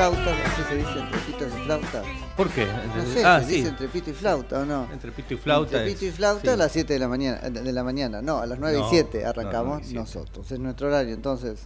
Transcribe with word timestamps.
pitos 0.00 0.12
y 0.12 0.24
flautas, 0.24 0.34
así 0.46 0.62
se 0.68 0.76
dice 0.76 0.98
entre 0.98 1.18
pitos 1.20 1.48
y 1.48 1.64
flautas. 1.64 2.04
¿Por 2.36 2.48
qué? 2.50 2.66
No 2.96 3.06
sé, 3.12 3.24
ah, 3.24 3.40
se 3.40 3.46
sí. 3.48 3.56
dice 3.56 3.68
entre 3.68 3.88
pito 3.88 4.10
y 4.10 4.12
flauta 4.14 4.60
o 4.60 4.64
no. 4.64 4.88
Entre 4.92 5.12
pito 5.12 5.34
y 5.34 5.36
flauta. 5.36 5.76
Entre 5.78 5.92
es- 5.92 5.98
pito 5.98 6.06
y 6.06 6.10
flauta 6.16 6.42
sí. 6.42 6.48
a 6.48 6.56
las 6.56 6.72
7 6.72 6.92
de 6.94 6.98
la 6.98 7.08
mañana, 7.08 7.40
eh, 7.42 7.50
de 7.50 7.72
la 7.72 7.84
mañana, 7.84 8.22
no, 8.22 8.38
a 8.38 8.46
las 8.46 8.58
9 8.58 8.78
No, 8.78 8.86
y 8.86 8.90
7 8.90 9.20
no, 9.22 9.28
arrancamos 9.28 9.66
9 9.78 9.82
y 9.82 9.88
7. 9.90 10.00
nosotros, 10.00 10.50
es 10.52 10.58
nuestro 10.58 10.86
horario, 10.88 11.14
entonces, 11.14 11.60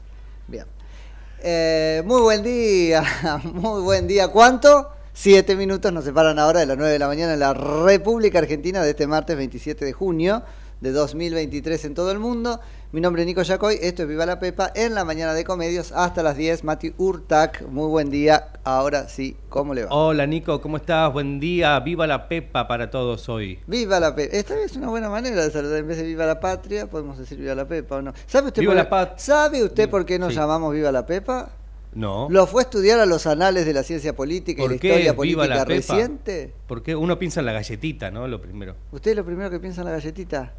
bien. 0.48 0.66
Eh, 1.41 2.03
muy 2.04 2.20
buen 2.22 2.42
día, 2.42 3.03
muy 3.44 3.82
buen 3.82 4.06
día. 4.06 4.28
¿Cuánto? 4.28 4.91
Siete 5.12 5.54
minutos 5.54 5.92
nos 5.92 6.04
separan 6.04 6.38
ahora 6.41 6.60
de 6.60 6.66
las 6.66 6.76
9 6.76 6.92
de 6.92 6.98
la 6.98 7.06
mañana 7.06 7.34
en 7.34 7.41
la 7.41 7.54
República 7.54 8.38
Argentina 8.41 8.82
de 8.82 8.91
este 8.91 9.06
martes 9.06 9.37
27 9.37 9.84
de 9.84 9.92
junio 9.92 10.42
de 10.81 10.91
2023 10.91 11.84
en 11.84 11.94
todo 11.94 12.10
el 12.10 12.19
mundo. 12.19 12.60
Mi 12.94 13.00
nombre 13.00 13.22
es 13.22 13.27
Nico 13.27 13.43
Yacoy, 13.43 13.77
esto 13.82 14.03
es 14.03 14.09
Viva 14.09 14.25
la 14.25 14.38
Pepa, 14.38 14.71
en 14.72 14.94
la 14.94 15.05
mañana 15.05 15.34
de 15.34 15.43
comedios 15.43 15.91
hasta 15.91 16.22
las 16.22 16.37
10. 16.37 16.62
Mati 16.62 16.94
Urtac, 16.97 17.66
muy 17.66 17.88
buen 17.88 18.09
día. 18.09 18.53
Ahora 18.62 19.09
sí, 19.09 19.37
¿cómo 19.49 19.75
le 19.75 19.84
va? 19.84 19.91
Hola 19.93 20.28
Nico, 20.28 20.60
¿cómo 20.60 20.77
estás? 20.77 21.12
Buen 21.12 21.41
día. 21.41 21.81
Viva 21.81 22.06
la 22.06 22.28
Pepa 22.28 22.69
para 22.69 22.91
todos 22.91 23.28
hoy. 23.28 23.59
Viva 23.66 23.99
la 23.99 24.15
Pepa. 24.15 24.37
Esta 24.37 24.56
es 24.60 24.77
una 24.77 24.91
buena 24.91 25.10
manera 25.10 25.43
de 25.44 25.50
saludar. 25.50 25.81
En 25.81 25.88
vez 25.88 25.97
de 25.97 26.05
Viva 26.05 26.25
la 26.25 26.38
Patria, 26.38 26.87
podemos 26.88 27.19
decir 27.19 27.37
Viva 27.37 27.56
la 27.56 27.66
Pepa 27.66 27.97
o 27.97 28.03
no. 28.03 28.12
¿Sabe 28.28 28.47
usted, 28.47 28.60
Viva 28.60 28.75
por, 28.75 28.77
la 28.77 28.88
Pat- 28.88 29.19
¿sabe 29.19 29.65
usted 29.65 29.91
por 29.91 30.06
qué 30.06 30.21
nos 30.21 30.28
Sí. 30.32 30.37
llamamos 30.38 30.72
Viva 30.72 30.93
la 30.93 31.05
Pepa? 31.05 31.50
No. 31.94 32.28
¿Lo 32.31 32.47
fue 32.47 32.62
a 32.62 32.65
estudiar 32.66 33.00
a 33.00 33.06
los 33.06 33.26
anales 33.26 33.66
de 33.66 33.72
la 33.72 33.82
ciencia 33.82 34.15
política 34.15 34.62
y 34.62 34.66
¿Por 34.66 34.71
la 34.71 34.76
historia 34.76 35.16
política 35.16 35.47
la 35.49 35.65
reciente? 35.65 36.55
Porque 36.69 36.94
uno 36.94 37.19
piensa 37.19 37.41
en 37.41 37.47
la 37.47 37.53
galletita, 37.55 38.12
¿no? 38.12 38.28
Lo 38.28 38.41
primero. 38.41 38.76
¿Usted 38.93 39.11
es 39.11 39.16
lo 39.16 39.25
primero 39.25 39.50
que 39.50 39.59
piensa 39.59 39.81
en 39.81 39.87
la 39.87 39.93
galletita? 39.94 40.53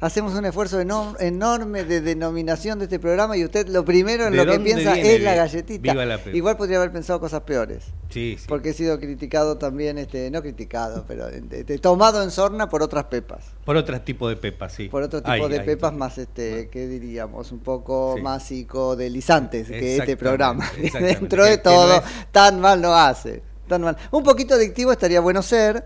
Hacemos 0.00 0.32
un 0.34 0.46
esfuerzo 0.46 0.80
eno- 0.80 1.14
enorme 1.20 1.84
de 1.84 2.00
denominación 2.00 2.78
de 2.78 2.86
este 2.86 2.98
programa 2.98 3.36
y 3.36 3.44
usted 3.44 3.68
lo 3.68 3.84
primero 3.84 4.24
en 4.26 4.32
¿De 4.32 4.44
lo 4.44 4.50
que 4.52 4.58
piensa 4.60 4.94
viene 4.94 5.14
es 5.16 5.22
la 5.22 5.34
galletita. 5.34 5.92
Viva 5.92 6.06
la? 6.06 6.18
Igual 6.32 6.56
podría 6.56 6.78
haber 6.78 6.90
pensado 6.90 7.20
cosas 7.20 7.42
peores. 7.42 7.84
Sí, 8.08 8.36
sí. 8.38 8.46
Porque 8.48 8.70
he 8.70 8.72
sido 8.72 8.98
criticado 8.98 9.58
también, 9.58 9.98
este, 9.98 10.30
no 10.30 10.40
criticado, 10.40 11.04
pero 11.06 11.28
este, 11.28 11.78
tomado 11.78 12.22
en 12.22 12.30
sorna 12.30 12.70
por 12.70 12.82
otras 12.82 13.04
pepas. 13.04 13.44
Por 13.66 13.76
otro 13.76 14.00
tipo 14.00 14.26
de 14.28 14.36
pepa, 14.36 14.70
sí. 14.70 14.88
por 14.88 15.02
otro 15.02 15.22
tipo 15.22 15.48
de 15.50 15.60
pepas 15.60 15.92
más, 15.92 16.16
este, 16.16 16.70
¿qué 16.70 16.88
diríamos? 16.88 17.52
Un 17.52 17.58
poco 17.60 18.14
Sí. 18.16 18.22
más 18.22 18.42
psicodelizantes 18.44 19.68
que 19.68 19.98
este 19.98 20.16
programa. 20.16 20.66
Dentro 20.98 21.44
de 21.44 21.56
no 21.58 21.62
todo, 21.62 21.96
es- 21.96 22.02
tan 22.32 22.58
mal 22.58 22.80
no 22.80 22.94
hace. 22.94 23.42
Tan 23.68 23.82
mal. 23.82 23.96
Un 24.10 24.22
poquito 24.24 24.54
adictivo 24.54 24.92
estaría 24.92 25.20
bueno 25.20 25.42
ser, 25.42 25.84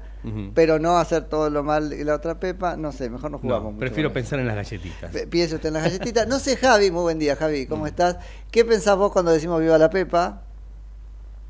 Pero 0.54 0.78
no 0.78 0.96
hacer 0.96 1.24
todo 1.24 1.50
lo 1.50 1.62
mal 1.62 1.90
de 1.90 2.02
la 2.04 2.14
otra 2.14 2.40
pepa. 2.40 2.76
No 2.76 2.92
sé, 2.92 3.10
mejor 3.10 3.30
no 3.30 3.38
jugamos. 3.38 3.64
No, 3.64 3.70
mucho 3.72 3.80
prefiero 3.80 4.12
pensar 4.12 4.38
en 4.38 4.46
las 4.46 4.56
galletitas. 4.56 5.12
Piense 5.28 5.56
usted 5.56 5.68
en 5.68 5.74
las 5.74 5.82
galletitas. 5.84 6.26
No 6.26 6.38
sé, 6.38 6.56
Javi, 6.56 6.90
muy 6.90 7.02
buen 7.02 7.18
día, 7.18 7.36
Javi. 7.36 7.66
¿cómo 7.66 7.86
estás? 7.86 8.16
¿Qué 8.50 8.64
pensás 8.64 8.96
vos 8.96 9.12
cuando 9.12 9.32
decimos 9.32 9.60
viva 9.60 9.76
la 9.76 9.90
pepa? 9.90 10.42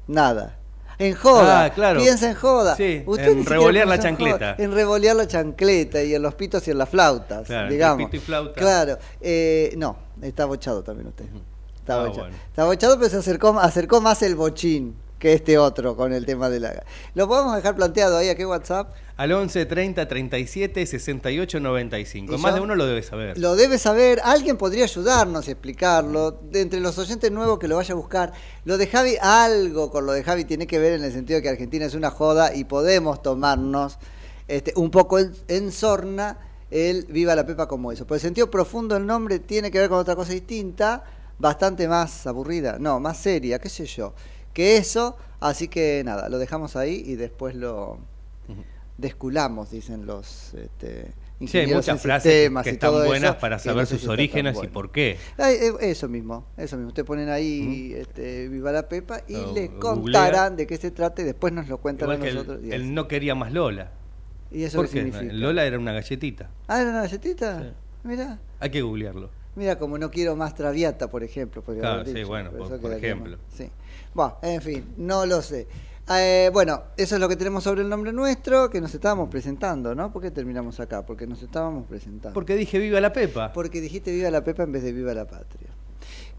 Nada. 0.06 0.58
En 0.98 1.14
joda. 1.14 1.64
Ah, 1.64 1.70
claro. 1.70 2.00
Piensa 2.00 2.28
en 2.28 2.34
joda. 2.36 2.76
Sí, 2.76 3.02
Usted 3.06 3.28
en 3.32 3.44
revolear 3.46 3.86
la 3.88 3.96
en 3.96 4.00
chancleta. 4.02 4.54
En 4.58 4.72
revolear 4.72 5.16
la 5.16 5.26
chancleta 5.26 6.02
y 6.02 6.14
en 6.14 6.22
los 6.22 6.34
pitos 6.34 6.66
y 6.68 6.70
en 6.70 6.78
las 6.78 6.88
flautas, 6.88 7.46
Claro, 7.46 7.68
digamos. 7.68 8.04
pito 8.04 8.16
y 8.16 8.20
flauta. 8.20 8.60
Claro. 8.60 8.98
Eh, 9.20 9.74
no, 9.76 9.96
está 10.22 10.44
bochado 10.44 10.82
también 10.84 11.08
usted. 11.08 11.24
Está 11.76 11.94
Ah, 11.96 11.98
bochado. 12.06 12.20
bueno. 12.22 12.36
Está 12.48 12.64
bochado, 12.64 12.96
pero 12.98 13.10
se 13.10 13.16
acercó, 13.16 13.58
acercó 13.58 14.00
más 14.00 14.22
el 14.22 14.36
bochín 14.36 14.94
que 15.18 15.32
este 15.32 15.58
otro 15.58 15.96
con 15.96 16.12
el 16.12 16.26
tema 16.26 16.50
de 16.50 16.60
la... 16.60 16.84
Lo 17.14 17.28
podemos 17.28 17.54
dejar 17.56 17.74
planteado 17.76 18.16
ahí, 18.16 18.28
¿a 18.28 18.34
qué 18.34 18.44
WhatsApp? 18.44 18.94
Al 19.16 19.32
11 19.32 19.66
30 19.66 20.08
37 20.08 20.86
68 20.86 21.60
95. 21.60 22.34
¿Y 22.34 22.38
Más 22.38 22.54
de 22.54 22.60
uno 22.60 22.74
lo 22.74 22.84
debe 22.86 23.02
saber. 23.02 23.38
Lo 23.38 23.54
debe 23.54 23.78
saber, 23.78 24.20
alguien 24.24 24.56
podría 24.56 24.84
ayudarnos 24.84 25.46
a 25.46 25.50
explicarlo, 25.50 26.32
de 26.50 26.60
entre 26.60 26.80
los 26.80 26.98
oyentes 26.98 27.30
nuevos 27.30 27.58
que 27.58 27.68
lo 27.68 27.76
vaya 27.76 27.94
a 27.94 27.96
buscar. 27.96 28.32
Lo 28.64 28.76
de 28.76 28.86
Javi, 28.86 29.16
algo 29.20 29.90
con 29.90 30.04
lo 30.04 30.12
de 30.12 30.24
Javi 30.24 30.44
tiene 30.44 30.66
que 30.66 30.78
ver 30.78 30.94
en 30.94 31.04
el 31.04 31.12
sentido 31.12 31.38
de 31.38 31.42
que 31.42 31.48
Argentina 31.48 31.86
es 31.86 31.94
una 31.94 32.10
joda 32.10 32.54
y 32.54 32.64
podemos 32.64 33.22
tomarnos 33.22 33.98
este, 34.48 34.72
un 34.76 34.90
poco 34.90 35.18
en, 35.18 35.32
en 35.48 35.70
sorna 35.70 36.38
el 36.70 37.06
Viva 37.06 37.36
la 37.36 37.46
Pepa 37.46 37.68
como 37.68 37.92
eso. 37.92 38.06
Por 38.06 38.16
el 38.16 38.20
sentido 38.20 38.50
profundo 38.50 38.96
del 38.96 39.06
nombre 39.06 39.38
tiene 39.38 39.70
que 39.70 39.78
ver 39.78 39.88
con 39.88 39.98
otra 39.98 40.16
cosa 40.16 40.32
distinta, 40.32 41.04
bastante 41.38 41.86
más 41.86 42.26
aburrida, 42.26 42.78
no, 42.80 42.98
más 42.98 43.18
seria, 43.18 43.60
qué 43.60 43.68
sé 43.68 43.86
yo, 43.86 44.12
que 44.54 44.78
eso. 44.78 45.16
Así 45.40 45.68
que 45.68 46.02
nada, 46.04 46.30
lo 46.30 46.38
dejamos 46.38 46.74
ahí 46.76 47.02
y 47.04 47.16
después 47.16 47.54
lo 47.54 47.98
desculamos, 48.96 49.70
dicen 49.70 50.06
los... 50.06 50.54
Este, 50.54 51.12
Sí, 51.46 51.58
hay 51.58 51.66
muchas 51.74 52.00
frases 52.00 52.50
que 52.62 52.70
están 52.70 52.92
buenas 52.92 53.32
eso, 53.32 53.40
para 53.40 53.58
saber 53.58 53.82
no 53.82 53.86
sus 53.86 54.06
orígenes 54.06 54.56
y 54.62 54.68
por 54.68 54.92
qué. 54.92 55.18
Eh, 55.36 55.72
Eso 55.80 56.08
mismo, 56.08 56.46
eso 56.56 56.76
mismo. 56.76 56.88
Usted 56.88 57.04
ponen 57.04 57.28
ahí 57.28 57.92
este, 57.96 58.48
Viva 58.48 58.72
la 58.72 58.88
Pepa 58.88 59.20
y 59.28 59.34
O 59.34 59.52
le 59.52 59.76
contarán 59.76 60.56
de 60.56 60.66
qué 60.66 60.76
se 60.76 60.90
trata 60.90 61.22
y 61.22 61.24
después 61.24 61.52
nos 61.52 61.68
lo 61.68 61.78
cuentan 61.78 62.10
Igual 62.12 62.28
a 62.28 62.32
nosotros. 62.32 62.60
él, 62.70 62.94
no 62.94 63.08
quería 63.08 63.34
más 63.34 63.52
Lola. 63.52 63.90
¿Y 64.52 64.62
eso 64.62 64.78
¿Por 64.78 64.86
qué 64.88 65.02
significa? 65.02 65.32
Lola 65.32 65.64
era 65.66 65.78
una 65.78 65.92
galletita. 65.92 66.50
Ah, 66.68 66.80
¿era 66.80 66.90
una 66.90 67.02
galletita? 67.02 67.62
Sí. 67.62 67.68
Mira. 68.04 68.38
Hay 68.60 68.70
que 68.70 68.80
googlearlo. 68.80 69.28
Mira, 69.56 69.78
como 69.78 69.98
no 69.98 70.10
quiero 70.10 70.36
más 70.36 70.54
Traviata, 70.54 71.10
por 71.10 71.24
ejemplo. 71.24 71.62
Claro, 71.62 72.04
sí, 72.06 72.22
bueno, 72.24 72.50
por- 72.52 72.92
ejemplo. 72.92 73.38
Sí. 73.56 73.68
Bueno, 74.14 74.38
en 74.42 74.62
fin, 74.62 74.94
no 74.96 75.26
lo 75.26 75.42
sé. 75.42 75.66
Eh, 76.08 76.50
bueno, 76.52 76.82
eso 76.96 77.14
es 77.16 77.20
lo 77.20 77.28
que 77.28 77.36
tenemos 77.36 77.64
sobre 77.64 77.82
el 77.82 77.88
nombre 77.88 78.12
nuestro, 78.12 78.70
que 78.70 78.80
nos 78.80 78.94
estábamos 78.94 79.28
presentando, 79.28 79.94
¿no? 79.94 80.12
¿Por 80.12 80.22
qué 80.22 80.30
terminamos 80.30 80.78
acá? 80.78 81.04
Porque 81.04 81.26
nos 81.26 81.42
estábamos 81.42 81.86
presentando. 81.86 82.34
Porque 82.34 82.54
dije 82.54 82.78
viva 82.78 83.00
la 83.00 83.12
Pepa. 83.12 83.52
Porque 83.52 83.80
dijiste 83.80 84.12
viva 84.12 84.30
la 84.30 84.44
Pepa 84.44 84.62
en 84.62 84.72
vez 84.72 84.82
de 84.82 84.92
viva 84.92 85.14
la 85.14 85.26
patria. 85.26 85.68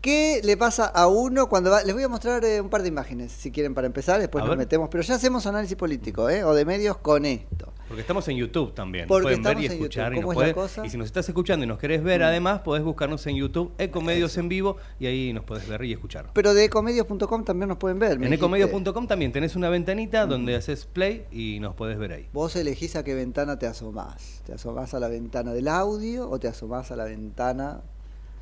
¿Qué 0.02 0.42
le 0.44 0.58
pasa 0.58 0.86
a 0.86 1.08
uno 1.08 1.48
cuando 1.48 1.72
va? 1.72 1.84
Les 1.84 1.94
voy 1.94 2.04
a 2.04 2.08
mostrar 2.08 2.44
eh, 2.46 2.62
un 2.62 2.70
par 2.70 2.82
de 2.82 2.90
imágenes, 2.90 3.32
si 3.32 3.52
quieren, 3.52 3.74
para 3.74 3.88
empezar, 3.88 4.20
después 4.20 4.42
A 4.44 4.46
nos 4.46 4.52
ver. 4.52 4.60
metemos. 4.60 4.90
Pero 4.90 5.04
ya 5.04 5.16
hacemos 5.16 5.46
análisis 5.46 5.76
político, 5.76 6.30
¿eh? 6.30 6.44
O 6.44 6.54
de 6.54 6.66
medios 6.66 6.98
con 6.98 7.26
esto. 7.26 7.74
Porque 7.88 8.02
estamos 8.02 8.28
en 8.28 8.38
YouTube 8.38 8.74
también. 8.74 9.08
Porque 9.08 9.24
pueden 9.24 9.44
ver 9.44 9.60
y 9.60 9.66
escuchar. 9.68 10.14
Y. 10.14 10.22
Mm. 10.22 10.86
y 10.86 10.90
si 10.90 10.98
nos 10.98 11.06
estás 11.06 11.28
escuchando 11.30 11.66
y 11.66 11.68
nos 11.68 11.78
querés 11.78 12.04
ver, 12.04 12.24
además, 12.24 12.62
podés 12.62 12.84
buscarnos 12.84 13.26
en 13.28 13.36
YouTube, 13.36 13.72
Ecomedios 13.78 14.38
en 14.38 14.50
vivo, 14.50 14.78
y 15.00 15.06
ahí 15.06 15.34
nos 15.34 15.44
podés 15.44 15.68
ver 15.68 15.84
y 15.84 15.94
escuchar. 15.94 16.32
Pero 16.34 16.54
de 16.54 16.66
ecomedios.com 16.66 17.44
también 17.44 17.70
nos 17.70 17.78
pueden 17.78 18.00
ver. 18.00 18.14
En 18.24 18.34
ecomedios.com 18.34 19.08
también 19.08 19.32
tenés 19.32 19.56
una 19.56 19.70
ventanita 19.70 20.26
donde 20.26 20.56
haces 20.56 20.86
play 20.86 21.26
y 21.32 21.60
nos 21.60 21.76
podés 21.76 21.98
ver 21.98 22.14
ahí. 22.14 22.30
Vos 22.34 22.56
elegís 22.56 22.96
a 22.96 23.04
qué 23.04 23.14
ventana 23.14 23.60
te 23.60 23.68
asomás. 23.68 24.42
¿Te 24.46 24.54
asomás 24.54 24.94
a 24.94 25.00
la 25.00 25.08
ventana 25.08 25.54
del 25.54 25.68
audio 25.68 26.30
o 26.30 26.40
te 26.40 26.48
asomás 26.48 26.92
a 26.92 26.96
la 26.96 27.06
ventana 27.06 27.82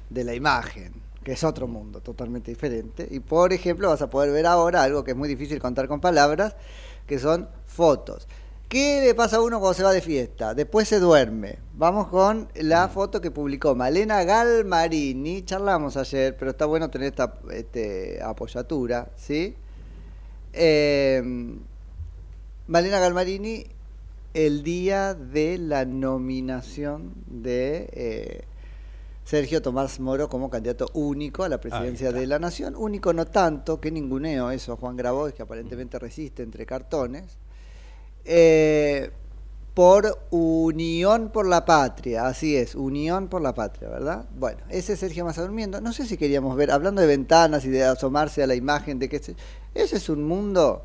de 0.09 0.23
la 0.23 0.35
imagen? 0.35 0.93
Que 1.23 1.33
es 1.33 1.43
otro 1.43 1.67
mundo 1.67 2.01
totalmente 2.01 2.51
diferente. 2.51 3.07
Y 3.09 3.19
por 3.19 3.53
ejemplo, 3.53 3.89
vas 3.89 4.01
a 4.01 4.09
poder 4.09 4.31
ver 4.31 4.45
ahora 4.45 4.83
algo 4.83 5.03
que 5.03 5.11
es 5.11 5.17
muy 5.17 5.29
difícil 5.29 5.59
contar 5.59 5.87
con 5.87 6.01
palabras, 6.01 6.55
que 7.07 7.19
son 7.19 7.47
fotos. 7.65 8.27
¿Qué 8.73 9.01
le 9.01 9.13
pasa 9.13 9.37
a 9.37 9.41
uno 9.41 9.59
cuando 9.59 9.75
se 9.75 9.83
va 9.83 9.91
de 9.91 10.01
fiesta? 10.01 10.55
Después 10.55 10.87
se 10.87 10.99
duerme. 10.99 11.59
Vamos 11.75 12.07
con 12.07 12.49
la 12.55 12.87
foto 12.87 13.21
que 13.21 13.29
publicó 13.29 13.75
Malena 13.75 14.23
Galmarini. 14.23 15.45
Charlamos 15.45 15.95
ayer, 15.95 16.35
pero 16.35 16.51
está 16.51 16.65
bueno 16.65 16.89
tener 16.89 17.09
esta 17.09 17.35
este, 17.51 18.19
apoyatura, 18.23 19.11
¿sí? 19.15 19.55
Eh, 20.53 21.21
Malena 22.65 22.99
Galmarini, 22.99 23.67
el 24.33 24.63
día 24.63 25.13
de 25.13 25.59
la 25.59 25.85
nominación 25.85 27.13
de 27.27 27.89
eh, 27.91 28.41
Sergio 29.25 29.61
Tomás 29.61 29.99
Moro 29.99 30.27
como 30.27 30.49
candidato 30.49 30.89
único 30.93 31.43
a 31.43 31.49
la 31.49 31.59
presidencia 31.59 32.11
de 32.11 32.27
la 32.27 32.39
Nación. 32.39 32.75
Único 32.75 33.13
no 33.13 33.25
tanto, 33.25 33.79
que 33.79 33.91
ninguneo 33.91 34.51
eso, 34.51 34.75
Juan 34.75 34.97
Grabois, 34.97 35.33
que 35.33 35.43
aparentemente 35.43 35.97
resiste 35.97 36.43
entre 36.43 36.65
cartones. 36.65 37.37
Eh, 38.25 39.11
por 39.73 40.27
Unión 40.29 41.31
por 41.31 41.47
la 41.47 41.65
Patria, 41.65 42.27
así 42.27 42.55
es, 42.55 42.75
Unión 42.75 43.27
por 43.27 43.41
la 43.41 43.53
Patria, 43.55 43.89
¿verdad? 43.89 44.25
Bueno, 44.37 44.59
ese 44.69 44.93
es 44.93 44.99
Sergio 44.99 45.25
Massa 45.25 45.41
durmiendo. 45.41 45.81
No 45.81 45.93
sé 45.93 46.05
si 46.05 46.15
queríamos 46.17 46.55
ver, 46.55 46.69
hablando 46.69 47.01
de 47.01 47.07
ventanas 47.07 47.65
y 47.65 47.69
de 47.69 47.83
asomarse 47.83 48.43
a 48.43 48.47
la 48.47 48.55
imagen 48.55 48.99
de 48.99 49.09
que 49.09 49.15
ese, 49.15 49.35
ese 49.73 49.97
es 49.97 50.09
un 50.09 50.23
mundo 50.23 50.83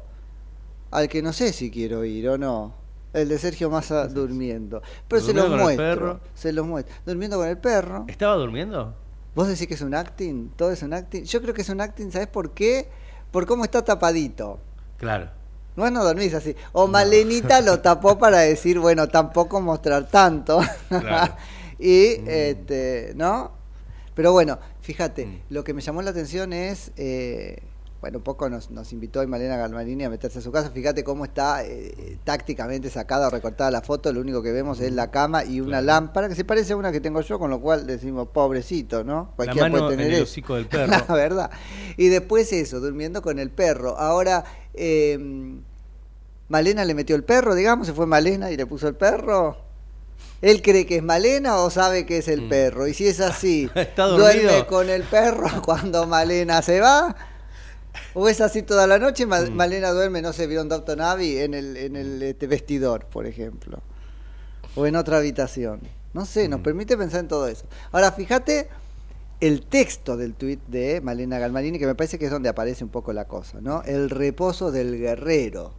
al 0.91 1.09
que 1.09 1.21
no 1.21 1.33
sé 1.33 1.53
si 1.53 1.71
quiero 1.71 2.05
ir 2.05 2.29
o 2.31 2.39
no. 2.39 2.73
El 3.13 3.29
de 3.29 3.39
Sergio 3.39 3.71
Massa 3.71 4.07
durmiendo. 4.07 4.83
Pero 5.09 5.23
se 5.23 5.33
los 5.33 5.49
muestro. 5.49 5.77
perro. 5.77 6.21
Se 6.35 6.53
los 6.53 6.67
muestro. 6.67 6.95
Durmiendo 7.07 7.39
con 7.39 7.49
el 7.49 7.59
perro. 7.59 8.05
¿Estaba 8.09 8.35
durmiendo? 8.35 8.95
¿Vos 9.35 9.49
decís 9.49 9.67
que 9.67 9.75
es 9.75 9.83
un 9.83 9.95
acting? 9.95 10.51
¿Todo 10.57 10.73
es 10.73 10.83
un 10.83 10.93
acting? 10.93 11.25
Yo 11.25 11.41
creo 11.41 11.55
que 11.55 11.63
es 11.63 11.69
un 11.69 11.81
acting, 11.81 12.11
¿sabes 12.11 12.29
por 12.29 12.51
qué? 12.51 12.89
Por 13.31 13.47
cómo 13.47 13.65
está 13.65 13.85
tapadito. 13.85 14.59
Claro. 14.99 15.31
No, 15.77 15.89
no 15.91 16.03
dormís 16.03 16.35
así. 16.35 16.57
O 16.73 16.89
Malenita 16.89 17.61
lo 17.61 17.79
tapó 17.79 18.19
para 18.19 18.39
decir, 18.39 18.81
bueno, 18.81 19.09
tampoco 19.09 19.61
mostrar 19.61 20.09
tanto. 20.09 20.61
Claro. 20.89 21.35
y, 21.79 22.21
este, 22.27 23.13
¿no? 23.15 23.53
Pero 24.15 24.33
bueno, 24.33 24.59
fíjate, 24.81 25.43
lo 25.51 25.63
que 25.63 25.73
me 25.73 25.81
llamó 25.81 26.03
la 26.03 26.11
atención 26.11 26.53
es, 26.53 26.91
eh, 26.97 27.63
bueno, 28.01 28.19
un 28.19 28.25
poco 28.25 28.49
nos, 28.49 28.71
nos 28.71 28.93
invitó 28.93 29.21
hoy 29.21 29.27
Malena 29.27 29.57
Galmarini 29.57 30.05
a 30.05 30.11
meterse 30.11 30.39
a 30.39 30.43
su 30.43 30.53
casa. 30.53 30.71
Fíjate 30.71 31.03
cómo 31.03 31.25
está 31.25 31.65
eh, 31.65 32.19
tácticamente 32.25 32.91
sacada 32.91 33.27
o 33.27 33.31
recortada 33.31 33.71
la 33.73 33.83
foto. 33.83 34.13
Lo 34.13 34.21
único 34.21 34.43
que 34.43 34.53
vemos 34.53 34.79
es 34.81 34.93
la 34.93 35.11
cama 35.11 35.45
y 35.45 35.61
una 35.61 35.81
lámpara 35.81 36.29
que 36.29 36.35
se 36.37 36.45
parece 36.45 36.75
a 36.75 36.77
una 36.77 36.93
que 36.93 37.01
tengo 37.01 37.21
yo, 37.23 37.39
con 37.39 37.51
lo 37.51 37.61
cual 37.61 37.87
decimos, 37.87 38.29
pobrecito, 38.33 39.03
¿no? 39.03 39.33
Cualquiera 39.37 39.69
mano 39.69 39.85
puede 39.87 39.91
tener 39.97 40.07
en 40.07 40.13
el 40.13 40.23
eso. 40.23 40.31
hocico 40.31 40.55
del 40.55 40.67
perro. 40.69 40.93
La 41.09 41.15
verdad. 41.15 41.51
Y 41.97 42.09
después 42.09 42.53
eso, 42.53 42.79
durmiendo 42.81 43.21
con 43.21 43.39
el 43.41 43.51
perro. 43.51 43.99
Ahora, 43.99 44.45
eh, 44.75 45.59
Malena 46.49 46.85
le 46.85 46.95
metió 46.95 47.17
el 47.17 47.25
perro, 47.25 47.55
digamos, 47.55 47.87
se 47.87 47.93
fue 47.93 48.07
Malena 48.07 48.51
y 48.51 48.57
le 48.57 48.65
puso 48.67 48.89
el 48.89 48.95
perro. 48.95 49.59
¿Él 50.41 50.63
cree 50.63 50.87
que 50.87 50.97
es 50.99 51.03
Malena 51.03 51.57
o 51.57 51.69
sabe 51.71 52.07
que 52.07 52.19
es 52.19 52.29
el 52.29 52.49
perro? 52.49 52.87
Y 52.87 52.95
si 52.95 53.09
es 53.09 53.19
así, 53.21 53.69
Mm. 53.75 53.79
Está. 53.81 54.07
¿duerme 54.07 54.67
con 54.67 54.89
el 54.89 55.03
perro 55.03 55.49
cuando 55.65 56.07
Malena 56.07 56.63
se 56.63 56.81
va? 56.81 57.15
¿O 58.15 58.29
es 58.29 58.41
así 58.41 58.63
toda 58.63 58.87
la 58.87 58.99
noche? 58.99 59.27
Ma- 59.27 59.41
Mm. 59.43 59.53
Malena 59.55 59.91
duerme, 59.91 60.23
no 60.23 60.33
sé, 60.33 60.47
vieron 60.47 60.69
Doctor 60.69 60.99
Navi 60.99 61.39
en 61.39 61.55
el, 61.55 61.77
en 61.77 61.97
el 61.97 62.23
este, 62.23 62.47
vestidor, 62.47 63.07
por 63.07 63.27
ejemplo. 63.27 63.81
O 64.77 64.87
en 64.87 64.97
otra 64.97 65.19
habitación. 65.19 65.81
No 66.15 66.25
sé, 66.27 66.47
Mm. 66.49 66.51
nos 66.53 66.61
permite 66.61 66.97
pensar 66.97 67.21
en 67.21 67.29
todo 67.29 67.47
eso. 67.49 67.65
Ahora, 67.93 68.13
fíjate 68.13 68.69
el 69.41 69.67
texto 69.67 70.17
del 70.17 70.35
tuit 70.35 70.61
de 70.67 71.01
Malena 71.01 71.39
Galmarini, 71.39 71.79
que 71.79 71.87
me 71.87 71.95
parece 71.95 72.19
que 72.19 72.25
es 72.25 72.31
donde 72.31 72.49
aparece 72.49 72.83
un 72.83 72.91
poco 72.91 73.13
la 73.13 73.27
cosa, 73.27 73.59
¿no? 73.61 73.83
El 73.85 74.11
reposo 74.11 74.73
del 74.73 74.99
guerrero. 74.99 75.73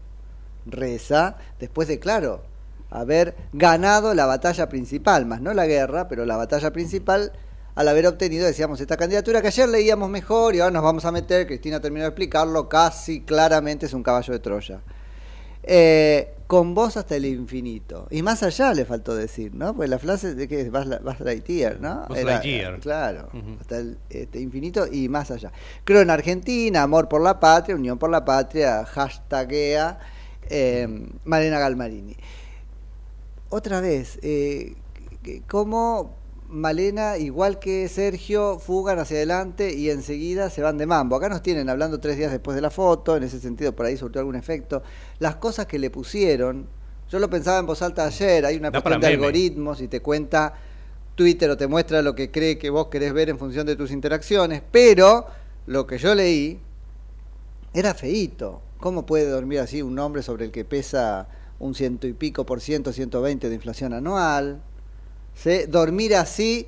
Reza, 0.65 1.37
después 1.59 1.87
de, 1.87 1.99
claro, 1.99 2.43
haber 2.91 3.35
ganado 3.53 4.13
la 4.13 4.25
batalla 4.25 4.69
principal, 4.69 5.25
más 5.25 5.41
no 5.41 5.53
la 5.53 5.65
guerra, 5.65 6.07
pero 6.07 6.25
la 6.25 6.37
batalla 6.37 6.71
principal, 6.71 7.31
al 7.79 7.87
haber 7.87 8.07
obtenido, 8.07 8.45
decíamos, 8.45 8.81
esta 8.81 8.97
candidatura 8.97 9.41
que 9.41 9.47
ayer 9.47 9.69
leíamos 9.69 10.09
mejor 10.09 10.53
y 10.53 10.59
ahora 10.59 10.69
nos 10.69 10.83
vamos 10.83 11.05
a 11.05 11.13
meter, 11.13 11.47
Cristina 11.47 11.79
terminó 11.79 12.03
de 12.03 12.09
explicarlo, 12.09 12.67
casi 12.67 13.21
claramente 13.21 13.85
es 13.85 13.93
un 13.93 14.03
caballo 14.03 14.33
de 14.33 14.39
Troya. 14.39 14.81
Eh, 15.63 16.33
con 16.45 16.75
vos 16.75 16.97
hasta 16.97 17.15
el 17.15 17.25
infinito. 17.25 18.09
Y 18.11 18.21
más 18.21 18.43
allá 18.43 18.73
le 18.73 18.83
faltó 18.83 19.15
decir, 19.15 19.55
¿no? 19.55 19.73
Pues 19.73 19.89
la 19.89 19.97
frase 19.97 20.35
de 20.35 20.49
que 20.49 20.59
es 20.59 20.69
Buzz 20.69 21.21
Lightyear, 21.21 21.79
¿no? 21.79 22.05
Buzz 22.09 22.21
Lightyear. 22.21 22.81
Claro, 22.81 23.29
hasta 23.61 23.77
el 23.77 23.97
este, 24.09 24.41
infinito 24.41 24.85
y 24.85 25.07
más 25.07 25.31
allá. 25.31 25.53
Creo 25.85 26.01
en 26.01 26.09
Argentina, 26.09 26.83
amor 26.83 27.07
por 27.07 27.21
la 27.21 27.39
patria, 27.39 27.77
unión 27.77 27.97
por 27.97 28.09
la 28.09 28.25
patria, 28.25 28.83
hashtaguea 28.83 29.99
eh, 30.49 30.85
Malena 31.23 31.59
Galmarini. 31.59 32.17
Otra 33.47 33.79
vez, 33.79 34.19
eh, 34.21 34.75
cómo 35.47 36.18
Malena, 36.49 37.17
igual 37.17 37.59
que 37.59 37.87
Sergio, 37.87 38.57
fugan 38.57 38.97
hacia 38.97 39.17
adelante 39.17 39.71
y 39.71 39.91
enseguida 39.91 40.49
se 40.49 40.63
van 40.63 40.79
de 40.79 40.87
mambo. 40.87 41.15
Acá 41.15 41.29
nos 41.29 41.43
tienen 41.43 41.69
hablando 41.69 41.99
tres 41.99 42.17
días 42.17 42.31
después 42.31 42.55
de 42.55 42.61
la 42.61 42.71
foto, 42.71 43.15
en 43.15 43.21
ese 43.21 43.39
sentido 43.39 43.75
por 43.75 43.85
ahí 43.85 43.95
surtió 43.95 44.19
algún 44.19 44.35
efecto. 44.35 44.81
Las 45.19 45.35
cosas 45.35 45.67
que 45.67 45.77
le 45.77 45.91
pusieron, 45.91 46.67
yo 47.07 47.19
lo 47.19 47.29
pensaba 47.29 47.59
en 47.59 47.67
voz 47.67 47.83
alta 47.83 48.05
ayer, 48.05 48.47
hay 48.47 48.57
una 48.57 48.71
cuestión 48.71 48.99
de 48.99 49.07
meme. 49.09 49.13
algoritmos 49.13 49.79
y 49.79 49.87
te 49.87 49.99
cuenta 49.99 50.55
Twitter 51.13 51.51
o 51.51 51.57
te 51.57 51.67
muestra 51.67 52.01
lo 52.01 52.15
que 52.15 52.31
cree 52.31 52.57
que 52.57 52.71
vos 52.71 52.87
querés 52.87 53.13
ver 53.13 53.29
en 53.29 53.37
función 53.37 53.67
de 53.67 53.75
tus 53.75 53.91
interacciones, 53.91 54.63
pero 54.71 55.27
lo 55.67 55.85
que 55.85 55.99
yo 55.99 56.15
leí 56.15 56.59
era 57.75 57.93
feíto. 57.93 58.63
¿Cómo 58.79 59.05
puede 59.05 59.29
dormir 59.29 59.59
así 59.59 59.83
un 59.83 59.99
hombre 59.99 60.23
sobre 60.23 60.45
el 60.45 60.51
que 60.51 60.65
pesa 60.65 61.27
un 61.59 61.75
ciento 61.75 62.07
y 62.07 62.13
pico 62.13 62.43
por 62.47 62.59
ciento, 62.59 62.91
120 62.91 63.49
de 63.49 63.55
inflación 63.55 63.93
anual? 63.93 64.63
¿Sí? 65.41 65.65
Dormir 65.67 66.15
así 66.15 66.67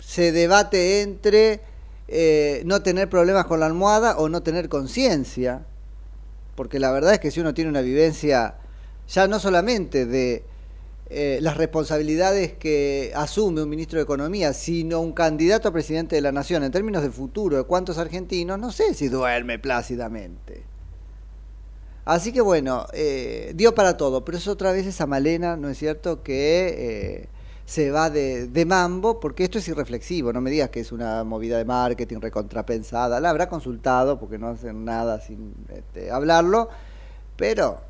se 0.00 0.32
debate 0.32 1.00
entre 1.00 1.60
eh, 2.08 2.62
no 2.64 2.82
tener 2.82 3.08
problemas 3.08 3.46
con 3.46 3.60
la 3.60 3.66
almohada 3.66 4.18
o 4.18 4.28
no 4.28 4.42
tener 4.42 4.68
conciencia. 4.68 5.64
Porque 6.54 6.78
la 6.78 6.90
verdad 6.92 7.14
es 7.14 7.20
que 7.20 7.30
si 7.30 7.40
uno 7.40 7.54
tiene 7.54 7.70
una 7.70 7.80
vivencia 7.80 8.56
ya 9.08 9.28
no 9.28 9.38
solamente 9.38 10.04
de 10.06 10.44
eh, 11.08 11.38
las 11.40 11.56
responsabilidades 11.56 12.52
que 12.54 13.12
asume 13.14 13.62
un 13.62 13.68
ministro 13.68 13.98
de 13.98 14.02
Economía, 14.02 14.52
sino 14.52 15.00
un 15.00 15.12
candidato 15.12 15.68
a 15.68 15.72
presidente 15.72 16.16
de 16.16 16.22
la 16.22 16.32
Nación 16.32 16.64
en 16.64 16.72
términos 16.72 17.02
de 17.02 17.10
futuro, 17.10 17.56
de 17.56 17.62
cuántos 17.62 17.98
argentinos, 17.98 18.58
no 18.58 18.72
sé 18.72 18.94
si 18.94 19.08
duerme 19.08 19.58
plácidamente. 19.58 20.64
Así 22.04 22.32
que 22.32 22.40
bueno, 22.40 22.86
eh, 22.92 23.52
dio 23.54 23.74
para 23.74 23.96
todo, 23.96 24.24
pero 24.24 24.38
es 24.38 24.48
otra 24.48 24.72
vez 24.72 24.86
esa 24.86 25.06
malena, 25.06 25.56
¿no 25.56 25.68
es 25.68 25.78
cierto?, 25.78 26.22
que 26.22 26.74
eh, 26.78 27.28
se 27.66 27.90
va 27.90 28.08
de, 28.08 28.46
de 28.46 28.64
mambo, 28.64 29.20
porque 29.20 29.44
esto 29.44 29.58
es 29.58 29.68
irreflexivo, 29.68 30.32
no 30.32 30.40
me 30.40 30.50
digas 30.50 30.70
que 30.70 30.80
es 30.80 30.92
una 30.92 31.24
movida 31.24 31.58
de 31.58 31.64
marketing 31.64 32.20
recontrapensada, 32.20 33.20
la 33.20 33.28
habrá 33.28 33.48
consultado, 33.48 34.18
porque 34.18 34.38
no 34.38 34.48
hacen 34.48 34.84
nada 34.84 35.20
sin 35.20 35.52
este, 35.68 36.10
hablarlo, 36.10 36.70
pero 37.36 37.80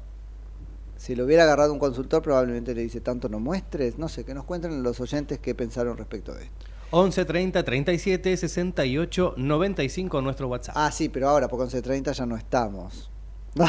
si 0.97 1.15
lo 1.15 1.27
hubiera 1.27 1.43
agarrado 1.45 1.73
un 1.75 1.79
consultor 1.79 2.23
probablemente 2.23 2.75
le 2.75 2.83
dice 2.83 3.01
tanto 3.01 3.29
no 3.29 3.39
muestres, 3.39 3.99
no 3.99 4.09
sé, 4.09 4.25
que 4.25 4.33
nos 4.35 4.45
cuenten 4.45 4.83
los 4.83 4.99
oyentes 4.99 5.39
qué 5.39 5.55
pensaron 5.55 5.97
respecto 5.97 6.35
de 6.35 6.45
esto. 6.45 6.67
11 6.91 7.25
30 7.25 7.63
37 7.65 8.37
68 8.37 9.35
95 9.37 10.23
nuestro 10.23 10.49
WhatsApp. 10.49 10.75
Ah, 10.79 10.91
sí, 10.91 11.09
pero 11.09 11.29
ahora 11.29 11.49
por 11.49 11.61
11.30 11.61 12.13
ya 12.13 12.27
no 12.27 12.37
estamos. 12.37 13.11
No, 13.57 13.67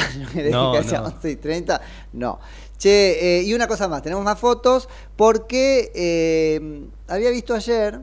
No, 0.51 0.73
que 0.73 0.83
sea 0.83 0.99
no. 0.99 1.11
11.30, 1.11 1.79
no. 2.13 2.39
Che, 2.77 3.39
eh, 3.39 3.43
y 3.43 3.53
una 3.53 3.67
cosa 3.67 3.87
más, 3.87 4.03
tenemos 4.03 4.23
más 4.23 4.39
fotos 4.39 4.87
porque 5.15 5.91
eh, 5.95 6.85
había 7.07 7.31
visto 7.31 7.55
ayer 7.55 8.01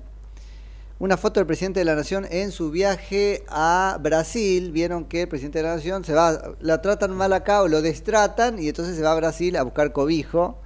una 0.99 1.17
foto 1.17 1.41
del 1.41 1.47
presidente 1.47 1.81
de 1.81 1.85
la 1.85 1.95
Nación 1.95 2.27
en 2.31 2.51
su 2.51 2.71
viaje 2.71 3.45
a 3.49 3.99
Brasil. 4.01 4.73
Vieron 4.73 5.05
que 5.05 5.23
el 5.23 5.29
presidente 5.29 5.59
de 5.59 5.65
la 5.65 5.77
Nación 5.77 6.05
se 6.05 6.15
va, 6.15 6.55
la 6.61 6.81
tratan 6.83 7.13
mal 7.13 7.33
acá 7.33 7.63
o 7.63 7.69
lo 7.69 7.83
destratan 7.83 8.59
y 8.59 8.69
entonces 8.69 8.97
se 8.97 9.03
va 9.03 9.13
a 9.13 9.17
Brasil 9.17 9.57
a 9.57 9.63
buscar 9.63 9.93
cobijo. 9.93 10.59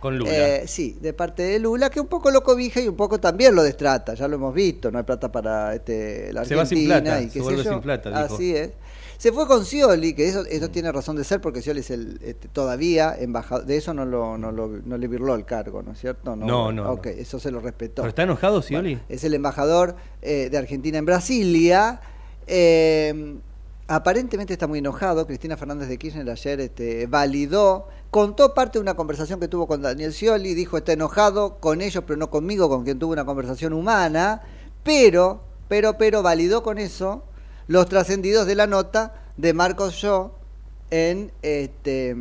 Con 0.00 0.18
Lula. 0.18 0.30
Eh, 0.32 0.64
sí, 0.66 0.98
de 1.00 1.12
parte 1.12 1.42
de 1.42 1.58
Lula, 1.58 1.90
que 1.90 1.98
un 1.98 2.08
poco 2.08 2.30
lo 2.30 2.42
cobija 2.42 2.80
y 2.80 2.88
un 2.88 2.96
poco 2.96 3.18
también 3.18 3.54
lo 3.54 3.62
destrata. 3.62 4.14
Ya 4.14 4.28
lo 4.28 4.36
hemos 4.36 4.54
visto, 4.54 4.90
no 4.90 4.98
hay 4.98 5.04
plata 5.04 5.32
para 5.32 5.74
este, 5.74 6.32
la 6.32 6.44
Se 6.44 6.54
va 6.54 6.66
sin 6.66 6.78
Argentina 6.78 7.00
plata, 7.00 7.22
y 7.22 7.26
qué 7.26 7.32
se 7.32 7.40
vuelve 7.40 7.62
sin 7.62 7.80
plata, 7.80 8.10
dijo. 8.10 8.34
Así 8.34 8.54
es. 8.54 8.70
Se 9.18 9.32
fue 9.32 9.46
con 9.46 9.64
Scioli, 9.64 10.14
que 10.14 10.28
eso, 10.28 10.44
eso 10.44 10.70
tiene 10.70 10.90
razón 10.92 11.16
de 11.16 11.24
ser, 11.24 11.40
porque 11.40 11.62
Scioli 11.62 11.80
es 11.80 11.90
el 11.90 12.18
este, 12.22 12.48
todavía 12.48 13.14
embajador. 13.18 13.64
De 13.64 13.76
eso 13.76 13.94
no, 13.94 14.04
lo, 14.04 14.36
no, 14.38 14.52
lo- 14.52 14.68
no 14.84 14.96
le 14.98 15.08
virló 15.08 15.34
el 15.34 15.44
cargo, 15.44 15.82
¿no 15.82 15.92
es 15.92 15.98
cierto? 16.00 16.36
No, 16.36 16.46
no, 16.72 16.90
Ok, 16.92 17.06
eso 17.06 17.38
se 17.38 17.50
lo 17.50 17.60
respetó. 17.60 18.02
¿Pero 18.02 18.08
está 18.10 18.22
enojado, 18.24 18.60
Scioli? 18.62 18.94
Bueno, 18.96 19.06
es 19.08 19.24
el 19.24 19.34
embajador 19.34 19.96
eh, 20.22 20.48
de 20.50 20.58
Argentina 20.58 20.98
en 20.98 21.04
Brasilia. 21.06 22.00
Eh, 22.46 23.36
aparentemente 23.86 24.52
está 24.52 24.66
muy 24.66 24.78
enojado. 24.80 25.26
Cristina 25.26 25.56
Fernández 25.56 25.88
de 25.88 25.98
Kirchner 25.98 26.28
ayer 26.28 26.60
este, 26.60 27.06
validó, 27.06 27.88
contó 28.10 28.54
parte 28.54 28.78
de 28.78 28.82
una 28.82 28.94
conversación 28.94 29.40
que 29.40 29.48
tuvo 29.48 29.66
con 29.66 29.82
Daniel 29.82 30.12
Scioli. 30.12 30.54
Dijo 30.54 30.76
está 30.76 30.92
enojado 30.92 31.58
con 31.60 31.80
ellos, 31.80 32.02
pero 32.06 32.16
no 32.18 32.30
conmigo, 32.30 32.68
con 32.68 32.84
quien 32.84 32.98
tuvo 32.98 33.12
una 33.12 33.24
conversación 33.24 33.72
humana. 33.72 34.42
Pero, 34.82 35.40
pero, 35.68 35.96
pero 35.98 36.22
validó 36.22 36.62
con 36.62 36.78
eso 36.78 37.24
los 37.66 37.88
trascendidos 37.88 38.46
de 38.46 38.54
la 38.54 38.66
nota 38.66 39.14
de 39.36 39.52
Marcos 39.52 40.00
Yo 40.00 40.34
en 40.90 41.32
este, 41.42 42.14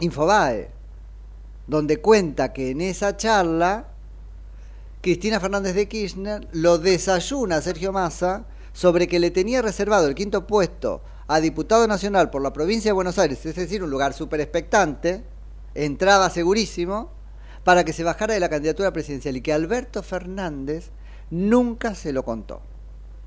Infobae, 0.00 0.70
donde 1.66 1.98
cuenta 1.98 2.52
que 2.52 2.70
en 2.70 2.80
esa 2.80 3.16
charla 3.16 3.88
Cristina 5.00 5.40
Fernández 5.40 5.74
de 5.74 5.88
Kirchner 5.88 6.48
lo 6.52 6.78
desayuna 6.78 7.56
a 7.56 7.62
Sergio 7.62 7.92
Massa 7.92 8.44
sobre 8.72 9.08
que 9.08 9.20
le 9.20 9.30
tenía 9.30 9.62
reservado 9.62 10.06
el 10.06 10.14
quinto 10.14 10.46
puesto 10.46 11.02
a 11.28 11.40
diputado 11.40 11.86
nacional 11.86 12.30
por 12.30 12.42
la 12.42 12.52
provincia 12.52 12.88
de 12.88 12.94
Buenos 12.94 13.18
Aires, 13.18 13.44
es 13.46 13.54
decir, 13.54 13.82
un 13.82 13.90
lugar 13.90 14.12
súper 14.12 14.40
expectante, 14.40 15.24
entraba 15.74 16.30
segurísimo, 16.30 17.10
para 17.64 17.84
que 17.84 17.92
se 17.92 18.04
bajara 18.04 18.34
de 18.34 18.40
la 18.40 18.48
candidatura 18.48 18.92
presidencial 18.92 19.36
y 19.36 19.40
que 19.40 19.52
Alberto 19.52 20.02
Fernández 20.02 20.90
nunca 21.30 21.94
se 21.94 22.12
lo 22.12 22.24
contó. 22.24 22.60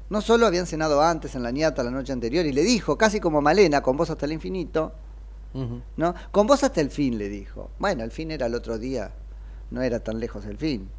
No 0.10 0.22
solo 0.22 0.46
habían 0.46 0.68
cenado 0.68 1.02
antes 1.02 1.36
en 1.36 1.44
la 1.44 1.52
ñata 1.52 1.84
la 1.84 1.92
noche 1.92 2.14
anterior 2.14 2.46
y 2.46 2.52
le 2.52 2.64
dijo, 2.64 2.98
casi 2.98 3.20
como 3.20 3.42
Malena, 3.42 3.82
con 3.82 3.98
vos 3.98 4.10
hasta 4.10 4.26
el 4.26 4.34
infinito. 4.34 4.94
¿no? 5.96 6.14
Con 6.32 6.48
vos 6.48 6.64
hasta 6.64 6.82
el 6.82 6.92
fin, 6.92 7.18
le 7.18 7.30
dijo. 7.30 7.72
Bueno, 7.80 8.04
el 8.04 8.12
fin 8.12 8.30
era 8.32 8.46
el 8.46 8.56
otro 8.56 8.78
día, 8.78 9.12
no 9.72 9.82
era 9.82 10.00
tan 10.02 10.20
lejos 10.20 10.46
el 10.46 10.58
fin. 10.58 10.90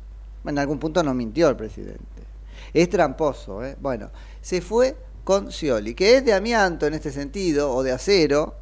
En 0.44 0.58
algún 0.58 0.78
punto 0.78 1.02
no 1.02 1.12
mintió 1.12 1.48
el 1.48 1.56
presidente. 1.56 2.22
Es 2.72 2.88
tramposo, 2.88 3.64
¿eh? 3.64 3.76
Bueno, 3.80 4.10
se 4.40 4.60
fue 4.60 4.96
con 5.24 5.52
Scioli, 5.52 5.94
que 5.94 6.16
es 6.16 6.24
de 6.24 6.32
amianto 6.32 6.86
en 6.86 6.94
este 6.94 7.10
sentido, 7.12 7.72
o 7.72 7.82
de 7.82 7.92
acero, 7.92 8.54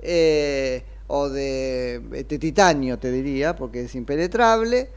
eh, 0.00 0.84
o 1.08 1.28
de, 1.28 2.00
de 2.10 2.38
titanio, 2.38 2.98
te 2.98 3.10
diría, 3.10 3.56
porque 3.56 3.82
es 3.82 3.94
impenetrable. 3.94 4.90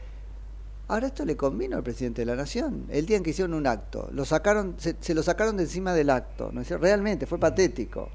Ahora 0.88 1.08
esto 1.08 1.24
le 1.26 1.36
convino 1.36 1.76
al 1.76 1.82
presidente 1.82 2.22
de 2.22 2.26
la 2.26 2.34
nación. 2.34 2.86
El 2.88 3.04
día 3.04 3.18
en 3.18 3.22
que 3.22 3.30
hicieron 3.30 3.52
un 3.54 3.66
acto, 3.66 4.08
lo 4.12 4.24
sacaron, 4.24 4.74
se, 4.78 4.96
se 5.00 5.14
lo 5.14 5.22
sacaron 5.22 5.56
de 5.58 5.64
encima 5.64 5.92
del 5.92 6.08
acto. 6.10 6.50
¿no? 6.52 6.62
Realmente 6.62 7.26
fue 7.26 7.38
patético. 7.38 8.08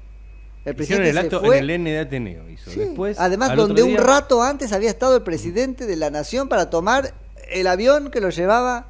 El 0.64 0.80
Hicieron 0.80 1.06
el 1.06 1.16
acto 1.18 1.40
fue- 1.40 1.58
en 1.58 1.64
el 1.64 1.70
N 1.70 1.90
de 1.92 1.98
Ateneo. 2.00 2.48
Hizo. 2.48 2.70
Sí, 2.70 2.80
Después, 2.80 3.20
Además, 3.20 3.54
donde 3.54 3.82
un 3.82 3.96
rato 3.96 4.42
antes 4.42 4.72
había 4.72 4.90
estado 4.90 5.16
el 5.16 5.22
presidente 5.22 5.86
de 5.86 5.94
la 5.96 6.10
nación 6.10 6.48
para 6.48 6.70
tomar 6.70 7.14
el 7.50 7.66
avión 7.66 8.10
que 8.10 8.20
lo 8.20 8.30
llevaba 8.30 8.88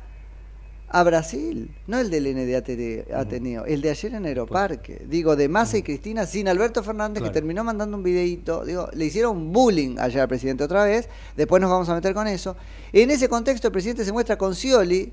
a 0.96 1.02
Brasil, 1.02 1.74
no 1.88 1.98
el 1.98 2.08
del 2.08 2.24
ND 2.36 3.12
Ateneo, 3.12 3.64
el 3.64 3.80
de 3.82 3.90
ayer 3.90 4.14
en 4.14 4.26
Aeroparque. 4.26 5.02
Digo, 5.08 5.34
de 5.34 5.48
Massa 5.48 5.76
y 5.76 5.82
Cristina 5.82 6.24
sin 6.24 6.46
Alberto 6.46 6.84
Fernández, 6.84 7.18
Claro. 7.18 7.32
que 7.32 7.34
terminó 7.34 7.64
mandando 7.64 7.96
un 7.96 8.04
videíto. 8.04 8.64
Digo, 8.64 8.88
le 8.92 9.04
hicieron 9.06 9.52
bullying 9.52 9.96
ayer 9.98 10.20
al 10.20 10.28
presidente 10.28 10.62
otra 10.62 10.84
vez, 10.84 11.08
después 11.36 11.60
nos 11.60 11.68
vamos 11.68 11.88
a 11.88 11.94
meter 11.96 12.14
con 12.14 12.28
eso. 12.28 12.54
En 12.92 13.10
ese 13.10 13.28
contexto, 13.28 13.66
el 13.66 13.72
presidente 13.72 14.04
se 14.04 14.12
muestra 14.12 14.38
con 14.38 14.54
Scioli, 14.54 15.12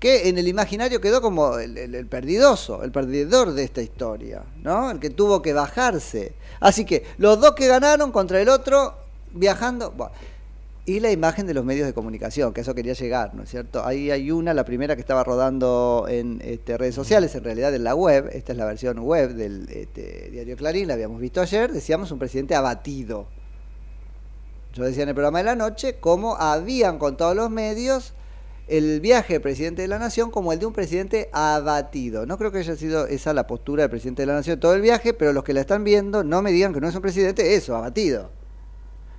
que 0.00 0.28
en 0.28 0.36
el 0.36 0.48
imaginario 0.48 1.00
quedó 1.00 1.22
como 1.22 1.58
el, 1.58 1.78
el- 1.78 1.94
el 1.94 2.06
perdidoso, 2.06 2.82
el 2.82 2.90
perdedor 2.90 3.52
de 3.52 3.62
esta 3.62 3.82
historia, 3.82 4.42
¿no? 4.64 4.90
El 4.90 4.98
que 4.98 5.10
tuvo 5.10 5.40
que 5.42 5.52
bajarse. 5.52 6.32
Así 6.58 6.84
que 6.84 7.04
los 7.18 7.40
dos 7.40 7.52
que 7.54 7.68
ganaron 7.68 8.10
contra 8.10 8.40
el 8.40 8.48
otro 8.48 8.94
viajando. 9.32 9.92
Bueno, 9.92 10.12
y 10.86 11.00
la 11.00 11.10
imagen 11.10 11.46
de 11.46 11.54
los 11.54 11.64
medios 11.64 11.86
de 11.86 11.94
comunicación, 11.94 12.52
que 12.52 12.60
eso 12.60 12.74
quería 12.74 12.92
llegar, 12.92 13.34
¿no 13.34 13.44
es 13.44 13.50
cierto? 13.50 13.86
Ahí 13.86 14.10
hay 14.10 14.30
una, 14.30 14.52
la 14.52 14.64
primera 14.64 14.94
que 14.96 15.00
estaba 15.00 15.24
rodando 15.24 16.06
en 16.08 16.42
este, 16.44 16.76
redes 16.76 16.94
sociales, 16.94 17.34
en 17.34 17.44
realidad 17.44 17.74
en 17.74 17.84
la 17.84 17.94
web, 17.94 18.28
esta 18.32 18.52
es 18.52 18.58
la 18.58 18.66
versión 18.66 18.98
web 18.98 19.34
del 19.34 19.66
este, 19.70 20.28
diario 20.30 20.56
Clarín, 20.56 20.88
la 20.88 20.94
habíamos 20.94 21.20
visto 21.20 21.40
ayer, 21.40 21.72
decíamos 21.72 22.10
un 22.10 22.18
presidente 22.18 22.54
abatido. 22.54 23.26
Yo 24.74 24.84
decía 24.84 25.04
en 25.04 25.08
el 25.10 25.14
programa 25.14 25.38
de 25.38 25.44
la 25.44 25.56
noche 25.56 25.96
cómo 26.00 26.36
habían 26.36 26.98
contado 26.98 27.34
los 27.34 27.48
medios 27.48 28.12
el 28.66 29.00
viaje 29.00 29.34
del 29.34 29.42
presidente 29.42 29.82
de 29.82 29.88
la 29.88 29.98
nación 29.98 30.30
como 30.30 30.52
el 30.52 30.58
de 30.58 30.66
un 30.66 30.72
presidente 30.72 31.30
abatido. 31.32 32.26
No 32.26 32.36
creo 32.38 32.50
que 32.50 32.58
haya 32.58 32.76
sido 32.76 33.06
esa 33.06 33.32
la 33.32 33.46
postura 33.46 33.84
del 33.84 33.90
presidente 33.90 34.22
de 34.22 34.26
la 34.26 34.34
nación 34.34 34.58
todo 34.58 34.74
el 34.74 34.80
viaje, 34.80 35.14
pero 35.14 35.32
los 35.32 35.44
que 35.44 35.52
la 35.52 35.60
están 35.60 35.84
viendo 35.84 36.24
no 36.24 36.42
me 36.42 36.50
digan 36.50 36.72
que 36.74 36.80
no 36.80 36.88
es 36.88 36.94
un 36.94 37.02
presidente, 37.02 37.54
eso, 37.54 37.76
abatido. 37.76 38.30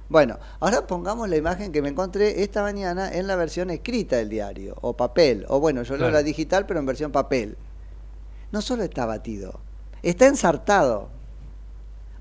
Bueno, 0.08 0.38
ahora 0.60 0.86
pongamos 0.86 1.28
la 1.30 1.36
imagen 1.36 1.72
que 1.72 1.82
me 1.82 1.90
encontré 1.90 2.44
esta 2.44 2.62
mañana 2.62 3.12
en 3.12 3.26
la 3.28 3.36
versión 3.36 3.70
escrita 3.72 4.18
del 4.18 4.30
diario, 4.30 4.76
o 4.82 4.94
papel, 4.96 5.46
o 5.50 5.60
bueno, 5.60 5.82
yo 5.84 5.94
leo 5.96 6.00
Claro. 6.08 6.14
la 6.14 6.24
digital, 6.24 6.66
pero 6.68 6.80
en 6.80 6.86
versión 6.86 7.12
papel. 7.12 7.58
No 8.52 8.62
solo 8.62 8.84
está 8.84 9.04
abatido, 9.04 9.60
está 10.04 10.28
ensartado. 10.28 11.10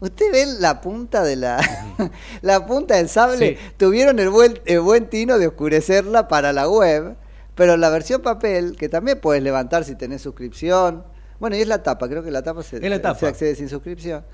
Usted 0.00 0.32
ve 0.32 0.46
la 0.60 0.80
punta 0.80 1.22
de 1.22 1.36
la, 1.36 1.60
la 2.42 2.66
punta 2.66 2.96
del 2.96 3.08
sable. 3.08 3.56
Sí. 3.56 3.56
Tuvieron 3.76 4.18
el 4.18 4.30
buen, 4.30 4.58
el 4.64 4.80
buen 4.80 5.08
tino 5.08 5.38
de 5.38 5.46
oscurecerla 5.46 6.26
para 6.28 6.52
la 6.52 6.68
web, 6.68 7.16
pero 7.54 7.76
la 7.76 7.90
versión 7.90 8.20
papel, 8.22 8.76
que 8.76 8.88
también 8.88 9.20
puedes 9.20 9.42
levantar 9.42 9.84
si 9.84 9.94
tenés 9.94 10.22
suscripción. 10.22 11.04
Bueno, 11.38 11.56
y 11.56 11.60
es 11.60 11.68
la 11.68 11.82
tapa, 11.82 12.08
creo 12.08 12.22
que 12.22 12.30
la 12.30 12.42
tapa 12.42 12.62
se, 12.62 12.78
Es 12.78 12.90
la 12.90 13.00
tapa. 13.00 13.18
se 13.20 13.26
accede 13.26 13.54
sin 13.54 13.68
suscripción. 13.68 14.24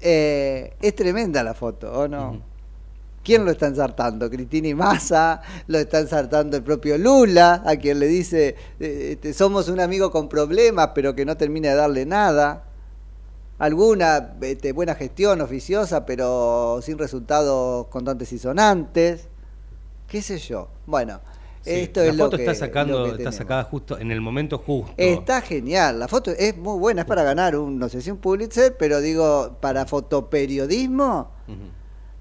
Eh, 0.00 0.74
es 0.80 0.94
tremenda 0.94 1.42
la 1.44 1.52
foto, 1.54 1.92
¿o 1.92 2.08
no? 2.08 2.42
¿Quién 3.22 3.44
lo 3.44 3.50
está 3.50 3.66
ensartando? 3.66 4.30
Cristina 4.30 4.68
y 4.68 4.74
Massa, 4.74 5.42
lo 5.66 5.78
está 5.78 6.00
ensartando 6.00 6.56
el 6.56 6.62
propio 6.62 6.96
Lula, 6.96 7.62
a 7.66 7.76
quien 7.76 8.00
le 8.00 8.06
dice, 8.06 8.56
eh, 8.78 9.10
este, 9.12 9.34
somos 9.34 9.68
un 9.68 9.78
amigo 9.78 10.10
con 10.10 10.28
problemas, 10.28 10.90
pero 10.94 11.14
que 11.14 11.26
no 11.26 11.36
termina 11.36 11.70
de 11.70 11.74
darle 11.74 12.06
nada. 12.06 12.64
Alguna 13.58 14.34
este, 14.40 14.72
buena 14.72 14.94
gestión 14.94 15.42
oficiosa, 15.42 16.06
pero 16.06 16.80
sin 16.82 16.96
resultados 16.96 17.88
contantes 17.88 18.32
y 18.32 18.38
sonantes. 18.38 19.28
¿Qué 20.08 20.22
sé 20.22 20.38
yo? 20.38 20.68
Bueno, 20.86 21.20
Sí, 21.62 21.72
esto 21.72 22.00
la 22.00 22.06
es 22.06 22.16
lo 22.16 22.24
foto 22.24 22.36
que, 22.38 22.44
está, 22.44 22.54
sacando, 22.54 23.06
lo 23.06 23.16
que 23.16 23.18
está 23.18 23.32
sacada 23.32 23.64
justo 23.64 23.98
en 23.98 24.10
el 24.10 24.22
momento 24.22 24.56
justo. 24.56 24.94
Está 24.96 25.42
genial, 25.42 25.98
la 25.98 26.08
foto 26.08 26.30
es 26.30 26.56
muy 26.56 26.78
buena, 26.78 27.02
es 27.02 27.06
para 27.06 27.22
ganar 27.22 27.54
un, 27.54 27.78
no 27.78 27.90
sé 27.90 28.00
si 28.00 28.10
un 28.10 28.16
Pulitzer, 28.16 28.76
pero 28.78 29.00
digo, 29.02 29.58
para 29.60 29.84
fotoperiodismo. 29.84 31.30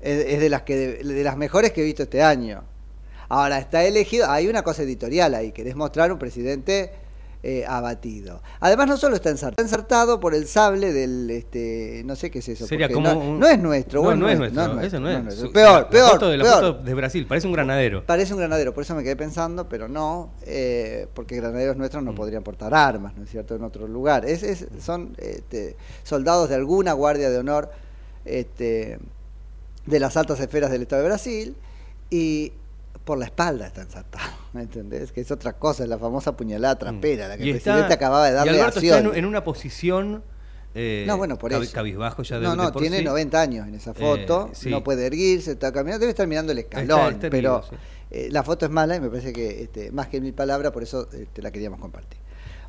Es, 0.01 0.25
es 0.25 0.39
de 0.39 0.50
las 0.50 0.62
que 0.63 0.75
de 1.03 1.24
las 1.24 1.38
mejores 1.38 1.72
que 1.72 1.82
he 1.82 1.86
visto 1.86 2.03
este 2.03 2.22
año. 2.22 2.63
Ahora 3.29 3.60
está 3.60 3.84
elegido, 3.84 4.29
hay 4.29 4.48
una 4.48 4.63
cosa 4.63 4.82
editorial 4.84 5.36
ahí, 5.36 5.51
querés 5.51 5.75
mostrar 5.75 6.12
un 6.12 6.18
presidente 6.18 6.91
eh, 7.44 7.63
abatido. 7.65 8.41
Además 8.60 8.88
no 8.88 8.98
solo 8.98 9.15
está 9.15 9.29
ensartado, 9.29 9.51
está 9.51 9.75
ensartado 9.77 10.20
por 10.20 10.34
el 10.36 10.46
sable 10.48 10.91
del 10.91 11.29
este 11.29 12.01
no 12.06 12.15
sé 12.18 12.29
qué 12.32 12.39
es 12.39 12.50
eso, 12.50 12.65
Sería 12.68 12.89
como 12.89 13.08
no, 13.13 13.18
un- 13.20 13.39
no 13.39 13.48
es 13.48 13.58
nuestro, 13.60 14.00
No, 14.01 14.06
bueno, 14.08 14.22
no 14.25 14.29
es 14.32 14.39
nuestro. 14.39 14.82
Eso 14.82 15.00
no 15.00 15.10
es. 15.10 15.24
nuestro. 15.24 15.48
Su- 15.48 15.53
Peor, 15.53 15.82
la 15.84 15.89
peor, 15.89 16.10
foto 16.12 16.29
de 16.29 16.38
la 16.38 16.44
peor. 16.44 16.56
foto 16.56 16.84
de 16.84 16.94
Brasil, 16.96 17.25
parece 17.27 17.48
un 17.48 17.53
granadero. 17.53 18.03
Parece 18.06 18.34
un 18.34 18.39
granadero, 18.39 18.74
por 18.74 18.84
eso 18.84 18.94
me 18.96 19.03
quedé 19.03 19.15
pensando, 19.15 19.70
pero 19.70 19.88
no, 19.88 20.32
eh, 20.48 21.08
porque 21.13 21.36
granaderos 21.38 21.77
nuestros 21.77 22.01
Mm. 22.03 22.08
no 22.08 22.15
podrían 22.15 22.44
portar 22.44 22.74
armas, 22.74 23.15
¿no 23.15 23.24
es 23.24 23.29
cierto?, 23.29 23.56
en 23.56 23.63
otro 23.63 23.88
lugar. 23.88 24.25
Es, 24.25 24.41
es- 24.44 24.65
son 24.84 25.15
este, 25.18 25.77
soldados 26.03 26.50
de 26.50 26.56
alguna 26.56 26.91
guardia 26.94 27.29
de 27.29 27.38
honor 27.38 27.70
este, 28.25 29.00
de 29.86 30.00
las 30.00 30.17
altas 30.17 30.39
esferas 30.39 30.69
del 30.71 30.81
Estado 30.83 31.01
de 31.03 31.07
Brasil 31.09 31.55
y 32.09 32.53
por 33.05 33.17
la 33.17 33.25
espalda 33.25 33.65
está 33.67 33.81
ensartado, 33.81 34.29
¿me 34.53 34.62
entendés? 34.62 35.12
Que 35.12 35.21
es 35.21 35.31
otra 35.31 35.53
cosa, 35.53 35.83
es 35.83 35.89
la 35.89 35.98
famosa 35.98 36.36
puñalada 36.38 36.77
traspera, 36.77 37.27
la 37.27 37.38
que 37.38 37.43
Mm. 37.43 37.48
Y 37.48 37.50
el 37.51 37.55
está- 37.57 37.71
presidente 37.71 37.93
acababa 37.93 38.25
de 38.25 38.31
y 38.31 38.33
darle 38.36 38.51
a 38.51 38.63
Alberto 38.65 38.79
está 38.79 39.17
en, 39.17 39.25
una 39.25 39.43
posición. 39.43 40.24
eh, 40.75 41.05
No, 41.07 41.17
bueno, 41.17 41.38
por 41.38 41.51
eso. 41.51 41.74
Cabizbajo 41.74 42.21
ya 42.24 42.38
de, 42.39 42.43
No, 42.45 42.51
de 42.51 42.57
no, 42.57 42.71
por 42.71 42.81
tiene 42.81 43.00
sí. 43.00 43.03
90 43.05 43.41
años 43.41 43.67
en 43.67 43.74
esa 43.75 43.93
foto, 43.95 44.50
Eh, 44.51 44.55
sí. 44.55 44.69
no 44.69 44.83
puede 44.83 45.05
erguirse, 45.07 45.51
está 45.53 45.71
caminando, 45.71 46.01
debe 46.01 46.12
estar 46.12 46.27
mirando 46.27 46.51
el 46.51 46.59
escalón, 46.59 47.13
está 47.15 47.29
pero 47.31 47.63
sí. 47.67 47.75
eh, 48.12 48.27
la 48.31 48.43
foto 48.43 48.65
es 48.65 48.71
mala 48.71 48.95
y 48.95 49.00
me 49.00 49.09
parece 49.09 49.33
que 49.33 49.63
este, 49.63 49.91
más 49.91 50.07
que 50.07 50.21
mil 50.21 50.33
palabras, 50.33 50.71
por 50.71 50.83
eso 50.83 51.07
este, 51.12 51.41
la 51.41 51.50
queríamos 51.51 51.79
compartir. 51.79 52.19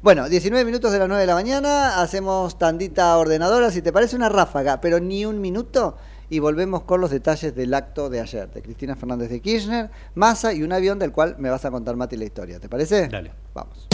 Bueno, 0.02 0.30
19 0.30 0.64
minutos 0.64 0.90
de 0.92 0.98
las 0.98 1.08
9 1.08 1.20
de 1.20 1.26
la 1.26 1.34
mañana, 1.34 2.00
hacemos 2.00 2.58
tandita 2.58 3.14
ordenadora, 3.18 3.70
si 3.70 3.82
te 3.82 3.92
parece 3.92 4.16
una 4.16 4.30
ráfaga, 4.30 4.80
pero 4.80 4.98
ni 4.98 5.26
un 5.26 5.42
minuto, 5.42 5.98
y 6.30 6.38
volvemos 6.38 6.84
con 6.84 7.00
los 7.00 7.10
detalles 7.10 7.54
del 7.54 7.74
acto 7.74 8.08
de 8.08 8.20
ayer, 8.20 8.50
de 8.50 8.62
Cristina 8.62 8.96
Fernández 8.96 9.28
de 9.28 9.40
Kirchner, 9.40 9.90
Massa 10.14 10.54
y 10.54 10.62
un 10.62 10.72
avión 10.72 10.98
del 10.98 11.12
cual 11.12 11.36
me 11.38 11.50
vas 11.50 11.64
a 11.64 11.70
contar, 11.70 11.96
Mati, 11.96 12.16
la 12.16 12.24
historia. 12.24 12.60
¿Te 12.60 12.68
parece? 12.68 13.08
Dale. 13.08 13.32
Vamos. 13.52 13.89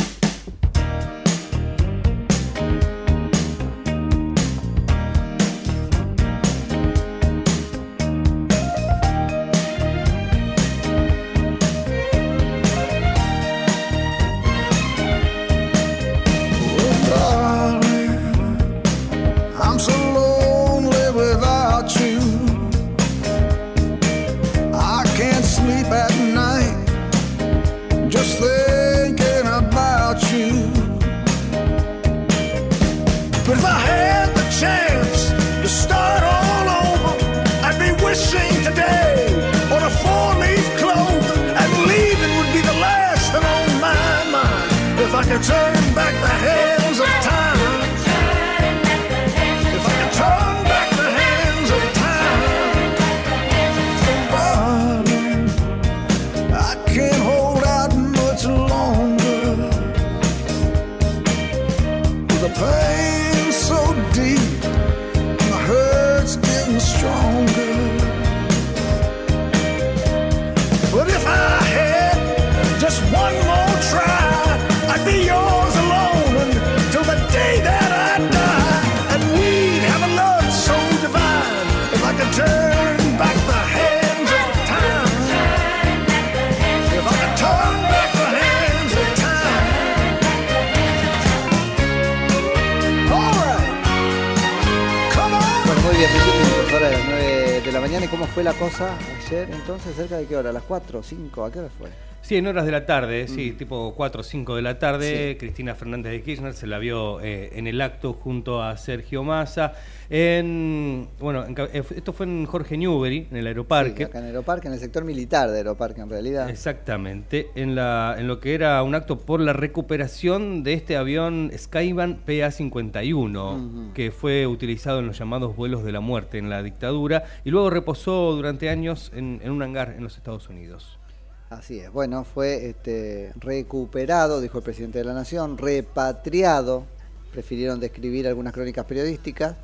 9 98.06 98.06
de 98.06 98.06
la 98.06 98.06
mañana. 98.06 98.06
¿Y 98.06 98.08
cómo 98.08 98.26
fue 98.26 98.44
la 98.44 98.52
cosa 98.52 98.96
ayer 99.26 99.50
entonces? 99.50 99.96
¿Cerca 99.96 100.16
de 100.16 100.26
qué 100.26 100.36
hora? 100.36 100.50
¿A 100.50 100.52
las 100.52 100.62
4, 100.62 101.02
5? 101.02 101.44
¿A 101.44 101.50
qué 101.50 101.58
hora 101.58 101.68
fue? 101.76 101.90
Sí, 102.26 102.34
en 102.34 102.48
horas 102.48 102.66
de 102.66 102.72
la 102.72 102.84
tarde, 102.86 103.28
sí, 103.28 103.52
Mm. 103.52 103.56
tipo 103.56 103.94
4 103.96 104.20
o 104.22 104.24
5 104.24 104.56
de 104.56 104.62
la 104.62 104.80
tarde, 104.80 105.30
Sí. 105.34 105.38
Cristina 105.38 105.76
Fernández 105.76 106.10
de 106.10 106.22
Kirchner 106.22 106.54
se 106.54 106.66
la 106.66 106.78
vio 106.78 107.20
eh, 107.20 107.50
en 107.54 107.68
el 107.68 107.80
acto 107.80 108.14
junto 108.14 108.60
a 108.64 108.76
Sergio 108.78 109.22
Massa. 109.22 109.74
En, 110.10 111.06
bueno, 111.20 111.44
en 111.46 111.54
eh, 111.72 111.84
esto 111.94 112.12
fue 112.12 112.26
en 112.26 112.44
Jorge 112.46 112.76
Newbery, 112.76 113.28
en 113.30 113.36
el 113.36 113.42
Sí, 113.44 113.46
aeroparque. 113.46 114.04
acá 114.06 114.18
en 114.18 114.24
Aeroparque, 114.24 114.66
en 114.66 114.74
el 114.74 114.80
sector 114.80 115.04
militar 115.04 115.52
de 115.52 115.58
Aeroparque 115.58 116.00
en 116.00 116.10
realidad. 116.10 116.50
Exactamente, 116.50 117.46
en, 117.54 117.76
la, 117.76 118.16
en 118.18 118.26
lo 118.26 118.40
que 118.40 118.54
era 118.56 118.82
un 118.82 118.96
acto 118.96 119.20
por 119.20 119.38
la 119.40 119.52
recuperación 119.52 120.64
de 120.64 120.72
este 120.72 120.96
avión 120.96 121.52
Skyban 121.56 122.16
PA-51, 122.26 123.54
Ujú. 123.54 123.92
que 123.94 124.10
fue 124.10 124.48
utilizado 124.48 124.98
en 124.98 125.06
los 125.06 125.16
llamados 125.16 125.54
vuelos 125.54 125.84
de 125.84 125.92
la 125.92 126.00
muerte 126.00 126.38
en 126.38 126.50
la 126.50 126.64
dictadura 126.64 127.22
y 127.44 127.50
luego 127.50 127.70
reposó 127.70 128.32
durante 128.34 128.68
años 128.68 129.12
en, 129.14 129.40
en 129.44 129.52
un 129.52 129.62
hangar 129.62 129.94
en 129.96 130.02
los 130.02 130.16
Estados 130.16 130.48
Unidos. 130.48 130.98
Así 131.48 131.78
es, 131.78 131.92
bueno, 131.92 132.24
fue 132.24 132.70
este, 132.70 133.32
recuperado, 133.36 134.40
dijo 134.40 134.58
el 134.58 134.64
presidente 134.64 134.98
de 134.98 135.04
la 135.04 135.14
Nación, 135.14 135.56
repatriado, 135.56 136.82
prefirieron 137.30 137.78
describir 137.78 138.26
algunas 138.26 138.52
crónicas 138.52 138.84
periodísticas. 138.84 139.54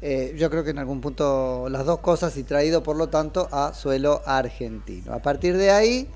Eh, 0.00 0.36
yo 0.38 0.48
creo 0.48 0.62
que 0.62 0.70
en 0.70 0.78
algún 0.78 1.00
punto 1.00 1.68
las 1.70 1.86
dos 1.86 1.98
cosas 1.98 2.36
y 2.36 2.44
traído, 2.44 2.84
por 2.84 2.94
lo 2.94 3.08
tanto, 3.08 3.48
a 3.50 3.74
suelo 3.74 4.22
argentino. 4.26 5.12
A 5.12 5.18
partir 5.18 5.56
de 5.56 5.72
ahí, 5.72 6.08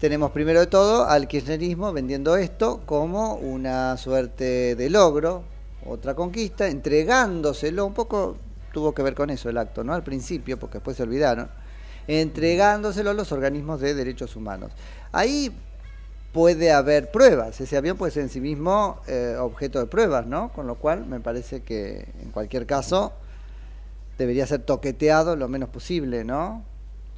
tenemos 0.00 0.30
primero 0.30 0.60
de 0.60 0.68
todo 0.68 1.04
al 1.04 1.28
kirchnerismo 1.28 1.92
vendiendo 1.92 2.36
esto 2.36 2.80
como 2.86 3.34
una 3.34 3.98
suerte 3.98 4.74
de 4.74 4.88
logro, 4.88 5.42
otra 5.84 6.14
conquista, 6.14 6.66
entregándoselo, 6.66 7.84
un 7.84 7.92
poco 7.92 8.36
tuvo 8.72 8.94
que 8.94 9.02
ver 9.02 9.14
con 9.14 9.28
eso 9.28 9.50
el 9.50 9.58
acto, 9.58 9.84
¿no? 9.84 9.92
Al 9.92 10.02
principio, 10.02 10.58
porque 10.58 10.78
después 10.78 10.96
se 10.96 11.02
olvidaron, 11.02 11.50
entregándoselo 12.10 13.10
a 13.10 13.14
los 13.14 13.30
organismos 13.32 13.80
de 13.80 13.94
derechos 13.94 14.34
humanos. 14.36 14.72
Ahí 15.12 15.52
puede 16.32 16.72
haber 16.72 17.10
pruebas, 17.10 17.60
ese 17.60 17.76
avión 17.76 17.96
puede 17.96 18.12
ser 18.12 18.22
en 18.24 18.28
sí 18.28 18.40
mismo 18.40 19.00
eh, 19.06 19.36
objeto 19.38 19.78
de 19.78 19.86
pruebas, 19.86 20.26
¿no? 20.26 20.52
Con 20.52 20.66
lo 20.66 20.76
cual 20.76 21.06
me 21.06 21.20
parece 21.20 21.62
que 21.62 22.08
en 22.22 22.30
cualquier 22.30 22.66
caso 22.66 23.12
debería 24.18 24.46
ser 24.46 24.62
toqueteado 24.62 25.34
lo 25.36 25.48
menos 25.48 25.68
posible, 25.70 26.24
¿no? 26.24 26.64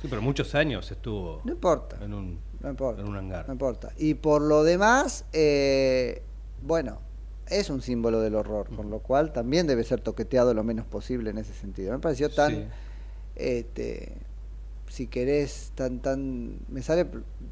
Sí, 0.00 0.08
pero 0.08 0.22
muchos 0.22 0.54
años 0.54 0.90
estuvo 0.90 1.40
No 1.44 1.52
importa. 1.52 1.96
en 2.02 2.12
un, 2.14 2.38
No 2.60 2.70
importa. 2.70 3.02
en 3.02 3.08
un 3.08 3.16
hangar. 3.16 3.46
No 3.46 3.52
importa. 3.52 3.90
Y 3.98 4.14
por 4.14 4.42
lo 4.42 4.62
demás, 4.64 5.24
eh, 5.32 6.22
bueno, 6.62 6.98
es 7.48 7.68
un 7.70 7.82
símbolo 7.82 8.20
del 8.20 8.34
horror, 8.34 8.68
con 8.74 8.88
lo 8.90 9.00
cual 9.00 9.32
también 9.32 9.66
debe 9.66 9.84
ser 9.84 10.00
toqueteado 10.00 10.54
lo 10.54 10.64
menos 10.64 10.86
posible 10.86 11.30
en 11.30 11.38
ese 11.38 11.52
sentido. 11.54 11.92
Me 11.92 11.98
pareció 11.98 12.30
tan, 12.30 12.50
Sí. 12.52 12.64
este, 13.36 14.14
si 14.92 15.06
querés, 15.06 15.72
tan, 15.74 16.00
tan, 16.00 16.58
me 16.68 16.82
sale 16.82 17.06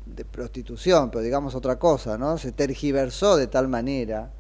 de 0.04 0.26
prostitución, 0.26 1.10
pero 1.10 1.24
digamos 1.24 1.54
otra 1.54 1.78
cosa, 1.78 2.18
¿no? 2.18 2.36
Se 2.36 2.52
tergiversó 2.52 3.38
de 3.38 3.46
tal 3.46 3.66
manera 3.66 4.30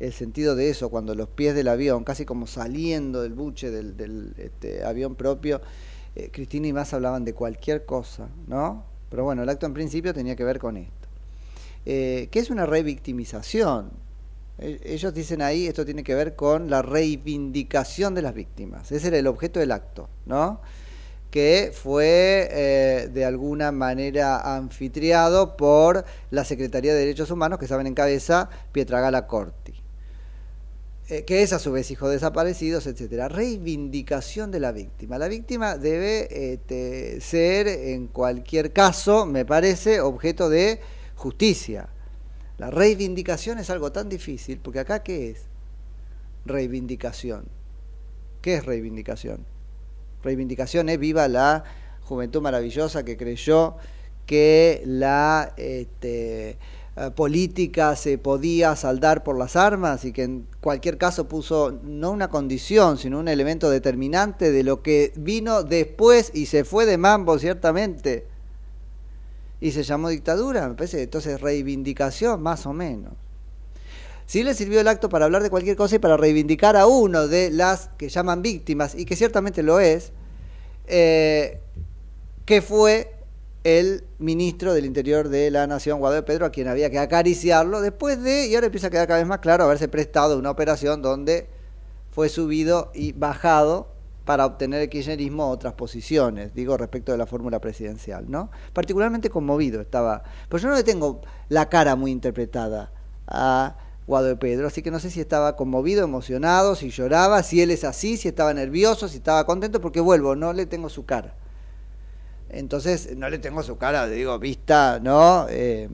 el 0.00 0.12
sentido 0.12 0.56
de 0.56 0.68
eso 0.68 0.88
cuando 0.88 1.14
los 1.14 1.28
pies 1.28 1.54
del 1.54 1.68
avión, 1.68 2.02
casi 2.02 2.24
como 2.24 2.48
saliendo 2.48 3.22
del 3.22 3.34
buche 3.34 3.70
del, 3.70 3.96
del, 3.96 4.34
este, 4.38 4.82
avión 4.84 5.14
propio, 5.14 5.60
eh, 6.16 6.30
Cristina 6.32 6.66
y 6.66 6.72
más 6.72 6.92
hablaban 6.92 7.24
de 7.24 7.32
cualquier 7.32 7.84
cosa, 7.84 8.28
¿no? 8.48 8.84
Pero 9.08 9.22
bueno, 9.22 9.44
el 9.44 9.48
acto 9.48 9.66
en 9.66 9.74
principio 9.74 10.12
tenía 10.12 10.34
que 10.34 10.42
ver 10.42 10.58
con 10.58 10.76
esto. 10.78 11.06
Eh, 11.84 12.26
que 12.32 12.40
es 12.40 12.50
una 12.50 12.66
revictimización. 12.66 13.92
E- 14.58 14.80
Ellos 14.82 15.14
dicen 15.14 15.42
ahí, 15.42 15.68
esto 15.68 15.84
tiene 15.84 16.02
que 16.02 16.16
ver 16.16 16.34
con 16.34 16.70
la 16.70 16.82
reivindicación 16.82 18.16
de 18.16 18.22
las 18.22 18.34
víctimas. 18.34 18.90
Ese 18.90 19.06
era 19.06 19.18
el 19.18 19.28
objeto 19.28 19.60
del 19.60 19.70
acto, 19.70 20.08
¿no? 20.26 20.60
Que 21.36 21.70
fue 21.70 22.48
eh, 22.50 23.10
de 23.12 23.26
alguna 23.26 23.70
manera 23.70 24.56
anfitriado 24.56 25.54
por 25.58 26.06
la 26.30 26.46
Secretaría 26.46 26.94
de 26.94 27.00
Derechos 27.00 27.30
Humanos, 27.30 27.58
que 27.58 27.66
saben 27.66 27.86
en 27.86 27.92
cabeza 27.92 28.48
Pietragala 28.72 29.26
Corti, 29.26 29.74
eh, 31.10 31.26
que 31.26 31.42
es 31.42 31.52
a 31.52 31.58
su 31.58 31.72
vez 31.72 31.90
hijo 31.90 32.08
de 32.08 32.14
desaparecidos, 32.14 32.86
etcétera. 32.86 33.28
Reivindicación 33.28 34.50
de 34.50 34.60
la 34.60 34.72
víctima. 34.72 35.18
La 35.18 35.28
víctima 35.28 35.76
debe 35.76 36.54
este, 36.54 37.20
ser, 37.20 37.68
en 37.68 38.06
cualquier 38.06 38.72
caso, 38.72 39.26
me 39.26 39.44
parece, 39.44 40.00
objeto 40.00 40.48
de 40.48 40.80
justicia. 41.16 41.90
La 42.56 42.70
reivindicación 42.70 43.58
es 43.58 43.68
algo 43.68 43.92
tan 43.92 44.08
difícil, 44.08 44.58
porque 44.58 44.80
acá, 44.80 45.02
¿qué 45.02 45.32
es? 45.32 45.42
Reivindicación. 46.46 47.44
¿Qué 48.40 48.54
es 48.54 48.64
reivindicación? 48.64 49.55
Reivindicación 50.26 50.88
es 50.90 50.98
viva 50.98 51.26
la 51.28 51.64
juventud 52.02 52.42
maravillosa 52.42 53.04
que 53.04 53.16
creyó 53.16 53.76
que 54.26 54.82
la 54.84 55.54
este, 55.56 56.58
eh, 56.96 57.10
política 57.14 57.94
se 57.94 58.18
podía 58.18 58.74
saldar 58.74 59.22
por 59.22 59.38
las 59.38 59.54
armas 59.54 60.04
y 60.04 60.12
que 60.12 60.24
en 60.24 60.46
cualquier 60.60 60.98
caso 60.98 61.28
puso 61.28 61.78
no 61.82 62.10
una 62.10 62.28
condición, 62.28 62.98
sino 62.98 63.18
un 63.18 63.28
elemento 63.28 63.70
determinante 63.70 64.50
de 64.50 64.62
lo 64.62 64.82
que 64.82 65.12
vino 65.16 65.62
después 65.62 66.32
y 66.34 66.46
se 66.46 66.64
fue 66.64 66.86
de 66.86 66.98
mambo 66.98 67.38
ciertamente. 67.38 68.26
Y 69.60 69.70
se 69.70 69.84
llamó 69.84 70.08
dictadura, 70.08 70.68
me 70.68 70.74
parece, 70.74 71.02
entonces 71.02 71.40
reivindicación 71.40 72.42
más 72.42 72.66
o 72.66 72.72
menos. 72.72 73.12
Sí 74.26 74.42
le 74.42 74.54
sirvió 74.54 74.80
el 74.80 74.88
acto 74.88 75.08
para 75.08 75.24
hablar 75.24 75.42
de 75.42 75.50
cualquier 75.50 75.76
cosa 75.76 75.96
y 75.96 75.98
para 76.00 76.16
reivindicar 76.16 76.76
a 76.76 76.86
uno 76.86 77.28
de 77.28 77.50
las 77.50 77.90
que 77.96 78.08
llaman 78.08 78.42
víctimas, 78.42 78.94
y 78.96 79.04
que 79.04 79.14
ciertamente 79.14 79.62
lo 79.62 79.78
es, 79.78 80.12
eh, 80.86 81.60
que 82.44 82.60
fue 82.60 83.12
el 83.62 84.04
ministro 84.18 84.74
del 84.74 84.84
Interior 84.84 85.28
de 85.28 85.50
la 85.50 85.66
Nación, 85.66 86.00
Guadalupe 86.00 86.32
Pedro, 86.32 86.46
a 86.46 86.50
quien 86.50 86.68
había 86.68 86.90
que 86.90 86.98
acariciarlo 86.98 87.80
después 87.80 88.22
de, 88.22 88.46
y 88.46 88.54
ahora 88.54 88.66
empieza 88.66 88.88
a 88.88 88.90
quedar 88.90 89.06
cada 89.06 89.20
vez 89.20 89.28
más 89.28 89.38
claro, 89.38 89.64
haberse 89.64 89.88
prestado 89.88 90.38
una 90.38 90.50
operación 90.50 91.02
donde 91.02 91.48
fue 92.10 92.28
subido 92.28 92.90
y 92.94 93.12
bajado 93.12 93.88
para 94.24 94.44
obtener 94.44 94.82
el 94.82 94.88
kirchnerismo 94.88 95.48
otras 95.48 95.74
posiciones, 95.74 96.52
digo, 96.52 96.76
respecto 96.76 97.12
de 97.12 97.18
la 97.18 97.26
fórmula 97.26 97.60
presidencial, 97.60 98.28
¿no? 98.28 98.50
Particularmente 98.72 99.30
conmovido 99.30 99.80
estaba, 99.80 100.24
pero 100.48 100.62
yo 100.62 100.68
no 100.68 100.74
le 100.74 100.82
tengo 100.82 101.20
la 101.48 101.68
cara 101.68 101.94
muy 101.94 102.10
interpretada 102.10 102.92
a 103.28 103.76
Guado 104.06 104.38
Pedro, 104.38 104.68
así 104.68 104.82
que 104.82 104.90
no 104.90 105.00
sé 105.00 105.10
si 105.10 105.20
estaba 105.20 105.56
conmovido, 105.56 106.04
emocionado, 106.04 106.76
si 106.76 106.90
lloraba, 106.90 107.42
si 107.42 107.60
él 107.60 107.70
es 107.70 107.82
así, 107.82 108.16
si 108.16 108.28
estaba 108.28 108.54
nervioso, 108.54 109.08
si 109.08 109.16
estaba 109.16 109.44
contento, 109.46 109.80
porque 109.80 110.00
vuelvo, 110.00 110.36
no 110.36 110.52
le 110.52 110.66
tengo 110.66 110.88
su 110.88 111.04
cara. 111.04 111.34
Entonces, 112.48 113.16
no 113.16 113.28
le 113.28 113.38
tengo 113.38 113.62
su 113.62 113.76
cara, 113.78 114.06
digo, 114.06 114.38
vista, 114.38 115.00
¿no? 115.02 115.46
Eh, 115.48 115.88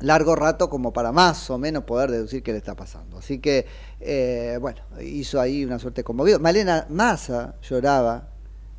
largo 0.00 0.34
rato 0.34 0.68
como 0.68 0.92
para 0.92 1.12
más 1.12 1.50
o 1.50 1.58
menos 1.58 1.84
poder 1.84 2.10
deducir 2.10 2.42
qué 2.42 2.52
le 2.52 2.58
está 2.58 2.74
pasando. 2.74 3.18
Así 3.18 3.38
que, 3.38 3.66
eh, 4.00 4.58
bueno, 4.60 4.80
hizo 5.00 5.40
ahí 5.40 5.64
una 5.64 5.78
suerte 5.78 6.02
conmovido. 6.02 6.40
Malena 6.40 6.86
Massa 6.88 7.54
lloraba 7.62 8.28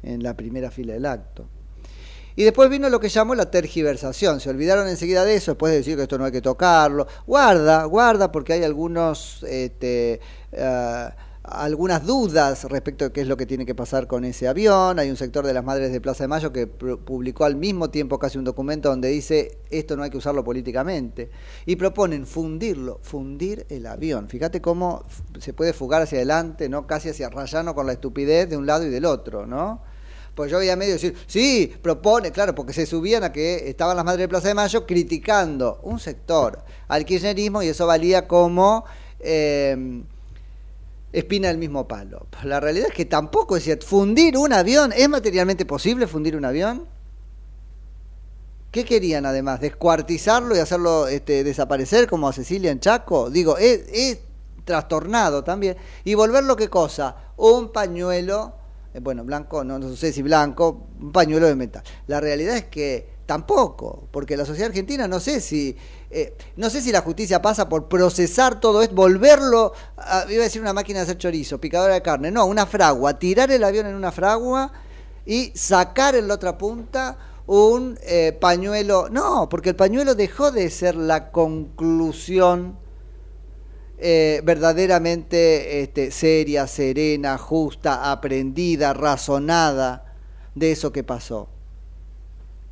en 0.04 0.24
la 0.24 0.36
primera 0.36 0.72
fila 0.72 0.94
del 0.94 1.06
acto. 1.06 1.48
Y 2.36 2.44
después 2.44 2.70
vino 2.70 2.90
lo 2.90 3.00
que 3.00 3.10
llamó 3.10 3.36
la 3.36 3.52
tergiversación. 3.52 4.40
Se 4.40 4.50
olvidaron 4.50 4.88
enseguida 4.88 5.26
de 5.26 5.36
eso, 5.36 5.52
después 5.52 5.72
de 5.72 5.80
decir 5.80 5.96
que 5.98 6.04
esto 6.04 6.18
no 6.18 6.26
hay 6.26 6.32
que 6.32 6.42
tocarlo. 6.42 7.08
Guarda, 7.28 7.86
guarda, 7.86 8.32
porque 8.32 8.54
hay 8.54 8.64
algunos 8.64 9.44
este, 9.44 10.20
uh, 10.54 11.10
algunas 11.44 12.06
dudas 12.06 12.66
respecto 12.66 13.04
de 13.06 13.12
qué 13.12 13.22
es 13.22 13.28
lo 13.28 13.36
que 13.36 13.48
tiene 13.48 13.66
que 13.66 13.74
pasar 13.76 14.08
con 14.08 14.24
ese 14.24 14.48
avión. 14.48 15.00
Hay 15.00 15.10
un 15.10 15.18
sector 15.18 15.46
de 15.46 15.54
las 15.54 15.64
Madres 15.64 15.92
de 15.92 16.00
Plaza 16.00 16.24
de 16.24 16.28
Mayo 16.28 16.54
que 16.54 16.70
pu- 16.72 17.00
publicó 17.00 17.46
al 17.46 17.56
mismo 17.56 17.90
tiempo 17.90 18.20
casi 18.20 18.38
un 18.38 18.44
documento 18.44 18.90
donde 18.90 19.10
dice 19.10 19.58
esto 19.72 19.98
no 19.98 20.04
hay 20.04 20.12
que 20.12 20.18
usarlo 20.18 20.44
políticamente. 20.44 21.32
Y 21.66 21.76
proponen 21.78 22.28
fundirlo, 22.28 23.00
fundir 23.02 23.66
el 23.70 23.88
avión. 23.88 24.30
Fíjate 24.30 24.62
cómo 24.62 25.04
se 25.40 25.54
puede 25.54 25.74
fugar 25.74 26.04
hacia 26.04 26.20
adelante, 26.20 26.70
¿no? 26.70 26.86
casi 26.86 27.10
hacia 27.10 27.30
rayano 27.30 27.74
con 27.74 27.88
la 27.88 27.94
estupidez 27.94 28.48
de 28.50 28.56
un 28.58 28.66
lado 28.68 28.86
y 28.86 28.90
del 28.90 29.06
otro, 29.06 29.46
¿no? 29.48 29.82
Pues 30.36 30.52
yo 30.52 30.60
veía 30.60 30.76
medio 30.76 30.94
decir, 30.94 31.16
sí, 31.28 31.74
propone, 31.82 32.32
claro, 32.32 32.56
porque 32.56 32.74
se 32.74 32.86
subían 32.86 33.24
a 33.24 33.32
que 33.32 33.70
estaban 33.70 33.96
las 33.96 34.06
Madres 34.06 34.22
de 34.22 34.30
Plaza 34.30 34.48
de 34.48 34.54
Mayo 34.54 34.86
criticando 34.86 35.80
un 35.84 36.00
sector 36.00 36.64
al 36.88 37.06
kirchnerismo 37.06 37.62
y 37.64 37.68
eso 37.68 37.86
valía 37.88 38.28
como... 38.28 38.86
eh, 39.20 40.04
espina 41.14 41.50
del 41.50 41.58
mismo 41.58 41.88
palo. 41.88 42.28
Pero 42.30 42.48
La 42.48 42.60
realidad 42.60 42.88
es 42.90 42.94
que 42.94 43.06
tampoco 43.06 43.58
es 43.58 43.64
cierto. 43.64 43.86
Fundir 43.86 44.38
un 44.38 44.54
avión, 44.54 44.94
¿es 44.96 45.10
materialmente 45.10 45.66
posible 45.66 46.08
fundir 46.08 46.36
un 46.36 46.46
avión? 46.46 46.86
¿Qué 48.72 48.86
querían 48.86 49.26
además? 49.26 49.60
¿Descuartizarlo 49.60 50.56
y 50.56 50.60
hacerlo 50.60 51.08
este, 51.08 51.44
desaparecer 51.44 52.08
como 52.08 52.30
a 52.30 52.34
Cecilia 52.34 52.72
en 52.72 52.80
Chaco? 52.80 53.30
Digo, 53.30 53.58
es, 53.58 53.82
es 53.92 54.20
trastornado 54.64 55.44
también. 55.44 55.76
¿Y 56.06 56.14
volverlo 56.14 56.56
qué 56.56 56.70
cosa? 56.70 57.18
Un 57.36 57.74
pañuelo, 57.74 58.54
bueno, 59.00 59.24
blanco, 59.24 59.64
no, 59.64 59.80
no 59.80 59.96
sé 59.96 60.12
si 60.12 60.22
blanco, 60.22 60.88
un 61.00 61.12
pañuelo 61.12 61.48
de 61.48 61.56
metal. 61.56 61.84
La 62.08 62.20
realidad 62.20 62.58
es 62.58 62.66
que 62.66 63.10
tampoco, 63.26 64.08
porque 64.12 64.36
la 64.36 64.46
sociedad 64.46 64.70
argentina 64.70 65.08
no 65.08 65.20
sé 65.22 65.40
si... 65.40 65.78
eh, 66.10 66.36
no 66.58 66.70
sé 66.70 66.82
si 66.82 66.92
la 66.92 67.00
justicia 67.02 67.42
pasa 67.42 67.70
por 67.70 67.88
procesar 67.88 68.60
todo 68.60 68.82
esto, 68.82 68.94
volverlo, 68.94 69.72
a- 69.96 70.26
iba 70.30 70.42
a 70.42 70.44
decir 70.44 70.62
una 70.62 70.74
máquina 70.74 71.00
de 71.00 71.04
hacer 71.04 71.18
chorizo, 71.18 71.62
picadora 71.62 71.94
de 71.94 72.02
carne, 72.02 72.32
no, 72.32 72.46
una 72.46 72.66
fragua, 72.66 73.18
tirar 73.18 73.50
el 73.52 73.64
avión 73.64 73.86
en 73.86 73.96
una 73.96 74.12
fragua 74.12 74.74
y 75.26 75.52
sacar 75.56 76.16
en 76.16 76.28
la 76.28 76.34
otra 76.34 76.58
punta 76.58 77.18
un 77.48 77.98
eh, 78.04 78.38
pañuelo. 78.42 79.08
No, 79.10 79.48
porque 79.48 79.70
el 79.70 79.76
pañuelo 79.78 80.16
dejó 80.16 80.52
de 80.52 80.70
ser 80.70 80.96
la 80.96 81.32
conclusión 81.32 82.78
eh, 84.04 84.42
verdaderamente 84.44 85.82
este, 85.82 86.10
seria, 86.10 86.66
serena, 86.66 87.38
justa, 87.38 88.12
aprendida, 88.12 88.94
razonada 88.94 90.16
de 90.56 90.72
eso 90.72 90.92
que 90.92 91.04
pasó. 91.04 91.50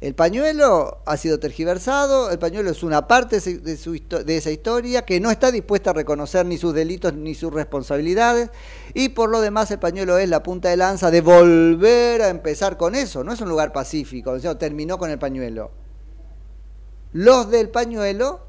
El 0.01 0.15
pañuelo 0.15 0.99
ha 1.05 1.17
sido 1.17 1.39
tergiversado, 1.39 2.31
el 2.31 2.39
pañuelo 2.39 2.71
es 2.71 2.83
una 2.83 3.07
parte 3.07 3.39
de, 3.41 3.59
de 3.59 4.37
esa 4.37 4.49
historia 4.49 5.03
que 5.05 5.19
no 5.19 5.29
está 5.29 5.51
dispuesta 5.51 5.91
a 5.91 5.93
reconocer 5.93 6.45
ni 6.45 6.57
sus 6.57 6.73
delitos 6.73 7.13
ni 7.13 7.35
sus 7.35 7.53
responsabilidades 7.53 8.49
y 8.93 9.09
por 9.09 9.29
lo 9.29 9.41
demás 9.41 9.69
el 9.71 9.79
pañuelo 9.79 10.17
es 10.17 10.29
la 10.29 10.41
punta 10.41 10.69
de 10.69 10.77
lanza 10.77 11.11
de 11.11 11.21
volver 11.21 12.21
a 12.21 12.29
empezar 12.29 12.77
con 12.77 12.95
eso, 12.95 13.23
no 13.23 13.33
es 13.33 13.41
un 13.41 13.49
lugar 13.49 13.71
pacífico, 13.71 14.31
o 14.31 14.39
sea, 14.39 14.57
terminó 14.57 14.97
con 14.97 15.11
el 15.11 15.19
pañuelo. 15.19 15.69
Los 17.11 17.51
del 17.51 17.69
pañuelo, 17.69 18.48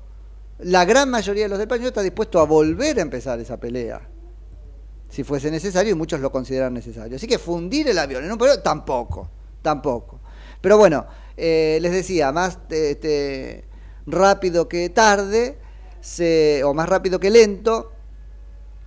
la 0.62 0.84
gran 0.84 1.10
mayoría 1.10 1.44
de 1.44 1.48
los 1.48 1.58
del 1.58 1.68
pañuelo 1.68 1.88
está 1.88 2.02
dispuesto 2.02 2.40
a 2.40 2.44
volver 2.44 2.98
a 2.98 3.02
empezar 3.02 3.38
esa 3.40 3.58
pelea, 3.58 4.00
si 5.08 5.24
fuese 5.24 5.50
necesario 5.50 5.92
y 5.92 5.94
muchos 5.94 6.20
lo 6.20 6.30
consideran 6.30 6.74
necesario. 6.74 7.16
Así 7.16 7.26
que 7.26 7.38
fundir 7.38 7.88
el 7.88 7.98
avión 7.98 8.24
en 8.24 8.32
un 8.32 8.38
pañuelo 8.38 8.62
tampoco, 8.62 9.28
tampoco. 9.62 10.20
Pero 10.60 10.76
bueno, 10.76 11.06
eh, 11.36 11.78
les 11.80 11.92
decía, 11.92 12.32
más 12.32 12.58
este, 12.68 13.64
rápido 14.06 14.68
que 14.68 14.90
tarde, 14.90 15.58
o 16.64 16.74
más 16.74 16.88
rápido 16.88 17.18
que 17.18 17.30
lento, 17.30 17.92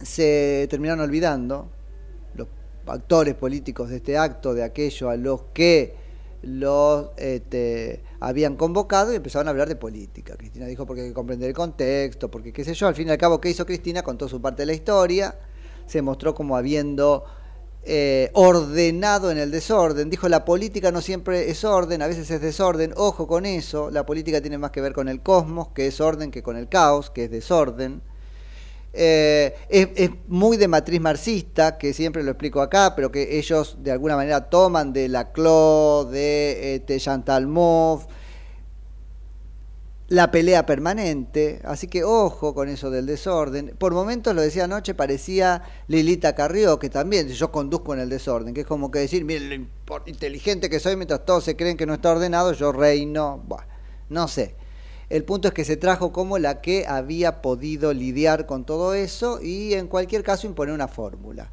se 0.01 0.67
terminaron 0.69 1.01
olvidando 1.01 1.69
los 2.36 2.47
actores 2.86 3.36
políticos 3.36 3.89
de 3.89 3.97
este 3.97 4.17
acto, 4.17 4.53
de 4.53 4.63
aquello 4.63 5.09
a 5.09 5.15
los 5.15 5.43
que 5.53 5.95
los 6.43 7.09
este, 7.17 8.03
habían 8.23 8.55
convocado 8.55 9.12
y 9.12 9.17
empezaron 9.17 9.47
a 9.47 9.51
hablar 9.51 9.67
de 9.67 9.75
política. 9.75 10.36
Cristina 10.38 10.65
dijo 10.65 10.86
porque 10.86 11.01
hay 11.01 11.09
que 11.09 11.13
comprender 11.13 11.49
el 11.49 11.55
contexto, 11.55 12.31
porque 12.31 12.53
qué 12.53 12.63
sé 12.63 12.73
yo, 12.73 12.88
al 12.88 12.95
fin 12.95 13.09
y 13.09 13.12
al 13.12 13.17
cabo, 13.17 13.41
¿qué 13.41 13.49
hizo 13.49 13.65
Cristina? 13.65 14.01
Contó 14.01 14.29
su 14.29 14.41
parte 14.41 14.62
de 14.62 14.67
la 14.67 14.73
historia, 14.73 15.38
se 15.88 16.01
mostró 16.01 16.33
como 16.33 16.55
habiendo 16.55 17.25
eh, 17.83 18.31
ordenado 18.33 19.29
en 19.29 19.38
el 19.38 19.51
desorden. 19.51 20.09
Dijo, 20.09 20.29
la 20.29 20.45
política 20.45 20.89
no 20.89 21.01
siempre 21.01 21.51
es 21.51 21.65
orden, 21.65 22.01
a 22.01 22.07
veces 22.07 22.31
es 22.31 22.39
desorden. 22.39 22.93
Ojo 22.95 23.27
con 23.27 23.45
eso, 23.45 23.91
la 23.91 24.05
política 24.05 24.39
tiene 24.39 24.57
más 24.57 24.71
que 24.71 24.79
ver 24.79 24.93
con 24.93 25.09
el 25.09 25.21
cosmos, 25.21 25.67
que 25.75 25.88
es 25.88 25.99
orden, 25.99 26.31
que 26.31 26.41
con 26.41 26.55
el 26.55 26.69
caos, 26.69 27.09
que 27.09 27.25
es 27.25 27.31
desorden. 27.31 28.01
Eh, 28.95 29.56
es, 29.69 29.89
es 29.95 30.12
muy 30.27 30.56
de 30.58 30.67
matriz 30.67 31.01
marxista, 31.01 31.79
que 31.79 31.93
siempre 31.93 32.21
lo 32.23 32.32
explico 32.32 32.62
acá, 32.62 32.95
pero 32.95 33.12
que 33.12 33.39
ellos 33.39 33.77
de 33.79 33.91
alguna 33.91 34.15
manera 34.15 34.49
toman 34.49 34.93
de 34.93 35.10
Laclau, 35.10 36.06
de 36.10 36.75
este, 36.75 36.99
Chantal 36.99 37.47
Mouffe, 37.47 38.08
la 40.10 40.29
pelea 40.29 40.67
permanente, 40.67 41.60
así 41.63 41.88
que 41.88 42.03
ojo 42.03 42.53
con 42.53 42.69
eso 42.69 42.91
del 42.91 43.08
desorden. 43.08 43.73
Por 43.79 43.93
momentos, 43.93 44.36
lo 44.36 44.43
decía 44.43 44.65
anoche, 44.65 44.93
parecía 44.93 45.63
Lilita 45.88 46.36
Carrió, 46.36 46.77
que 46.77 46.91
también 46.91 47.29
yo 47.29 47.51
conduzco 47.51 47.95
en 47.95 48.01
el 48.01 48.10
desorden, 48.10 48.53
que 48.53 48.62
es 48.62 48.67
como 48.67 48.91
que 48.91 48.99
decir, 48.99 49.25
miren 49.25 49.69
lo 49.88 50.03
inteligente 50.06 50.69
que 50.69 50.79
soy 50.79 50.97
mientras 50.97 51.25
todos 51.25 51.45
se 51.45 51.56
creen 51.56 51.77
que 51.77 51.88
no 51.88 51.95
está 51.95 52.12
ordenado, 52.12 52.53
yo 52.53 52.71
reino, 52.71 53.41
Buah, 53.47 53.65
no 54.10 54.27
sé. 54.27 54.56
El 55.09 55.23
punto 55.23 55.47
es 55.47 55.53
que 55.53 55.65
se 55.65 55.77
trajo 55.77 56.11
como 56.11 56.37
la 56.37 56.61
que 56.61 56.85
había 56.87 57.41
podido 57.41 57.93
lidiar 57.93 58.45
con 58.45 58.65
todo 58.65 58.93
eso 58.93 59.41
y 59.41 59.73
en 59.73 59.87
cualquier 59.87 60.23
caso 60.23 60.47
imponer 60.47 60.73
una 60.73 60.87
fórmula. 60.87 61.51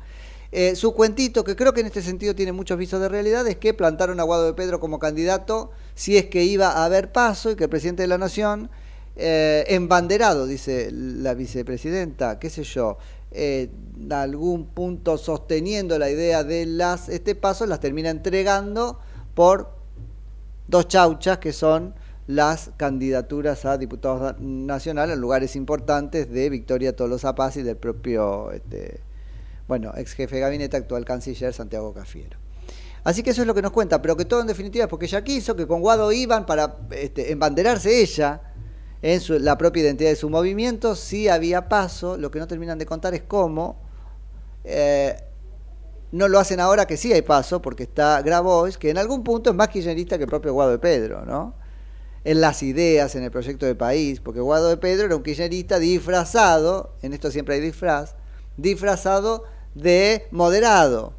Eh, 0.52 0.74
su 0.74 0.94
cuentito, 0.94 1.44
que 1.44 1.54
creo 1.54 1.72
que 1.72 1.80
en 1.80 1.86
este 1.86 2.02
sentido 2.02 2.34
tiene 2.34 2.52
muchos 2.52 2.76
visos 2.76 3.00
de 3.00 3.08
realidad, 3.08 3.46
es 3.46 3.56
que 3.56 3.72
plantaron 3.72 4.18
a 4.18 4.24
Guado 4.24 4.46
de 4.46 4.54
Pedro 4.54 4.80
como 4.80 4.98
candidato 4.98 5.70
si 5.94 6.16
es 6.16 6.26
que 6.26 6.42
iba 6.42 6.70
a 6.70 6.84
haber 6.84 7.12
paso 7.12 7.50
y 7.50 7.56
que 7.56 7.64
el 7.64 7.70
presidente 7.70 8.02
de 8.02 8.08
la 8.08 8.18
Nación, 8.18 8.68
eh, 9.14 9.64
embanderado, 9.68 10.46
dice 10.46 10.90
la 10.90 11.34
vicepresidenta, 11.34 12.40
qué 12.40 12.50
sé 12.50 12.64
yo, 12.64 12.98
eh, 13.30 13.70
algún 14.10 14.66
punto 14.66 15.18
sosteniendo 15.18 15.98
la 16.00 16.10
idea 16.10 16.42
de 16.42 16.66
las 16.66 17.08
este 17.08 17.36
paso, 17.36 17.64
las 17.66 17.78
termina 17.78 18.10
entregando 18.10 18.98
por 19.34 19.70
dos 20.66 20.88
chauchas 20.88 21.38
que 21.38 21.52
son 21.52 21.94
las 22.30 22.70
candidaturas 22.76 23.64
a 23.64 23.76
diputados 23.76 24.38
nacionales 24.40 25.14
en 25.14 25.20
lugares 25.20 25.56
importantes 25.56 26.30
de 26.30 26.48
Victoria 26.48 26.94
Tolosa 26.94 27.34
Paz 27.34 27.56
y 27.56 27.62
del 27.62 27.76
propio 27.76 28.52
este, 28.52 29.00
bueno, 29.66 29.92
ex 29.96 30.12
jefe 30.12 30.36
de 30.36 30.40
gabinete, 30.42 30.76
actual 30.76 31.04
canciller 31.04 31.52
Santiago 31.52 31.92
Cafiero. 31.92 32.38
Así 33.02 33.22
que 33.22 33.30
eso 33.30 33.40
es 33.40 33.46
lo 33.46 33.54
que 33.54 33.62
nos 33.62 33.72
cuenta, 33.72 34.00
pero 34.02 34.16
que 34.16 34.24
todo 34.26 34.40
en 34.40 34.46
definitiva 34.46 34.84
es 34.84 34.90
porque 34.90 35.06
ella 35.06 35.24
quiso, 35.24 35.56
que 35.56 35.66
con 35.66 35.80
Guado 35.80 36.12
iban 36.12 36.46
para 36.46 36.76
este, 36.90 37.32
embanderarse 37.32 38.00
ella 38.00 38.42
en 39.02 39.20
su- 39.20 39.38
la 39.38 39.56
propia 39.56 39.82
identidad 39.82 40.10
de 40.10 40.16
su 40.16 40.28
movimiento, 40.28 40.94
sí 40.94 41.28
había 41.28 41.68
paso, 41.68 42.16
lo 42.18 42.30
que 42.30 42.38
no 42.38 42.46
terminan 42.46 42.78
de 42.78 42.86
contar 42.86 43.14
es 43.14 43.22
cómo. 43.22 43.76
eh, 44.64 45.16
no 46.12 46.26
lo 46.28 46.38
hacen 46.40 46.58
ahora 46.60 46.86
que 46.86 46.96
sí 46.96 47.12
hay 47.12 47.22
paso, 47.22 47.62
porque 47.62 47.84
está 47.84 48.20
Grabois, 48.22 48.76
que 48.76 48.90
en 48.90 48.98
algún 48.98 49.22
punto 49.22 49.50
es 49.50 49.56
más 49.56 49.68
kirchnerista 49.68 50.18
que 50.18 50.24
el 50.24 50.28
propio 50.30 50.52
Guado 50.52 50.72
de 50.72 50.78
Pedro, 50.78 51.24
¿no? 51.24 51.54
En 52.24 52.40
las 52.40 52.62
ideas, 52.62 53.14
en 53.14 53.22
el 53.22 53.30
proyecto 53.30 53.66
de 53.66 53.74
país, 53.74 54.20
porque 54.20 54.40
Guado 54.40 54.68
de 54.68 54.76
Pedro 54.76 55.06
era 55.06 55.16
un 55.16 55.22
kirchnerista 55.22 55.78
disfrazado, 55.78 56.94
en 57.02 57.14
esto 57.14 57.30
siempre 57.30 57.54
hay 57.54 57.60
disfraz, 57.60 58.14
disfrazado 58.56 59.44
de 59.74 60.26
moderado. 60.30 61.14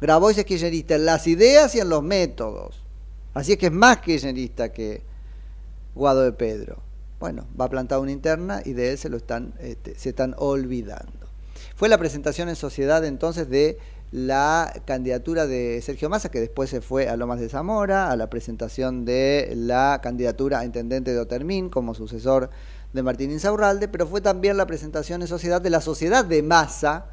Grabois 0.00 0.36
es 0.36 0.44
kirchnerista 0.44 0.96
en 0.96 1.06
las 1.06 1.26
ideas 1.26 1.74
y 1.74 1.80
en 1.80 1.88
los 1.88 2.02
métodos. 2.02 2.82
Así 3.34 3.52
es 3.52 3.58
que 3.58 3.66
es 3.66 3.72
más 3.72 3.98
kirchnerista 3.98 4.72
que 4.72 5.02
Guado 5.94 6.22
de 6.22 6.32
Pedro. 6.32 6.82
Bueno, 7.20 7.46
va 7.58 7.66
a 7.66 7.70
plantar 7.70 8.00
una 8.00 8.10
interna 8.10 8.62
y 8.64 8.72
de 8.72 8.90
él 8.90 8.98
se 8.98 9.08
lo 9.08 9.16
están, 9.16 9.54
este, 9.60 9.98
se 9.98 10.10
están 10.10 10.34
olvidando. 10.38 11.12
Fue 11.76 11.88
la 11.88 11.98
presentación 11.98 12.48
en 12.48 12.56
sociedad 12.56 13.04
entonces 13.04 13.48
de 13.48 13.78
la 14.12 14.70
candidatura 14.84 15.46
de 15.46 15.80
Sergio 15.80 16.10
Massa, 16.10 16.30
que 16.30 16.38
después 16.38 16.68
se 16.68 16.82
fue 16.82 17.08
a 17.08 17.16
Lomas 17.16 17.40
de 17.40 17.48
Zamora, 17.48 18.10
a 18.10 18.16
la 18.16 18.28
presentación 18.28 19.06
de 19.06 19.54
la 19.56 20.00
candidatura 20.02 20.58
a 20.58 20.64
intendente 20.66 21.14
de 21.14 21.18
Otermín 21.18 21.70
como 21.70 21.94
sucesor 21.94 22.50
de 22.92 23.02
Martín 23.02 23.30
Insaurralde, 23.30 23.88
pero 23.88 24.06
fue 24.06 24.20
también 24.20 24.58
la 24.58 24.66
presentación 24.66 25.22
en 25.22 25.28
sociedad 25.28 25.62
de 25.62 25.70
la 25.70 25.80
sociedad 25.80 26.26
de 26.26 26.42
Massa 26.42 27.06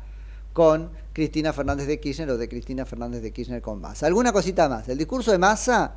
con 0.52 0.92
Cristina 1.14 1.54
Fernández 1.54 1.88
de 1.88 2.02
Kirchner 2.02 2.32
o 2.32 2.38
de 2.38 2.50
Cristina 2.50 2.86
Fernández 2.86 3.22
de 3.22 3.32
Kirchner 3.32 3.62
con 3.62 3.80
Massa. 3.80 4.06
¿Alguna 4.06 4.34
cosita 4.34 4.68
más? 4.68 4.90
El 4.90 4.98
discurso 4.98 5.32
de 5.32 5.38
Massa, 5.38 5.96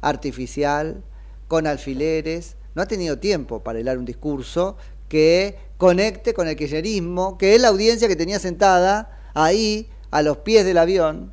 artificial, 0.00 1.04
con 1.48 1.66
alfileres, 1.66 2.56
no 2.74 2.80
ha 2.80 2.86
tenido 2.86 3.18
tiempo 3.18 3.62
para 3.62 3.78
hilar 3.78 3.98
un 3.98 4.06
discurso 4.06 4.78
que 5.06 5.58
conecte 5.76 6.32
con 6.32 6.48
el 6.48 6.56
kirchnerismo, 6.56 7.36
que 7.36 7.54
es 7.54 7.60
la 7.60 7.68
audiencia 7.68 8.08
que 8.08 8.16
tenía 8.16 8.38
sentada 8.38 9.20
ahí 9.34 9.90
a 10.14 10.22
los 10.22 10.36
pies 10.36 10.64
del 10.64 10.78
avión 10.78 11.32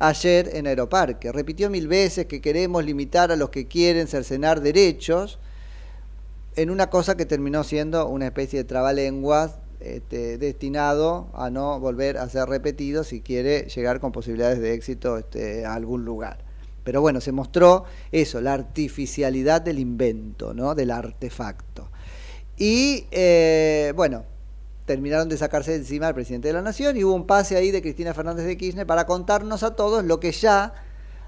ayer 0.00 0.50
en 0.54 0.66
Aeroparque. 0.66 1.30
Repitió 1.30 1.70
mil 1.70 1.86
veces 1.86 2.26
que 2.26 2.40
queremos 2.40 2.84
limitar 2.84 3.30
a 3.30 3.36
los 3.36 3.50
que 3.50 3.68
quieren 3.68 4.08
cercenar 4.08 4.62
derechos 4.62 5.38
en 6.56 6.70
una 6.70 6.90
cosa 6.90 7.16
que 7.16 7.24
terminó 7.24 7.62
siendo 7.62 8.08
una 8.08 8.24
especie 8.24 8.58
de 8.58 8.64
trabalenguas 8.64 9.58
este, 9.78 10.38
destinado 10.38 11.28
a 11.34 11.50
no 11.50 11.78
volver 11.78 12.18
a 12.18 12.28
ser 12.28 12.48
repetido 12.48 13.04
si 13.04 13.20
quiere 13.20 13.68
llegar 13.68 14.00
con 14.00 14.10
posibilidades 14.10 14.58
de 14.58 14.74
éxito 14.74 15.16
este, 15.16 15.64
a 15.64 15.74
algún 15.74 16.04
lugar. 16.04 16.38
Pero 16.82 17.00
bueno, 17.00 17.20
se 17.20 17.30
mostró 17.30 17.84
eso, 18.10 18.40
la 18.40 18.54
artificialidad 18.54 19.62
del 19.62 19.78
invento, 19.78 20.52
¿no? 20.52 20.74
del 20.74 20.90
artefacto. 20.90 21.92
Y 22.56 23.06
eh, 23.12 23.92
bueno, 23.94 24.24
terminaron 24.84 25.28
de 25.28 25.36
sacarse 25.36 25.72
de 25.72 25.78
encima 25.78 26.08
al 26.08 26.14
presidente 26.14 26.48
de 26.48 26.54
la 26.54 26.62
Nación 26.62 26.96
y 26.96 27.04
hubo 27.04 27.14
un 27.14 27.26
pase 27.26 27.56
ahí 27.56 27.70
de 27.70 27.82
Cristina 27.82 28.14
Fernández 28.14 28.46
de 28.46 28.56
Kirchner 28.56 28.86
para 28.86 29.06
contarnos 29.06 29.62
a 29.62 29.74
todos 29.74 30.04
lo 30.04 30.20
que 30.20 30.32
ya 30.32 30.74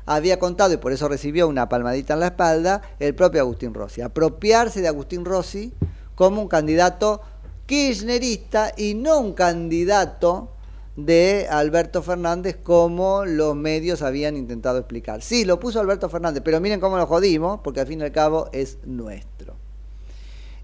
había 0.05 0.39
contado 0.39 0.73
y 0.73 0.77
por 0.77 0.93
eso 0.93 1.09
recibió 1.09 1.49
una 1.49 1.69
palmadita 1.69 2.15
en 2.15 2.21
la 2.21 2.27
espalda 2.27 2.83
el 3.01 3.15
propio 3.15 3.41
Agustín 3.41 3.75
Rossi. 3.75 4.03
Apropiarse 4.03 4.81
de 4.81 4.89
Agustín 4.89 5.25
Rossi 5.25 5.73
como 6.15 6.43
un 6.43 6.49
candidato 6.49 7.23
kirchnerista 7.67 8.73
y 8.77 8.95
no 8.95 9.19
un 9.19 9.33
candidato 9.33 10.53
de 10.97 11.47
Alberto 11.51 12.03
Fernández 12.03 12.57
como 12.63 13.25
los 13.25 13.55
medios 13.55 14.03
habían 14.03 14.37
intentado 14.37 14.79
explicar. 14.79 15.23
Sí, 15.23 15.45
lo 15.45 15.61
puso 15.61 15.81
Alberto 15.81 16.09
Fernández, 16.09 16.43
pero 16.45 16.61
miren 16.61 16.81
cómo 16.81 16.97
lo 16.97 17.07
jodimos, 17.07 17.61
porque 17.63 17.81
al 17.81 17.87
fin 17.87 18.01
y 18.01 18.05
al 18.05 18.13
cabo 18.13 18.49
es 18.53 18.79
nuestro. 18.85 19.66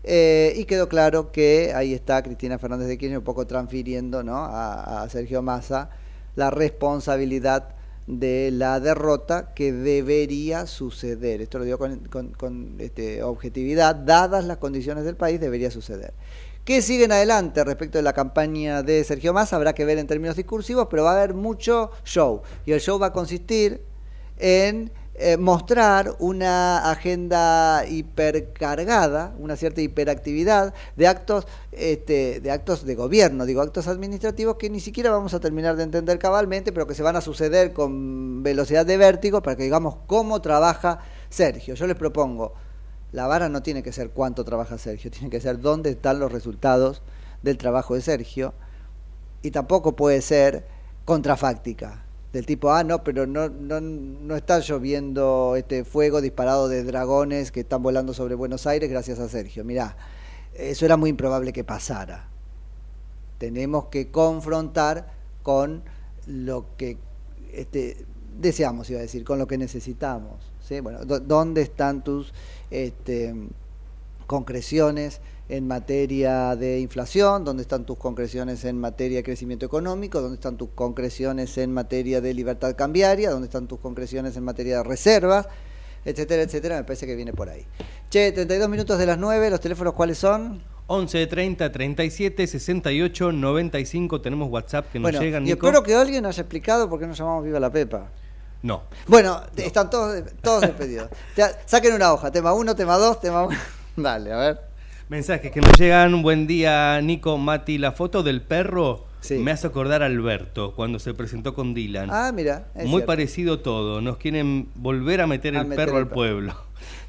Eh, 0.05 0.55
y 0.57 0.65
quedó 0.65 0.89
claro 0.89 1.31
que 1.31 1.73
ahí 1.75 1.95
está 1.95 2.23
Cristina 2.23 2.59
Fernández 2.59 2.89
de 2.89 2.99
Kirchner 2.99 3.19
un 3.19 3.25
poco 3.25 3.47
transfiriendo 3.47 4.25
¿no? 4.25 4.37
a, 4.37 5.07
Sergio 5.09 5.43
Massa 5.43 5.91
la 6.35 6.51
responsabilidad 6.51 7.75
de 8.07 8.51
la 8.51 8.81
derrota 8.81 9.55
que 9.55 9.73
debería 9.73 10.67
suceder. 10.67 11.41
Esto 11.41 11.59
lo 11.59 11.65
digo 11.65 11.79
con, 11.79 12.77
este, 12.79 13.23
objetividad, 13.23 13.95
dadas 13.95 14.45
las 14.45 14.57
condiciones 14.57 15.05
del 15.05 15.15
país, 15.15 15.39
debería 15.39 15.71
suceder. 15.71 16.13
¿Qué 16.65 16.81
siguen 16.81 17.13
adelante 17.13 17.63
respecto 17.65 17.99
de 17.99 18.03
la 18.03 18.13
campaña 18.13 18.83
de 18.83 19.05
Sergio 19.05 19.33
Massa? 19.33 19.57
Habrá 19.57 19.73
que 19.73 19.85
ver 19.85 19.99
en 19.99 20.07
términos 20.07 20.37
discursivos, 20.37 20.89
pero 20.91 21.05
va 21.05 21.13
a 21.13 21.17
haber 21.17 21.35
mucho 21.35 21.91
show. 22.05 22.43
Y 22.67 22.73
el 22.73 22.81
show 22.81 22.99
va 22.99 23.09
a 23.09 23.13
consistir 23.13 23.83
en 24.39 24.91
eh, 25.15 25.37
mostrar 25.37 26.17
una 26.21 26.91
agenda 26.91 27.85
hipercargada, 27.87 29.35
una 29.39 29.57
cierta 29.57 29.83
hiperactividad 29.83 30.73
de 30.97 31.07
actos, 31.07 31.47
este, 31.71 32.41
de 32.41 32.51
actos 32.51 32.87
de 32.87 32.95
gobierno, 32.95 33.45
digo, 33.45 33.61
actos 33.61 33.89
administrativos 33.89 34.57
que 34.57 34.71
ni 34.71 34.81
siquiera 34.81 35.11
vamos 35.11 35.35
a 35.35 35.41
terminar 35.41 35.77
de 35.77 35.83
entender 35.83 36.19
cabalmente, 36.19 36.73
pero 36.73 36.87
que 36.87 36.95
se 36.95 37.03
van 37.03 37.17
a 37.17 37.21
suceder 37.21 37.75
con 37.75 38.43
velocidad 38.43 38.87
de 38.87 38.97
vértigo 38.97 39.43
para 39.43 39.55
que 39.55 39.65
digamos 39.65 39.97
cómo 40.07 40.41
trabaja 40.41 41.01
Sergio. 41.29 41.75
Yo 41.75 41.87
les 41.87 41.97
propongo, 41.97 42.55
la 43.13 43.27
vara 43.27 43.51
no 43.51 43.63
tiene 43.63 43.83
que 43.83 43.93
ser 43.93 44.11
cuánto 44.11 44.45
trabaja 44.45 44.79
Sergio, 44.79 45.11
tiene 45.11 45.29
que 45.29 45.43
ser 45.43 45.61
dónde 45.61 45.91
están 45.91 46.21
los 46.21 46.33
resultados 46.33 47.03
del 47.43 47.59
trabajo 47.59 47.95
de 47.95 48.01
Sergio 48.01 48.55
y 49.43 49.51
tampoco 49.51 49.95
puede 49.95 50.23
ser 50.23 50.65
contrafáctica 51.05 52.02
del 52.33 52.47
tipo 52.47 52.73
ah 52.73 52.83
no 52.85 53.05
pero 53.05 53.27
no 53.27 53.49
no 53.49 53.81
no 53.81 54.37
está 54.37 54.59
lloviendo 54.61 55.55
este 55.57 55.85
fuego 55.85 56.21
disparado 56.21 56.69
de 56.69 56.83
dragones 56.83 57.53
que 57.53 57.61
están 57.61 57.83
volando 57.83 58.15
sobre 58.15 58.35
Buenos 58.35 58.67
Aires 58.67 58.89
gracias 58.89 59.19
a 59.19 59.29
Sergio 59.29 59.65
mirá 59.65 59.97
eso 60.55 60.85
era 60.85 60.97
muy 60.97 61.11
improbable 61.11 61.53
que 61.53 61.65
pasara. 61.65 62.29
Tenemos 63.39 63.87
que 63.87 64.11
confrontar 64.11 65.13
con 65.43 65.83
lo 66.27 66.67
que 66.77 66.99
este, 67.53 68.05
deseamos 68.39 68.89
iba 68.91 69.01
a 69.01 69.03
decir 69.03 69.25
con 69.25 69.39
lo 69.39 69.47
que 69.47 69.59
necesitamos 69.59 70.53
¿sí? 70.63 70.81
bueno 70.81 71.05
dónde 71.05 71.63
están 71.63 72.05
tus 72.05 72.33
este, 72.71 73.35
concreciones 74.27 75.21
en 75.53 75.69
materia 75.69 76.57
de 76.57 76.81
inflación, 76.81 77.45
dónde 77.45 77.61
están 77.61 77.85
tus 77.85 77.99
concreciones 77.99 78.65
en 78.65 78.81
materia 78.81 79.19
de 79.19 79.23
crecimiento 79.23 79.67
económico, 79.67 80.23
dónde 80.23 80.37
están 80.37 80.57
tus 80.57 80.71
concreciones 80.71 81.59
en 81.59 81.75
materia 81.75 82.23
de 82.23 82.33
libertad 82.33 82.75
cambiaria, 82.75 83.31
dónde 83.31 83.49
están 83.49 83.69
tus 83.69 83.79
concreciones 83.79 84.35
en 84.39 84.45
materia 84.45 84.79
de 84.79 84.85
reservas, 84.85 85.47
etcétera, 86.07 86.45
etcétera, 86.45 86.77
me 86.77 86.85
parece 86.85 87.05
que 87.05 87.15
viene 87.15 87.35
por 87.35 87.51
ahí. 87.51 87.67
Che, 88.09 88.33
32 88.33 88.67
minutos 88.71 88.99
de 88.99 89.05
las 89.05 89.19
9, 89.19 89.51
los 89.51 89.61
teléfonos 89.61 89.93
cuáles 89.93 90.17
son? 90.17 90.63
11 90.87 91.27
30 91.27 91.71
37 91.71 92.47
68 92.47 93.33
95 93.33 94.21
tenemos 94.23 94.51
WhatsApp 94.51 94.91
que 94.91 94.99
nos 94.99 95.11
bueno, 95.11 95.21
llegan 95.21 95.43
y 95.43 95.51
Nico. 95.51 95.67
espero 95.67 95.83
que 95.83 95.95
alguien 95.95 96.25
haya 96.25 96.41
explicado 96.41 96.89
por 96.89 96.99
qué 96.99 97.07
nos 97.07 97.19
llamamos 97.19 97.45
Viva 97.45 97.61
la 97.61 97.71
Pepa. 97.71 98.09
No. 98.63 98.85
Bueno, 99.07 99.43
están 99.55 99.91
todos, 99.91 100.23
todos 100.41 100.63
despedidos. 100.63 101.11
Saquen 101.67 101.93
una 101.93 102.11
hoja, 102.15 102.31
tema 102.31 102.55
1, 102.55 102.75
tema 102.75 102.97
2, 102.97 103.21
tema 103.21 103.45
1. 103.45 103.59
Dale, 103.97 104.33
a 104.33 104.39
ver. 104.39 104.72
Mensajes 105.13 105.53
que 105.53 105.61
nos 105.61 105.79
llegan. 105.79 106.23
Buen 106.23 106.47
día, 106.47 106.99
Nico, 107.03 107.37
Mati. 107.37 107.77
La 107.77 107.93
foto 107.93 108.23
del 108.23 108.41
perro 108.41 109.05
me 109.29 109.51
hace 109.51 109.67
acordar 109.67 110.03
a 110.03 110.07
Alberto 110.07 110.73
cuando 110.75 110.99
se 110.99 111.13
presentó 111.13 111.53
con 111.55 111.75
Dylan. 111.75 112.09
Ah, 112.11 112.33
mira. 112.35 112.69
Muy 112.77 112.87
cierto. 112.87 113.07
parecido 113.07 113.59
todo. 113.59 114.01
Nos 114.01 114.17
quieren 114.17 114.71
volver 114.75 115.21
a 115.21 115.27
meter 115.27 115.55
A 115.55 115.61
el 115.61 115.67
meter 115.67 115.85
perro 115.85 115.99
el 115.99 116.05
al 116.05 116.09
pueblo. 116.09 116.55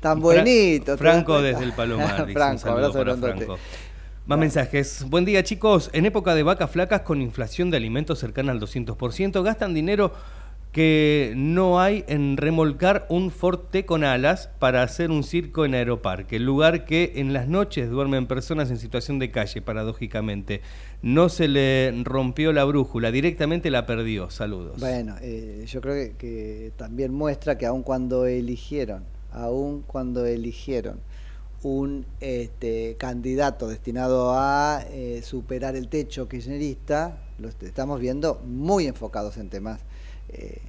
Tan 0.01 0.21
Fra- 0.21 0.41
bonito. 0.41 0.83
¿te 0.83 0.91
das 0.91 0.99
Franco 0.99 1.41
desde 1.41 1.63
el 1.63 1.71
Palomar. 1.71 2.09
dice, 2.27 2.31
un 2.31 2.33
Franco, 2.33 2.59
saludo 2.59 2.87
abrazo 2.87 3.21
para. 3.21 3.35
Franco. 3.37 3.57
Más 4.25 4.37
mensajes. 4.37 5.05
Buen 5.07 5.23
día, 5.23 5.41
chicos. 5.45 5.89
En 5.93 6.05
época 6.05 6.35
de 6.35 6.43
vacas 6.43 6.71
flacas 6.71 7.03
con 7.03 7.21
inflación 7.21 7.71
de 7.71 7.77
alimentos 7.77 8.19
cercana 8.19 8.51
al 8.51 8.59
200%, 8.59 9.41
gastan 9.43 9.73
dinero 9.73 10.11
que 10.73 11.33
no 11.37 11.79
hay 11.79 12.03
en 12.07 12.35
remolcar 12.35 13.05
un 13.07 13.29
Forte 13.29 13.85
con 13.85 14.03
alas 14.03 14.49
para 14.57 14.81
hacer 14.81 15.11
un 15.11 15.23
circo 15.23 15.65
en 15.65 15.75
Aeroparque, 15.75 16.39
lugar 16.39 16.83
que 16.85 17.13
en 17.17 17.31
las 17.31 17.47
noches 17.47 17.91
duermen 17.91 18.25
personas 18.25 18.71
en 18.71 18.77
situación 18.77 19.19
de 19.19 19.29
calle, 19.29 19.61
paradójicamente. 19.61 20.61
No 21.03 21.29
se 21.29 21.47
le 21.47 21.93
rompió 22.03 22.51
la 22.53 22.63
brújula, 22.63 23.11
directamente 23.11 23.69
la 23.69 23.85
perdió. 23.85 24.31
Saludos. 24.31 24.79
Bueno, 24.79 25.15
eh, 25.21 25.63
yo 25.67 25.79
creo 25.79 26.17
que, 26.17 26.71
también 26.75 27.13
muestra 27.13 27.55
que 27.55 27.67
aun 27.67 27.83
cuando 27.83 28.25
eligieron, 28.25 29.03
aun 29.31 29.83
cuando 29.83 30.25
eligieron 30.25 30.99
un 31.61 32.05
este, 32.19 32.95
candidato 32.97 33.67
destinado 33.67 34.33
a 34.33 34.83
eh, 34.89 35.21
superar 35.23 35.75
el 35.75 35.87
techo 35.87 36.27
kirchnerista, 36.27 37.19
lo 37.37 37.47
est- 37.47 37.61
estamos 37.61 37.99
viendo 37.99 38.41
muy 38.43 38.87
enfocados 38.87 39.37
en 39.37 39.49
temas 39.49 39.79
eh, 40.33 40.59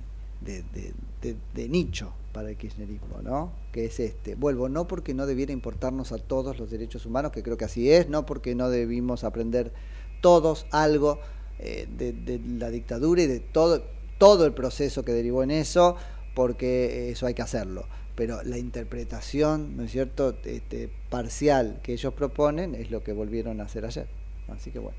de, 0.41 0.63
de- 0.63 0.93
de- 1.23 1.37
de 1.55 1.69
nicho 1.69 2.13
para 2.33 2.51
el 2.51 2.57
kirchnerismo, 2.57 3.23
¿no? 3.23 3.53
Que 3.73 3.87
es 3.87 4.01
este. 4.01 4.35
Vuelvo, 4.35 4.69
no 4.69 4.87
porque 4.87 5.15
no 5.15 5.27
debiera 5.27 5.53
importarnos 5.53 6.13
a 6.13 6.19
todos 6.19 6.59
los 6.59 6.71
derechos 6.71 7.07
humanos, 7.07 7.33
que 7.33 7.43
creo 7.43 7.57
que 7.57 7.65
así 7.65 7.91
es, 7.91 8.09
no 8.09 8.27
porque 8.27 8.55
no 8.55 8.69
debimos 8.71 9.25
aprender 9.25 9.73
todos 10.21 10.67
algo 10.71 11.21
eh, 11.59 11.87
de, 11.97 12.41
la 12.59 12.71
dictadura 12.71 13.23
y 13.23 13.27
de 13.27 13.41
todo, 13.41 13.85
todo 14.19 14.45
el 14.47 14.53
proceso 14.53 15.05
que 15.05 15.13
derivó 15.13 15.43
en 15.43 15.51
eso, 15.51 15.97
porque 16.35 17.11
eso 17.11 17.27
hay 17.27 17.35
que 17.35 17.43
hacerlo. 17.43 17.87
Pero 18.17 18.43
la 18.43 18.59
interpretación, 18.59 19.77
¿no 19.77 19.85
es 19.85 19.93
cierto?, 19.93 20.37
este, 20.45 20.91
parcial 21.11 21.81
que 21.83 21.93
ellos 21.95 22.15
proponen 22.15 22.75
es 22.75 22.91
lo 22.91 23.03
que 23.03 23.13
volvieron 23.13 23.61
a 23.61 23.65
hacer 23.65 23.85
ayer. 23.87 24.09
Así 24.49 24.71
que 24.71 24.79
bueno. 24.79 24.99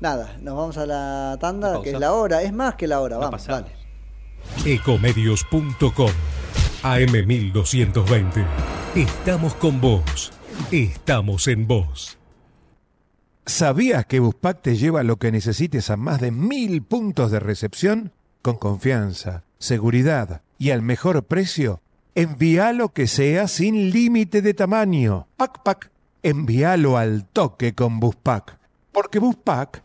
Nada, 0.00 0.38
nos 0.40 0.56
vamos 0.56 0.78
a 0.78 0.86
la 0.86 1.36
tanda, 1.38 1.82
que 1.82 1.90
es 1.90 2.00
la 2.00 2.14
hora, 2.14 2.42
es 2.42 2.54
más 2.54 2.74
que 2.76 2.86
la 2.86 3.00
hora, 3.00 3.18
La 3.18 3.26
vamos, 3.26 3.46
dale. 3.46 3.68
Ecomedios.com 4.64 6.10
AM1220. 6.82 8.46
Estamos 8.94 9.54
con 9.54 9.78
vos. 9.80 10.32
Estamos 10.72 11.48
en 11.48 11.66
vos. 11.66 12.16
¿Sabías 13.44 14.06
que 14.06 14.20
Buspack 14.20 14.62
te 14.62 14.76
lleva 14.76 15.02
lo 15.02 15.16
que 15.16 15.32
necesites 15.32 15.90
a 15.90 15.98
más 15.98 16.20
de 16.20 16.30
mil 16.30 16.82
puntos 16.82 17.30
de 17.30 17.40
recepción? 17.40 18.12
Con 18.40 18.56
confianza, 18.56 19.44
seguridad 19.58 20.40
y 20.58 20.70
al 20.70 20.80
mejor 20.80 21.24
precio. 21.24 21.82
Envíalo 22.14 22.94
que 22.94 23.06
sea 23.06 23.48
sin 23.48 23.90
límite 23.90 24.40
de 24.40 24.54
tamaño. 24.54 25.26
Pac 25.36 25.62
Pac. 25.62 25.90
Envíalo 26.22 26.96
al 26.96 27.26
toque 27.26 27.74
con 27.74 28.00
Buspack. 28.00 28.58
Porque 28.92 29.18
Buspack 29.18 29.84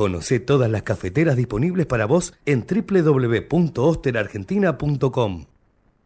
Conoce 0.00 0.40
todas 0.40 0.70
las 0.70 0.82
cafeteras 0.82 1.36
disponibles 1.36 1.84
para 1.84 2.06
vos 2.06 2.32
en 2.46 2.64
www.osterargentina.com. 2.66 5.44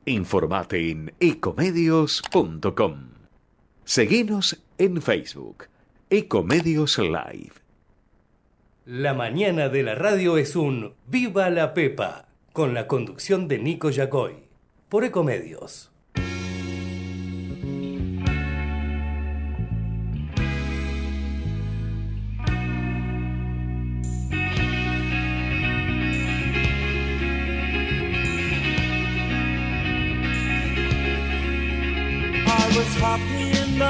Informate 0.04 0.90
en 0.90 1.14
ecomedios.com. 1.20 3.10
Seguinos 3.84 4.60
en 4.78 5.00
Facebook, 5.00 5.66
Ecomedios 6.10 6.98
Live. 6.98 7.52
La 8.84 9.14
mañana 9.14 9.68
de 9.68 9.84
la 9.84 9.94
radio 9.94 10.38
es 10.38 10.56
un 10.56 10.94
Viva 11.06 11.48
la 11.50 11.72
Pepa, 11.72 12.26
con 12.52 12.74
la 12.74 12.88
conducción 12.88 13.46
de 13.46 13.60
Nico 13.60 13.90
Yacoy, 13.90 14.48
por 14.88 15.04
Ecomedios. 15.04 15.93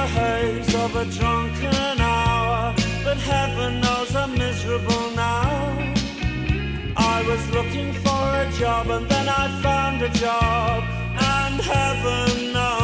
Haze 0.07 0.75
of 0.75 0.97
a 0.97 1.05
drunken 1.07 2.01
hour, 2.01 2.75
but 3.05 3.17
heaven 3.17 3.81
knows 3.81 4.15
I'm 4.15 4.33
miserable 4.39 5.11
now. 5.17 5.93
I 6.97 7.25
was 7.29 7.43
looking 7.51 7.93
for 7.93 8.25
a 8.45 8.51
job 8.59 8.89
and 8.91 9.09
then 9.09 9.29
I 9.29 9.45
found 9.63 10.03
a 10.03 10.09
job, 10.11 10.83
and 11.39 11.61
heaven 11.61 12.53
knows 12.53 12.84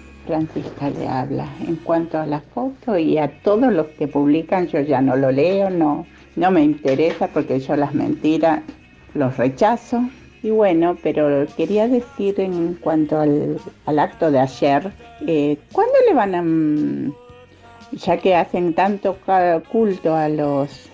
Francisca 0.31 0.89
le 0.89 1.09
habla. 1.09 1.45
En 1.67 1.75
cuanto 1.75 2.17
a 2.17 2.25
la 2.25 2.39
foto 2.39 2.97
y 2.97 3.17
a 3.17 3.29
todos 3.41 3.73
los 3.73 3.87
que 3.87 4.07
publican, 4.07 4.65
yo 4.67 4.79
ya 4.79 5.01
no 5.01 5.17
lo 5.17 5.29
leo, 5.29 5.69
no, 5.69 6.05
no 6.37 6.51
me 6.51 6.63
interesa 6.63 7.27
porque 7.27 7.59
yo 7.59 7.75
las 7.75 7.93
mentiras 7.93 8.61
los 9.13 9.35
rechazo. 9.35 10.03
Y 10.41 10.51
bueno, 10.51 10.95
pero 11.03 11.45
quería 11.57 11.89
decir 11.89 12.39
en 12.39 12.75
cuanto 12.75 13.19
al, 13.19 13.57
al 13.85 13.99
acto 13.99 14.31
de 14.31 14.39
ayer, 14.39 14.93
eh, 15.27 15.57
¿cuándo 15.73 15.95
le 16.07 16.13
van 16.13 16.35
a, 16.35 16.41
mm, 16.41 17.13
ya 17.91 18.15
que 18.15 18.33
hacen 18.33 18.73
tanto 18.73 19.17
culto 19.69 20.15
a 20.15 20.29
los 20.29 20.87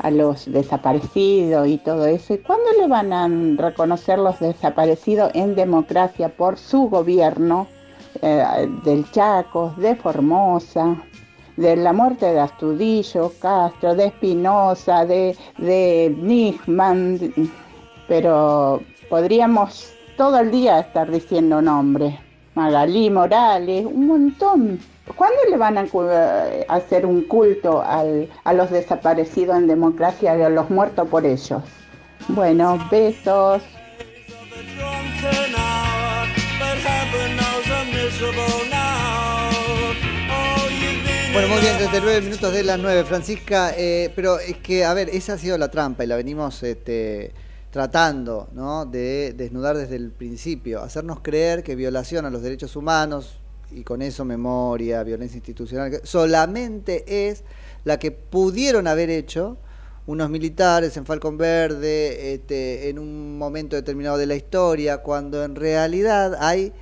a 0.00 0.10
los 0.10 0.50
desaparecidos 0.50 1.68
y 1.68 1.78
todo 1.78 2.06
eso, 2.06 2.34
¿y 2.34 2.38
¿cuándo 2.38 2.64
le 2.76 2.88
van 2.88 3.12
a 3.12 3.28
reconocer 3.56 4.18
los 4.18 4.40
desaparecidos 4.40 5.30
en 5.32 5.54
democracia 5.54 6.28
por 6.28 6.58
su 6.58 6.88
gobierno 6.88 7.68
eh, 8.20 8.68
del 8.84 9.10
Chaco, 9.10 9.74
de 9.76 9.96
Formosa, 9.96 10.96
de 11.56 11.76
la 11.76 11.92
muerte 11.92 12.26
de 12.26 12.40
Astudillo, 12.40 13.32
Castro, 13.40 13.94
de 13.94 14.06
Espinosa, 14.06 15.04
de, 15.04 15.36
de 15.58 16.14
Nisman, 16.18 17.32
pero 18.08 18.82
podríamos 19.08 19.92
todo 20.16 20.38
el 20.40 20.50
día 20.50 20.80
estar 20.80 21.10
diciendo 21.10 21.62
nombres. 21.62 22.14
Magalí 22.54 23.08
Morales, 23.08 23.86
un 23.86 24.06
montón. 24.06 24.78
¿Cuándo 25.16 25.38
le 25.50 25.56
van 25.56 25.78
a 25.78 25.84
eh, 25.84 26.66
hacer 26.68 27.06
un 27.06 27.22
culto 27.22 27.82
a 27.82 28.52
los 28.52 28.70
desaparecidos 28.70 29.56
en 29.56 29.66
democracia 29.66 30.36
y 30.36 30.42
a 30.42 30.48
los 30.48 30.70
muertos 30.70 31.08
por 31.08 31.24
ellos? 31.24 31.62
Bueno, 32.28 32.78
besos. 32.90 33.62
Bueno, 41.32 41.48
muy 41.48 41.60
bien, 41.60 41.78
the 41.78 41.86
39 41.88 42.20
minutos 42.20 42.52
de 42.52 42.62
las 42.62 42.78
9, 42.78 43.04
Francisca. 43.04 43.72
eh, 43.76 44.12
pero 44.14 44.38
es 44.38 44.58
que, 44.58 44.84
a 44.84 44.92
ver, 44.92 45.08
esa 45.08 45.32
ha 45.32 45.38
sido 45.38 45.56
la 45.56 45.70
trampa 45.70 46.04
y 46.04 46.06
la 46.06 46.16
venimos 46.16 46.62
este, 46.62 47.32
tratando 47.70 48.48
¿no? 48.52 48.84
de 48.84 49.32
desnudar 49.32 49.76
desde 49.78 49.96
el 49.96 50.10
principio. 50.10 50.82
Hacernos 50.82 51.20
creer 51.20 51.62
que 51.62 51.74
violación 51.74 52.26
a 52.26 52.30
los 52.30 52.42
derechos 52.42 52.76
humanos 52.76 53.38
y 53.70 53.82
con 53.82 54.02
eso 54.02 54.26
memoria, 54.26 55.02
violencia 55.02 55.38
institucional, 55.38 56.02
solamente 56.04 57.28
es 57.28 57.44
la 57.84 57.98
que 57.98 58.10
pudieron 58.10 58.86
haber 58.86 59.08
hecho 59.08 59.56
unos 60.06 60.28
militares 60.28 60.96
en 60.98 61.06
Falcón 61.06 61.38
Verde 61.38 62.34
este, 62.34 62.90
en 62.90 62.98
un 62.98 63.38
momento 63.38 63.74
determinado 63.74 64.18
de 64.18 64.26
la 64.26 64.34
historia, 64.34 64.98
cuando 64.98 65.44
en 65.44 65.56
realidad 65.56 66.36
hay 66.40 66.72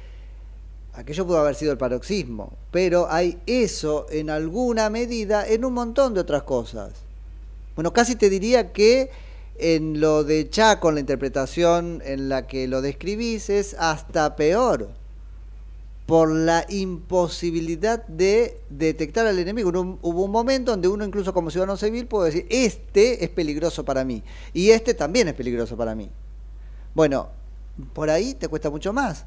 aquello 1.00 1.26
pudo 1.26 1.38
haber 1.38 1.54
sido 1.54 1.72
el 1.72 1.78
paroxismo, 1.78 2.52
pero 2.70 3.10
hay 3.10 3.38
eso 3.46 4.06
en 4.10 4.30
alguna 4.30 4.90
medida 4.90 5.46
en 5.46 5.64
un 5.64 5.74
montón 5.74 6.14
de 6.14 6.20
otras 6.20 6.42
cosas. 6.42 6.92
Bueno, 7.74 7.92
casi 7.92 8.16
te 8.16 8.30
diría 8.30 8.72
que 8.72 9.10
en 9.58 10.00
lo 10.00 10.24
de 10.24 10.48
Chaco, 10.48 10.88
en 10.88 10.94
la 10.94 11.00
interpretación 11.00 12.02
en 12.04 12.28
la 12.28 12.46
que 12.46 12.66
lo 12.66 12.82
describís, 12.82 13.50
es 13.50 13.74
hasta 13.78 14.36
peor, 14.36 14.88
por 16.06 16.30
la 16.30 16.66
imposibilidad 16.68 18.04
de 18.06 18.58
detectar 18.68 19.26
al 19.26 19.38
enemigo. 19.38 19.70
Hubo 19.70 20.24
un- 20.24 20.30
momento 20.30 20.72
donde 20.72 20.88
uno, 20.88 21.04
incluso 21.04 21.32
como 21.32 21.50
ciudadano 21.50 21.76
civil, 21.76 22.06
puede 22.06 22.32
decir, 22.32 22.46
este 22.50 23.24
es 23.24 23.30
peligroso 23.30 23.84
para 23.84 24.04
mí, 24.04 24.22
y 24.52 24.70
este 24.70 24.92
también 24.94 25.28
es 25.28 25.34
peligroso 25.34 25.76
para 25.76 25.94
mí. 25.94 26.10
Bueno, 26.94 27.28
por 27.92 28.10
ahí 28.10 28.34
te 28.34 28.48
cuesta 28.48 28.70
mucho 28.70 28.92
más 28.92 29.24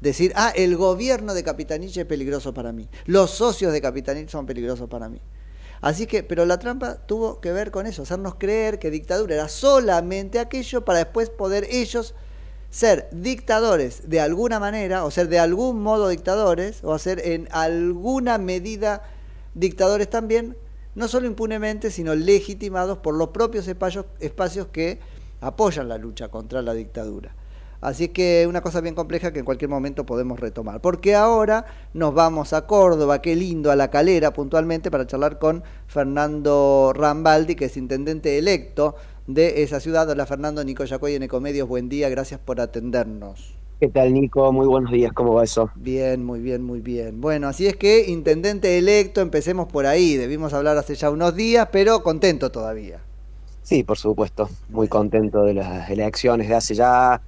decir, 0.00 0.32
ah, 0.36 0.52
el 0.54 0.76
gobierno 0.76 1.34
de 1.34 1.42
Capitanich 1.42 1.96
es 1.96 2.04
peligroso 2.04 2.54
para 2.54 2.72
mí, 2.72 2.88
los 3.06 3.30
socios 3.30 3.72
de 3.72 3.80
Capitanich 3.80 4.28
son 4.28 4.46
peligrosos 4.46 4.88
para 4.88 5.08
mí. 5.08 5.20
Así 5.80 6.06
que, 6.06 6.22
pero 6.24 6.44
la 6.44 6.58
trampa 6.58 7.06
tuvo 7.06 7.40
que 7.40 7.52
ver 7.52 7.70
con 7.70 7.86
eso, 7.86 8.02
hacernos 8.02 8.34
creer 8.34 8.78
que 8.78 8.90
dictadura 8.90 9.34
era 9.34 9.48
solamente 9.48 10.38
aquello 10.38 10.84
para 10.84 10.98
después 10.98 11.30
poder 11.30 11.66
ellos 11.70 12.14
ser 12.70 13.08
dictadores 13.12 14.08
de 14.08 14.20
alguna 14.20 14.60
manera, 14.60 15.04
o 15.04 15.10
ser 15.10 15.28
de 15.28 15.38
algún 15.38 15.80
modo 15.82 16.08
dictadores, 16.08 16.82
o 16.82 16.92
hacer 16.92 17.20
en 17.24 17.48
alguna 17.52 18.38
medida 18.38 19.02
dictadores 19.54 20.10
también, 20.10 20.56
no 20.94 21.08
solo 21.08 21.26
impunemente, 21.26 21.90
sino 21.90 22.14
legitimados 22.14 22.98
por 22.98 23.14
los 23.14 23.28
propios 23.28 23.68
espacios 23.68 24.66
que 24.72 24.98
apoyan 25.40 25.88
la 25.88 25.96
lucha 25.96 26.28
contra 26.28 26.60
la 26.60 26.74
dictadura. 26.74 27.34
Así 27.80 28.08
que 28.08 28.46
una 28.48 28.60
cosa 28.60 28.80
bien 28.80 28.94
compleja 28.94 29.32
que 29.32 29.38
en 29.38 29.44
cualquier 29.44 29.68
momento 29.68 30.04
podemos 30.04 30.40
retomar. 30.40 30.80
Porque 30.80 31.14
ahora 31.14 31.66
nos 31.94 32.12
vamos 32.12 32.52
a 32.52 32.66
Córdoba, 32.66 33.22
qué 33.22 33.36
lindo, 33.36 33.70
a 33.70 33.76
la 33.76 33.88
calera 33.90 34.32
puntualmente, 34.32 34.90
para 34.90 35.06
charlar 35.06 35.38
con 35.38 35.62
Fernando 35.86 36.92
Rambaldi, 36.94 37.54
que 37.54 37.66
es 37.66 37.76
intendente 37.76 38.38
electo 38.38 38.96
de 39.28 39.62
esa 39.62 39.78
ciudad. 39.78 40.08
Hola 40.10 40.26
Fernando, 40.26 40.64
Nico 40.64 40.84
Yacoy 40.84 41.14
en 41.14 41.22
Ecomedios, 41.22 41.68
buen 41.68 41.88
día, 41.88 42.08
gracias 42.08 42.40
por 42.40 42.60
atendernos. 42.60 43.54
¿Qué 43.78 43.86
tal, 43.86 44.12
Nico? 44.12 44.50
Muy 44.52 44.66
buenos 44.66 44.90
días, 44.90 45.12
¿cómo 45.12 45.34
va 45.34 45.44
eso? 45.44 45.70
Bien, 45.76 46.24
muy 46.24 46.40
bien, 46.40 46.64
muy 46.64 46.80
bien. 46.80 47.20
Bueno, 47.20 47.46
así 47.46 47.68
es 47.68 47.76
que 47.76 48.06
intendente 48.08 48.76
electo, 48.76 49.20
empecemos 49.20 49.68
por 49.68 49.86
ahí, 49.86 50.16
debimos 50.16 50.52
hablar 50.52 50.76
hace 50.78 50.96
ya 50.96 51.10
unos 51.10 51.36
días, 51.36 51.68
pero 51.70 52.02
contento 52.02 52.50
todavía. 52.50 52.98
Sí, 53.62 53.84
por 53.84 53.96
supuesto, 53.96 54.48
muy 54.70 54.88
contento 54.88 55.44
de 55.44 55.54
las 55.54 55.88
elecciones 55.90 56.48
de 56.48 56.56
hace 56.56 56.74
ya 56.74 57.20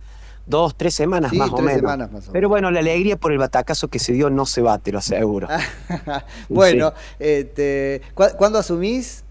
dos, 0.51 0.75
tres 0.77 0.95
semanas 0.95 1.31
Sí, 1.31 1.39
más 1.39 1.51
o 1.53 1.59
menos. 1.59 1.75
semanas 1.81 2.13
más 2.13 2.21
o 2.23 2.33
menos. 2.33 2.33
Pero 2.33 2.49
bueno, 2.49 2.71
la 2.71 2.81
alegría 2.81 3.17
por 3.17 3.33
el 3.33 3.39
batacazo 3.39 3.89
que 3.89 3.99
se 3.99 4.13
dio 4.13 4.29
no 4.31 4.45
se 4.47 4.61
va, 4.63 4.79
te 4.79 4.93
lo 4.93 4.99
aseguro. 4.99 5.49
Bueno, 6.49 6.93
este, 7.19 8.03
¿cu- 8.15 8.25
¿cuándo 8.37 8.59
asumís? 8.59 9.25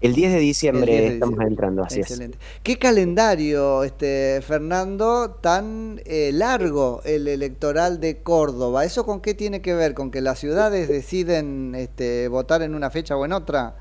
El 0.00 0.14
10 0.14 0.32
de 0.32 0.38
diciembre 0.38 0.82
El 0.82 0.98
10 0.98 1.02
de 1.02 1.14
estamos 1.14 1.30
diciembre. 1.38 1.46
entrando, 1.48 1.82
así 1.84 2.00
Excelente. 2.00 2.38
¿Qué 2.62 2.78
calendario, 2.78 3.84
este, 3.84 4.40
Fernando, 4.46 5.30
tan 5.40 6.00
eh, 6.04 6.30
largo 6.32 7.00
el 7.04 7.26
electoral 7.28 8.00
de 8.00 8.18
Córdoba? 8.22 8.84
¿Eso 8.84 9.06
con 9.06 9.20
qué 9.20 9.32
tiene 9.34 9.62
que 9.62 9.72
ver? 9.74 9.94
¿Con 9.94 10.10
que 10.10 10.20
las 10.20 10.38
ciudades 10.38 10.88
deciden 10.88 11.74
este, 11.74 12.28
votar 12.28 12.60
en 12.62 12.74
una 12.74 12.90
fecha 12.90 13.16
o 13.16 13.24
en 13.24 13.32
otra? 13.32 13.76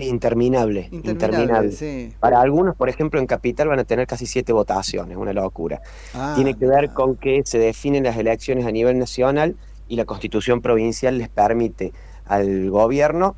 Interminable, 0.00 0.88
Interminable, 0.90 1.10
interminable. 1.12 1.72
sí. 1.72 2.14
Para 2.18 2.40
algunos, 2.40 2.74
por 2.76 2.88
ejemplo, 2.88 3.20
en 3.20 3.26
Capital 3.26 3.68
van 3.68 3.78
a 3.78 3.84
tener 3.84 4.06
casi 4.06 4.26
siete 4.26 4.52
votaciones, 4.52 5.16
una 5.16 5.32
locura. 5.32 5.80
Ah, 6.14 6.32
Tiene 6.34 6.54
que 6.54 6.66
ver 6.66 6.90
con 6.94 7.16
que 7.16 7.42
se 7.44 7.58
definen 7.58 8.04
las 8.04 8.16
elecciones 8.16 8.64
a 8.66 8.70
nivel 8.70 8.98
nacional 8.98 9.56
y 9.88 9.96
la 9.96 10.04
constitución 10.06 10.62
provincial 10.62 11.18
les 11.18 11.28
permite 11.28 11.92
al 12.24 12.70
gobierno 12.70 13.36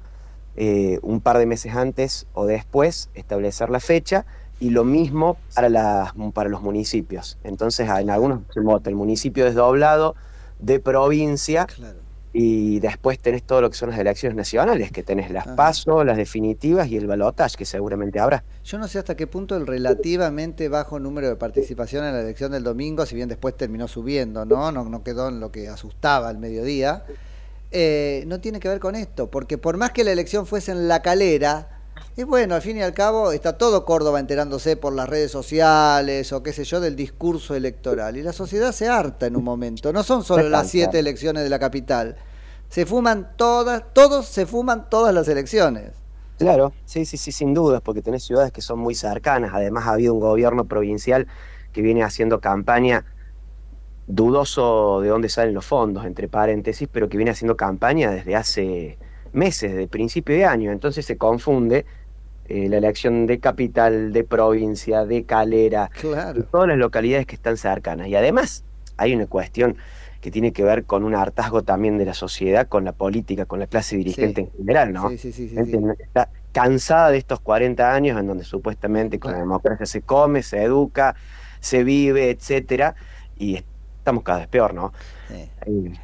eh, 0.56 1.00
un 1.02 1.20
par 1.20 1.38
de 1.38 1.46
meses 1.46 1.74
antes 1.74 2.26
o 2.32 2.46
después 2.46 3.10
establecer 3.14 3.70
la 3.70 3.80
fecha 3.80 4.24
y 4.60 4.70
lo 4.70 4.84
mismo 4.84 5.36
para, 5.56 5.68
las, 5.68 6.12
para 6.32 6.48
los 6.48 6.62
municipios. 6.62 7.38
Entonces, 7.42 7.88
en 7.88 8.08
algunos 8.10 8.40
se 8.52 8.60
vota 8.60 8.88
el 8.88 8.94
municipio 8.94 9.44
desdoblado 9.44 10.14
de 10.60 10.78
provincia 10.78 11.66
y 12.36 12.80
después 12.80 13.20
tenés 13.20 13.44
todo 13.44 13.60
lo 13.60 13.70
que 13.70 13.76
son 13.76 13.90
las 13.90 13.98
elecciones 14.00 14.34
nacionales, 14.34 14.90
que 14.90 15.04
tenés 15.04 15.30
las 15.30 15.46
PASO, 15.46 16.02
las 16.02 16.16
definitivas 16.16 16.88
y 16.88 16.96
el 16.96 17.06
balotaje, 17.06 17.56
que 17.56 17.64
seguramente 17.64 18.18
habrá. 18.18 18.42
Yo 18.64 18.76
no 18.76 18.88
sé 18.88 18.98
hasta 18.98 19.16
qué 19.16 19.28
punto 19.28 19.56
el 19.56 19.68
relativamente 19.68 20.68
bajo 20.68 20.98
número 20.98 21.28
de 21.28 21.36
participación 21.36 22.04
en 22.04 22.12
la 22.12 22.20
elección 22.20 22.50
del 22.50 22.64
domingo, 22.64 23.06
si 23.06 23.14
bien 23.14 23.28
después 23.28 23.56
terminó 23.56 23.86
subiendo, 23.86 24.44
¿no? 24.44 24.72
No, 24.72 24.82
no 24.84 25.04
quedó 25.04 25.28
en 25.28 25.38
lo 25.38 25.52
que 25.52 25.68
asustaba 25.68 26.28
al 26.28 26.38
mediodía, 26.38 27.04
eh, 27.70 28.24
no 28.26 28.40
tiene 28.40 28.58
que 28.58 28.68
ver 28.68 28.80
con 28.80 28.96
esto, 28.96 29.30
porque 29.30 29.56
por 29.56 29.76
más 29.76 29.92
que 29.92 30.02
la 30.02 30.10
elección 30.10 30.44
fuese 30.44 30.72
en 30.72 30.88
la 30.88 31.02
calera, 31.02 31.73
y 32.16 32.22
bueno, 32.22 32.54
al 32.54 32.62
fin 32.62 32.76
y 32.76 32.82
al 32.82 32.94
cabo 32.94 33.32
está 33.32 33.58
todo 33.58 33.84
Córdoba 33.84 34.20
enterándose 34.20 34.76
por 34.76 34.92
las 34.92 35.08
redes 35.08 35.32
sociales 35.32 36.32
o 36.32 36.44
qué 36.44 36.52
sé 36.52 36.62
yo 36.62 36.80
del 36.80 36.94
discurso 36.94 37.56
electoral. 37.56 38.16
Y 38.16 38.22
la 38.22 38.32
sociedad 38.32 38.70
se 38.70 38.88
harta 38.88 39.26
en 39.26 39.34
un 39.34 39.42
momento. 39.42 39.92
No 39.92 40.04
son 40.04 40.22
solo 40.22 40.48
las 40.48 40.70
siete 40.70 41.00
elecciones 41.00 41.42
de 41.42 41.48
la 41.48 41.58
capital. 41.58 42.16
Se 42.68 42.86
fuman 42.86 43.32
todas, 43.36 43.82
todos 43.92 44.26
se 44.26 44.46
fuman 44.46 44.88
todas 44.88 45.12
las 45.12 45.26
elecciones. 45.26 45.92
Claro, 46.38 46.72
sí, 46.84 47.04
sí, 47.04 47.16
sí, 47.16 47.32
sin 47.32 47.52
dudas, 47.52 47.80
porque 47.80 48.02
tenés 48.02 48.24
ciudades 48.24 48.52
que 48.52 48.60
son 48.60 48.78
muy 48.78 48.94
cercanas. 48.94 49.50
Además, 49.52 49.86
ha 49.86 49.92
habido 49.92 50.14
un 50.14 50.20
gobierno 50.20 50.66
provincial 50.66 51.26
que 51.72 51.82
viene 51.82 52.04
haciendo 52.04 52.40
campaña 52.40 53.04
dudoso 54.06 55.00
de 55.00 55.08
dónde 55.08 55.28
salen 55.28 55.54
los 55.54 55.64
fondos, 55.64 56.04
entre 56.04 56.28
paréntesis, 56.28 56.88
pero 56.90 57.08
que 57.08 57.16
viene 57.16 57.32
haciendo 57.32 57.56
campaña 57.56 58.10
desde 58.10 58.36
hace 58.36 58.98
meses, 59.32 59.72
desde 59.72 59.88
principio 59.88 60.34
de 60.36 60.44
año. 60.44 60.72
Entonces 60.72 61.04
se 61.06 61.16
confunde 61.16 61.86
eh, 62.46 62.68
la 62.68 62.78
elección 62.78 63.26
de 63.26 63.40
capital, 63.40 64.12
de 64.12 64.24
provincia, 64.24 65.04
de 65.04 65.24
calera, 65.24 65.90
Claro. 66.00 66.44
todas 66.50 66.68
las 66.68 66.78
localidades 66.78 67.26
que 67.26 67.34
están 67.36 67.56
cercanas. 67.56 68.08
Y 68.08 68.16
además 68.16 68.64
hay 68.96 69.14
una 69.14 69.26
cuestión 69.26 69.76
que 70.20 70.30
tiene 70.30 70.52
que 70.52 70.64
ver 70.64 70.86
con 70.86 71.04
un 71.04 71.14
hartazgo 71.14 71.62
también 71.62 71.98
de 71.98 72.06
la 72.06 72.14
sociedad, 72.14 72.66
con 72.68 72.84
la 72.84 72.92
política, 72.92 73.44
con 73.44 73.58
la 73.60 73.66
clase 73.66 73.96
dirigente 73.96 74.40
en 74.42 74.50
general, 74.52 74.92
¿no? 74.92 75.10
Sí, 75.10 75.18
sí, 75.18 75.32
sí, 75.32 75.48
sí, 75.48 75.54
Gente 75.54 75.78
Está 75.98 76.30
cansada 76.52 77.10
de 77.10 77.18
estos 77.18 77.40
40 77.40 77.92
años 77.92 78.18
en 78.18 78.26
donde 78.26 78.44
supuestamente 78.44 79.18
con 79.18 79.32
la 79.32 79.38
democracia 79.38 79.84
se 79.84 80.02
come, 80.02 80.42
se 80.42 80.62
educa, 80.62 81.14
se 81.60 81.84
vive, 81.84 82.30
etcétera, 82.30 82.94
y 83.36 83.64
estamos 84.04 84.22
cada 84.22 84.40
vez 84.40 84.48
peor, 84.48 84.74
¿no? 84.74 84.92
Eh, 85.30 85.48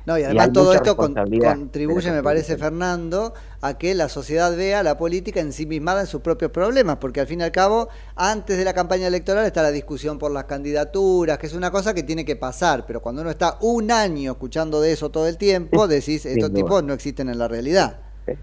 No, 0.07 0.19
y 0.19 0.23
además 0.23 0.55
todo 0.55 0.73
esto 0.73 0.97
con- 0.97 1.13
contribuye, 1.15 2.11
me 2.11 2.23
parece. 2.23 2.57
Fernando, 2.57 3.35
a 3.61 3.77
que 3.77 3.95
la 3.95 4.09
sociedad 4.09 4.57
vea 4.57 4.83
la 4.83 4.97
política 4.97 5.41
ensimismada 5.41 6.01
en 6.01 6.07
sus 6.07 6.23
propios 6.23 6.51
problemas, 6.51 6.97
porque 6.97 7.21
al 7.21 7.27
fin 7.27 7.41
y 7.41 7.43
al 7.43 7.53
cabo, 7.53 7.91
antes 8.17 8.57
de 8.57 8.65
la 8.65 8.73
campaña 8.73 9.07
electoral 9.07 9.45
está 9.45 9.63
la 9.63 9.71
discusión 9.71 10.19
por 10.19 10.31
las 10.33 10.45
candidaturas, 10.45 11.37
que 11.37 11.47
es 11.47 11.53
una 11.53 11.71
cosa 11.71 11.93
que 11.93 12.03
tiene 12.03 12.25
que 12.25 12.37
pasar, 12.37 12.87
pero 12.87 13.03
cuando 13.03 13.21
uno 13.21 13.31
está 13.31 13.59
un 13.61 13.91
año 13.91 14.33
escuchando 14.33 14.81
de 14.81 14.93
eso 14.93 15.11
todo 15.11 15.29
el 15.29 15.37
tiempo, 15.37 15.87
decís, 15.87 16.25
estos 16.25 16.55
tipos 16.55 16.83
no 16.83 16.95
existen 16.95 17.29
en 17.29 17.39
la 17.39 17.49
realidad. 17.49 17.99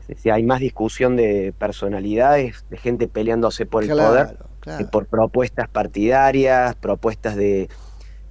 Sí, 0.06 0.14
sí, 0.22 0.30
hay 0.30 0.44
más 0.44 0.60
discusión 0.60 1.16
de 1.16 1.52
personalidades, 1.58 2.64
de 2.70 2.78
gente 2.78 3.08
peleándose 3.08 3.66
por 3.66 3.84
el 3.84 3.90
Claro, 3.90 4.10
poder, 4.10 4.38
claro. 4.60 4.78
que 4.78 4.86
por 4.86 5.08
propuestas 5.08 5.68
partidarias, 5.70 6.76
propuestas 6.76 7.36
de 7.36 7.70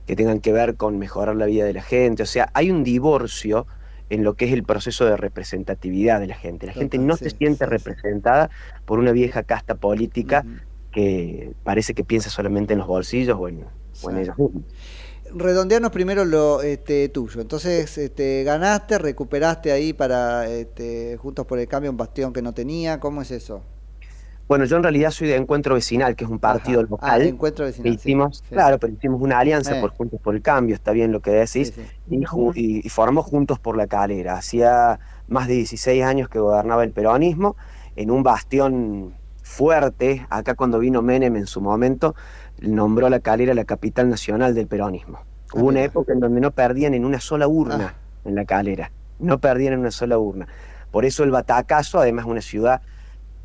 que 0.06 0.16
tengan 0.16 0.40
que 0.40 0.52
ver 0.52 0.76
con 0.76 0.98
mejorar 0.98 1.36
la 1.36 1.46
vida 1.46 1.64
de 1.64 1.72
la 1.72 1.82
gente. 1.82 2.22
O 2.22 2.26
sea, 2.26 2.50
hay 2.54 2.70
un 2.70 2.84
divorcio 2.84 3.66
en 4.08 4.22
lo 4.22 4.34
que 4.34 4.46
es 4.46 4.52
el 4.52 4.62
proceso 4.62 5.04
de 5.04 5.16
representatividad 5.16 6.20
de 6.20 6.28
la 6.28 6.36
gente. 6.36 6.66
La 6.66 6.72
gente 6.72 6.98
no 6.98 7.16
se 7.16 7.30
siente 7.30 7.66
representada 7.66 8.50
por 8.84 8.98
una 8.98 9.12
vieja 9.12 9.42
casta 9.42 9.74
política 9.74 10.44
que 10.92 11.52
parece 11.64 11.92
que 11.94 12.04
piensa 12.04 12.30
solamente 12.30 12.72
en 12.72 12.78
los 12.78 12.88
bolsillos 12.88 13.36
o 13.38 13.48
en, 13.48 13.64
o 14.02 14.10
en 14.10 14.18
ellos 14.18 14.38
mismos. 14.38 14.62
Redondearnos 15.34 15.90
primero 15.90 16.24
lo 16.24 16.62
este, 16.62 17.08
tuyo. 17.08 17.40
Entonces, 17.40 17.98
este, 17.98 18.44
ganaste, 18.44 18.96
recuperaste 18.98 19.72
ahí 19.72 19.92
para 19.92 20.48
este, 20.48 21.16
Juntos 21.16 21.46
por 21.46 21.58
el 21.58 21.66
Cambio 21.66 21.90
un 21.90 21.96
bastión 21.96 22.32
que 22.32 22.42
no 22.42 22.54
tenía. 22.54 23.00
¿Cómo 23.00 23.22
es 23.22 23.32
eso? 23.32 23.64
Bueno, 24.48 24.64
yo 24.64 24.76
en 24.76 24.84
realidad 24.84 25.10
soy 25.10 25.26
de 25.28 25.36
Encuentro 25.36 25.74
Vecinal, 25.74 26.14
que 26.14 26.24
es 26.24 26.30
un 26.30 26.38
partido 26.38 26.80
Ajá. 26.80 26.88
local. 26.90 27.20
Ah, 27.20 27.24
Encuentro 27.24 27.64
Vecinal, 27.64 27.82
que 27.82 27.88
hicimos, 27.94 28.36
sí, 28.38 28.44
sí. 28.48 28.54
Claro, 28.54 28.78
pero 28.78 28.92
hicimos 28.92 29.20
una 29.20 29.40
alianza 29.40 29.76
Eh. 29.76 29.80
por 29.80 29.90
Juntos 29.90 30.20
por 30.20 30.36
el 30.36 30.42
Cambio, 30.42 30.74
está 30.76 30.92
bien 30.92 31.10
lo 31.10 31.20
que 31.20 31.32
decís, 31.32 31.72
Y, 32.08 32.18
y- 32.54 32.86
y 32.86 32.88
formamos 32.88 33.26
Juntos 33.26 33.58
por 33.58 33.76
la 33.76 33.88
Calera. 33.88 34.34
Hacía 34.34 35.00
más 35.26 35.48
de 35.48 35.54
16 35.54 36.04
años 36.04 36.28
que 36.28 36.38
gobernaba 36.38 36.84
el 36.84 36.92
peronismo, 36.92 37.56
en 37.96 38.10
un 38.12 38.22
bastión 38.22 39.14
fuerte. 39.42 40.24
Acá 40.30 40.54
cuando 40.54 40.78
vino 40.78 41.02
Menem 41.02 41.34
en 41.36 41.46
su 41.48 41.60
momento, 41.60 42.14
nombró 42.60 43.08
la 43.08 43.18
Calera 43.18 43.52
la 43.54 43.64
capital 43.64 44.08
nacional 44.08 44.54
del 44.54 44.68
peronismo. 44.68 45.18
Hubo 45.54 45.66
una 45.66 45.82
época 45.82 46.12
en 46.12 46.20
donde 46.20 46.40
no 46.40 46.52
perdían 46.52 46.94
en 46.94 47.04
una 47.04 47.18
sola 47.20 47.48
urna 47.48 47.94
en 48.24 48.34
la 48.36 48.44
Calera, 48.44 48.92
no 49.18 49.38
perdían 49.40 49.72
en 49.74 49.80
una 49.80 49.90
sola 49.90 50.18
urna. 50.18 50.46
Por 50.92 51.04
eso 51.04 51.24
el 51.24 51.30
Batacazo, 51.32 51.98
además 51.98 52.26
una 52.26 52.40
ciudad 52.40 52.82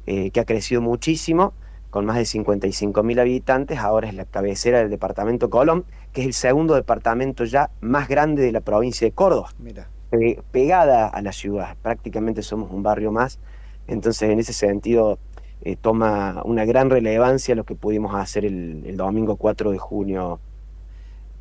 eh, 0.06 0.32
que 0.32 0.40
ha 0.40 0.46
crecido 0.46 0.82
muchísimo, 0.82 1.54
con 1.90 2.06
más 2.06 2.18
de 2.18 2.26
55 2.26 3.04
mil 3.04 3.20
habitantes, 3.20 3.80
ahora 3.80 4.08
es 4.08 4.14
la 4.16 4.26
cabecera 4.26 4.80
del 4.80 4.90
departamento 4.90 5.50
Colón, 5.50 5.86
que 6.14 6.22
es 6.22 6.28
el 6.28 6.34
segundo 6.34 6.76
departamento 6.76 7.44
ya 7.46 7.72
más 7.82 8.08
grande 8.08 8.44
de 8.44 8.52
la 8.52 8.62
provincia 8.62 9.06
de 9.06 9.12
Córdoba, 9.14 9.50
Mira. 9.58 9.90
pe- 10.10 10.42
pegada 10.52 11.08
a 11.08 11.22
la 11.22 11.32
ciudad, 11.34 11.78
prácticamente 11.82 12.42
somos 12.44 12.72
un 12.72 12.84
barrio 12.84 13.12
más, 13.12 13.40
entonces 13.88 14.30
en 14.30 14.40
ese 14.40 14.54
sentido 14.54 15.20
eh, 15.62 15.76
toma 15.76 16.42
una 16.46 16.66
gran 16.66 16.90
relevancia 16.90 17.56
lo 17.56 17.66
que 17.66 17.76
pudimos 17.76 18.16
hacer 18.16 18.46
el, 18.46 18.84
el 18.86 18.98
domingo 18.98 19.36
4 19.38 19.72
de 19.72 19.78
junio 19.78 20.42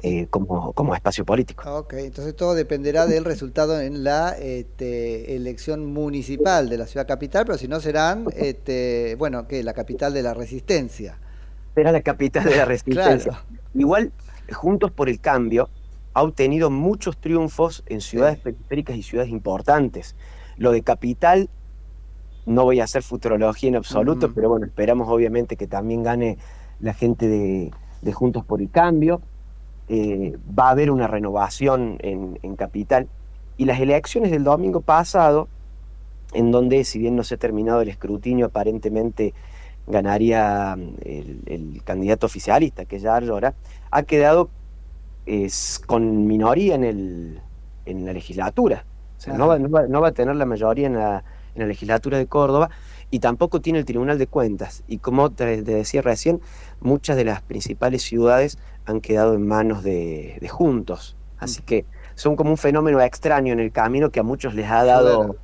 eh, 0.02 0.26
como, 0.30 0.72
como 0.72 0.94
espacio 0.94 1.24
político. 1.24 1.70
Ok, 1.78 1.94
entonces 1.94 2.34
todo 2.34 2.54
dependerá 2.54 3.06
del 3.06 3.24
resultado 3.24 3.80
en 3.80 4.02
la 4.02 4.30
este, 4.30 5.36
elección 5.36 5.86
municipal 5.86 6.68
de 6.68 6.78
la 6.78 6.86
ciudad 6.86 7.06
capital, 7.06 7.44
pero 7.44 7.58
si 7.58 7.68
no 7.68 7.80
serán, 7.80 8.26
este, 8.34 9.14
bueno, 9.18 9.46
que 9.46 9.62
la 9.62 9.74
capital 9.74 10.14
de 10.14 10.22
la 10.22 10.32
resistencia. 10.32 11.18
Era 11.76 11.92
la 11.92 12.00
capital 12.00 12.44
de 12.44 12.56
la 12.56 12.64
resistencia. 12.66 13.32
Claro. 13.32 13.46
Igual, 13.74 14.12
Juntos 14.52 14.90
por 14.90 15.08
el 15.08 15.20
Cambio 15.20 15.68
ha 16.14 16.22
obtenido 16.22 16.70
muchos 16.70 17.18
triunfos 17.18 17.82
en 17.86 18.00
ciudades 18.00 18.38
periféricas 18.38 18.96
y 18.96 19.02
ciudades 19.02 19.30
importantes. 19.30 20.16
Lo 20.56 20.72
de 20.72 20.82
capital, 20.82 21.48
no 22.46 22.64
voy 22.64 22.80
a 22.80 22.84
hacer 22.84 23.02
futurología 23.02 23.68
en 23.68 23.76
absoluto, 23.76 24.26
Ujú. 24.26 24.34
pero 24.34 24.48
bueno, 24.48 24.66
esperamos 24.66 25.08
obviamente 25.08 25.56
que 25.56 25.66
también 25.66 26.02
gane 26.02 26.38
la 26.78 26.94
gente 26.94 27.28
de, 27.28 27.70
de 28.00 28.12
Juntos 28.12 28.44
por 28.44 28.60
el 28.60 28.70
Cambio. 28.70 29.22
Eh, 29.92 30.38
va 30.56 30.68
a 30.68 30.70
haber 30.70 30.88
una 30.92 31.08
renovación 31.08 31.96
en, 31.98 32.38
en 32.42 32.54
capital. 32.54 33.08
Y 33.56 33.64
las 33.64 33.80
elecciones 33.80 34.30
del 34.30 34.44
domingo 34.44 34.82
pasado, 34.82 35.48
en 36.32 36.52
donde, 36.52 36.84
si 36.84 37.00
bien 37.00 37.16
no 37.16 37.24
se 37.24 37.34
ha 37.34 37.38
terminado 37.38 37.80
el 37.80 37.88
escrutinio, 37.88 38.46
aparentemente 38.46 39.34
ganaría 39.88 40.76
mm, 40.76 40.94
el, 41.04 41.40
el 41.46 41.82
candidato 41.82 42.26
oficialista, 42.26 42.84
que 42.84 42.96
es 42.96 43.02
Yar 43.02 43.24
Llora, 43.24 43.54
ha 43.90 44.04
quedado 44.04 44.48
es, 45.26 45.80
con 45.84 46.24
minoría 46.26 46.76
en, 46.76 46.84
el, 46.84 47.40
en 47.84 48.06
la 48.06 48.12
legislatura. 48.12 48.84
O 49.18 49.20
sea, 49.20 49.34
no 49.34 49.48
va, 49.48 49.58
no, 49.58 49.68
va, 49.68 49.88
no 49.88 50.00
va 50.00 50.08
a 50.08 50.12
tener 50.12 50.36
la 50.36 50.46
mayoría 50.46 50.86
en 50.86 50.94
la, 50.94 51.24
en 51.54 51.62
la 51.62 51.66
legislatura 51.66 52.16
de 52.16 52.26
Córdoba. 52.26 52.70
y 53.10 53.18
tampoco 53.18 53.60
tiene 53.60 53.80
el 53.80 53.84
Tribunal 53.84 54.18
de 54.18 54.28
Cuentas. 54.28 54.84
Y 54.86 54.98
como 54.98 55.30
te 55.30 55.62
decía 55.62 56.00
recién, 56.00 56.40
muchas 56.80 57.16
de 57.16 57.24
las 57.24 57.42
principales 57.42 58.02
ciudades 58.02 58.56
han 58.90 59.00
quedado 59.00 59.34
en 59.34 59.46
manos 59.46 59.82
de, 59.82 60.38
de 60.40 60.48
juntos. 60.48 61.18
Así 61.36 61.62
que 61.62 61.86
son 62.16 62.36
como 62.36 62.50
un 62.50 62.58
fenómeno 62.58 63.00
extraño 63.00 63.52
en 63.52 63.60
el 63.60 63.72
camino 63.72 64.10
que 64.10 64.20
a 64.20 64.22
muchos 64.22 64.54
les 64.54 64.70
ha 64.70 64.84
dado, 64.84 65.38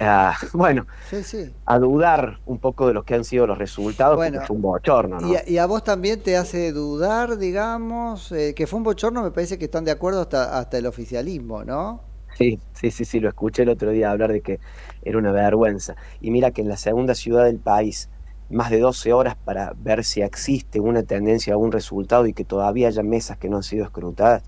ah, 0.00 0.36
bueno, 0.54 0.86
Sí, 1.02 1.22
sí. 1.24 1.54
a 1.66 1.78
dudar 1.78 2.40
un 2.44 2.60
poco 2.60 2.88
de 2.88 2.94
lo 2.94 3.04
que 3.04 3.14
han 3.14 3.24
sido 3.24 3.46
los 3.46 3.58
resultados, 3.58 4.18
Bueno, 4.18 4.20
porque 4.22 4.40
fue 4.40 4.56
un 4.56 4.62
bochorno, 4.62 5.20
¿no? 5.20 5.28
Y, 5.28 5.36
a, 5.36 5.44
y 5.48 5.58
a 5.58 5.66
vos 5.66 5.84
también 5.84 6.22
te 6.22 6.36
hace 6.36 6.72
dudar, 6.72 7.38
digamos, 7.38 8.32
eh, 8.32 8.54
que 8.54 8.66
fue 8.66 8.78
un 8.78 8.84
bochorno, 8.84 9.22
me 9.22 9.30
parece 9.30 9.58
que 9.58 9.66
están 9.66 9.84
de 9.84 9.90
acuerdo 9.92 10.22
hasta, 10.22 10.58
hasta 10.58 10.78
el 10.78 10.86
oficialismo, 10.86 11.64
¿no? 11.64 12.02
Sí, 12.38 12.62
sí, 12.72 12.90
sí, 12.90 13.04
sí, 13.04 13.20
lo 13.20 13.28
escuché 13.28 13.62
el 13.64 13.68
otro 13.68 13.90
día 13.90 14.10
hablar 14.10 14.32
de 14.32 14.40
que 14.40 14.60
era 15.02 15.18
una 15.18 15.32
vergüenza. 15.32 15.94
Y 16.20 16.30
mira 16.30 16.52
que 16.52 16.62
en 16.62 16.68
la 16.68 16.76
segunda 16.78 17.14
ciudad 17.14 17.44
del 17.44 17.60
país, 17.60 18.08
más 18.50 18.70
de 18.70 18.80
12 18.80 19.12
horas 19.12 19.36
para 19.36 19.72
ver 19.76 20.04
si 20.04 20.22
existe 20.22 20.80
una 20.80 21.02
tendencia 21.02 21.54
a 21.54 21.56
un 21.56 21.72
resultado 21.72 22.26
y 22.26 22.32
que 22.32 22.44
todavía 22.44 22.88
haya 22.88 23.02
mesas 23.02 23.38
que 23.38 23.48
no 23.48 23.56
han 23.56 23.62
sido 23.62 23.84
escrutadas, 23.84 24.42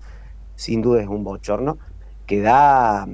sin 0.55 0.81
duda 0.81 1.01
es 1.01 1.07
un 1.07 1.23
bochorno 1.23 1.77
que 2.25 2.41
da, 2.41 3.07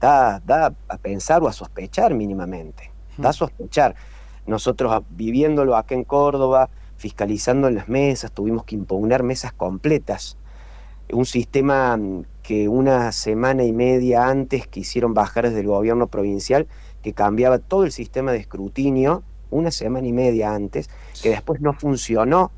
da, 0.00 0.40
da 0.40 0.74
a 0.88 0.98
pensar 0.98 1.42
o 1.42 1.48
a 1.48 1.52
sospechar 1.52 2.14
mínimamente. 2.14 2.90
Da 3.18 3.30
a 3.30 3.32
sospechar. 3.32 3.94
Nosotros 4.46 5.02
viviéndolo 5.10 5.76
acá 5.76 5.94
en 5.94 6.04
Córdoba, 6.04 6.70
fiscalizando 6.96 7.68
en 7.68 7.74
las 7.74 7.88
mesas, 7.88 8.32
tuvimos 8.32 8.64
que 8.64 8.74
impugnar 8.74 9.22
mesas 9.22 9.52
completas 9.52 10.38
un 11.12 11.26
sistema 11.26 11.98
que 12.42 12.68
una 12.68 13.12
semana 13.12 13.64
y 13.64 13.72
media 13.72 14.28
antes 14.28 14.66
quisieron 14.66 15.14
bajar 15.14 15.46
desde 15.46 15.60
el 15.60 15.66
gobierno 15.66 16.06
provincial, 16.06 16.66
que 17.02 17.12
cambiaba 17.12 17.58
todo 17.58 17.84
el 17.84 17.92
sistema 17.92 18.32
de 18.32 18.38
escrutinio, 18.38 19.22
una 19.50 19.70
semana 19.70 20.06
y 20.06 20.12
media 20.12 20.54
antes, 20.54 20.88
que 21.22 21.30
después 21.30 21.60
no 21.60 21.72
funcionó, 21.72 22.50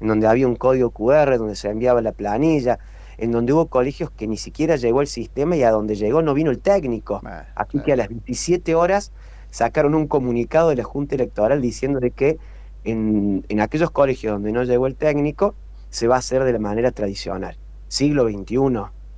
en 0.00 0.08
donde 0.08 0.26
había 0.26 0.46
un 0.48 0.56
código 0.56 0.90
QR, 0.90 1.38
donde 1.38 1.54
se 1.56 1.68
enviaba 1.70 2.02
la 2.02 2.12
planilla, 2.12 2.78
en 3.18 3.30
donde 3.30 3.52
hubo 3.52 3.66
colegios 3.66 4.10
que 4.10 4.26
ni 4.26 4.36
siquiera 4.36 4.76
llegó 4.76 5.00
el 5.00 5.06
sistema 5.06 5.56
y 5.56 5.62
a 5.62 5.70
donde 5.70 5.94
llegó 5.94 6.22
no 6.22 6.34
vino 6.34 6.50
el 6.50 6.58
técnico. 6.58 7.20
Aquí 7.54 7.78
que 7.80 7.92
a 7.92 7.96
las 7.96 8.08
27 8.08 8.74
horas 8.74 9.12
sacaron 9.50 9.94
un 9.94 10.08
comunicado 10.08 10.70
de 10.70 10.76
la 10.76 10.84
Junta 10.84 11.14
Electoral 11.14 11.60
diciendo 11.60 12.00
de 12.00 12.10
que 12.10 12.38
en, 12.84 13.44
en 13.48 13.60
aquellos 13.60 13.90
colegios 13.90 14.32
donde 14.32 14.50
no 14.52 14.64
llegó 14.64 14.86
el 14.86 14.96
técnico 14.96 15.54
se 15.90 16.08
va 16.08 16.16
a 16.16 16.18
hacer 16.18 16.42
de 16.44 16.52
la 16.52 16.58
manera 16.58 16.90
tradicional. 16.90 17.56
Siglo 17.86 18.24
XXI, 18.28 18.56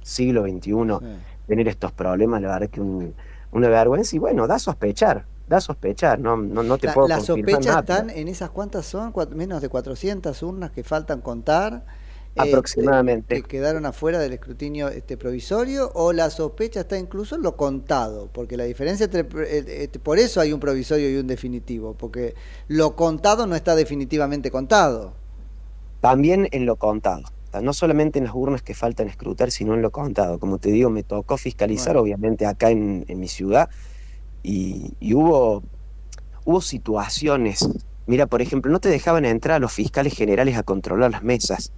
siglo 0.02 0.42
XXI, 0.42 0.72
tener 1.46 1.68
estos 1.68 1.92
problemas, 1.92 2.42
la 2.42 2.48
verdad 2.48 2.68
que 2.68 2.80
un- 2.80 3.14
una 3.52 3.68
vergüenza 3.68 4.16
y 4.16 4.18
bueno, 4.18 4.46
da 4.48 4.56
a 4.56 4.58
sospechar, 4.58 5.24
da 5.46 5.58
a 5.58 5.60
sospechar, 5.60 6.18
no, 6.20 6.36
no, 6.36 6.62
no 6.62 6.78
te 6.78 6.86
La- 6.86 6.94
puedo 6.94 7.08
las 7.08 7.24
sospechas 7.24 7.64
nada. 7.66 7.80
están 7.80 8.10
en 8.10 8.28
esas 8.28 8.50
cuantas 8.50 8.86
son, 8.86 9.12
Cuat- 9.12 9.30
menos 9.34 9.60
de 9.62 9.68
400 9.68 10.42
urnas 10.42 10.70
que 10.70 10.84
faltan 10.84 11.20
contar. 11.20 11.84
este, 12.36 12.42
Aproximadamente. 12.42 13.34
que 13.42 13.42
quedaron 13.44 13.86
afuera 13.86 14.18
del 14.18 14.32
escrutinio 14.32 14.88
este 14.88 15.16
provisorio 15.16 15.90
o 15.94 16.12
la 16.12 16.30
sospecha 16.30 16.80
está 16.80 16.98
incluso 16.98 17.36
en 17.36 17.42
lo 17.42 17.56
contado, 17.56 18.28
porque 18.32 18.56
la 18.56 18.64
diferencia 18.64 19.04
entre 19.04 19.20
eh, 19.44 19.84
este, 19.84 19.98
por 20.00 20.18
eso 20.18 20.40
hay 20.40 20.52
un 20.52 20.58
provisorio 20.60 21.08
y 21.10 21.16
un 21.16 21.26
definitivo, 21.28 21.94
porque 21.94 22.34
lo 22.68 22.96
contado 22.96 23.46
no 23.46 23.54
está 23.56 23.74
definitivamente 23.76 24.50
contado. 24.50 25.14
También 26.00 26.48
en 26.52 26.66
lo 26.66 26.76
contado. 26.76 27.22
No 27.62 27.72
solamente 27.72 28.18
en 28.18 28.24
las 28.26 28.34
urnas 28.34 28.62
que 28.62 28.74
faltan 28.74 29.08
escrutar, 29.08 29.50
sino 29.52 29.74
en 29.74 29.82
lo 29.82 29.90
contado. 29.92 30.38
Como 30.40 30.58
te 30.58 30.70
digo, 30.70 30.90
me 30.90 31.04
tocó 31.04 31.36
fiscalizar, 31.38 31.96
obviamente, 31.96 32.46
acá 32.46 32.70
en, 32.70 33.04
en 33.08 33.20
mi 33.20 33.28
ciudad, 33.28 33.70
y, 34.44 34.96
y 35.00 35.14
hubo, 35.14 35.64
hubo 36.44 36.60
situaciones. 36.62 37.68
Mira, 38.06 38.26
por 38.26 38.42
ejemplo, 38.42 38.72
no 38.72 38.80
te 38.80 38.90
dejaban 38.90 39.24
entrar 39.26 39.56
a 39.56 39.60
los 39.60 39.72
fiscales 39.72 40.14
generales 40.16 40.56
a 40.58 40.64
controlar 40.64 41.10
las 41.12 41.22
mesas. 41.24 41.72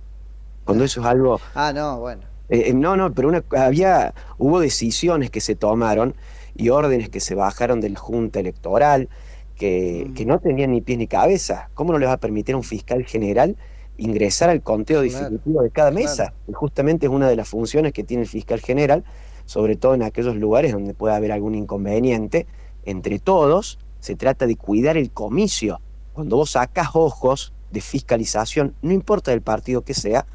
Cuando 0.64 0.84
eso 0.84 1.00
es 1.00 1.06
algo 1.06 1.40
Ah, 1.54 1.72
no, 1.72 1.98
bueno. 2.00 2.26
Eh, 2.48 2.70
eh, 2.70 2.74
no, 2.74 2.96
no, 2.96 3.12
pero 3.12 3.28
una- 3.28 3.44
había, 3.56 4.14
hubo 4.38 4.60
decisiones 4.60 5.30
que 5.30 5.40
se 5.40 5.56
tomaron 5.56 6.16
y 6.54 6.68
órdenes 6.68 7.08
que 7.10 7.20
se 7.20 7.34
bajaron 7.34 7.80
de 7.80 7.90
la 7.90 7.98
Junta 7.98 8.38
Electoral 8.40 9.08
que, 9.56 10.10
que 10.14 10.24
no 10.26 10.38
tenían 10.38 10.70
ni 10.72 10.80
pies 10.80 10.98
ni 10.98 11.08
cabeza. 11.08 11.70
¿Cómo 11.74 11.92
no 11.92 11.98
le 11.98 12.06
va 12.06 12.12
a 12.12 12.20
permitir 12.20 12.54
a 12.54 12.58
un 12.58 12.64
fiscal 12.64 13.04
general 13.04 13.56
ingresar 13.96 14.50
al 14.50 14.62
conteo 14.62 15.00
Claro, 15.00 15.30
definitivo 15.30 15.62
de 15.62 15.70
cada 15.72 15.90
mesa? 15.90 16.34
Y 16.46 16.52
justamente 16.52 17.06
es 17.06 17.12
una 17.12 17.28
de 17.28 17.36
las 17.36 17.48
funciones 17.48 17.92
que 17.92 18.04
tiene 18.04 18.22
el 18.24 18.28
fiscal 18.28 18.60
general, 18.60 19.04
sobre 19.46 19.76
todo 19.76 19.94
en 19.94 20.02
aquellos 20.02 20.36
lugares 20.36 20.72
donde 20.72 20.92
puede 20.92 21.14
haber 21.14 21.32
algún 21.32 21.54
inconveniente. 21.54 22.46
Entre 22.84 23.18
todos, 23.18 23.78
se 24.00 24.14
trata 24.14 24.46
de 24.46 24.56
cuidar 24.56 24.96
el 24.96 25.10
comicio. 25.10 25.80
Cuando 26.12 26.36
vos 26.36 26.50
sacas 26.50 26.90
ojos 26.94 27.52
de 27.70 27.80
fiscalización, 27.80 28.74
no 28.82 28.92
importa 28.92 29.30
del 29.30 29.42
partido 29.42 29.82
que 29.82 29.94
sea, 29.94 30.26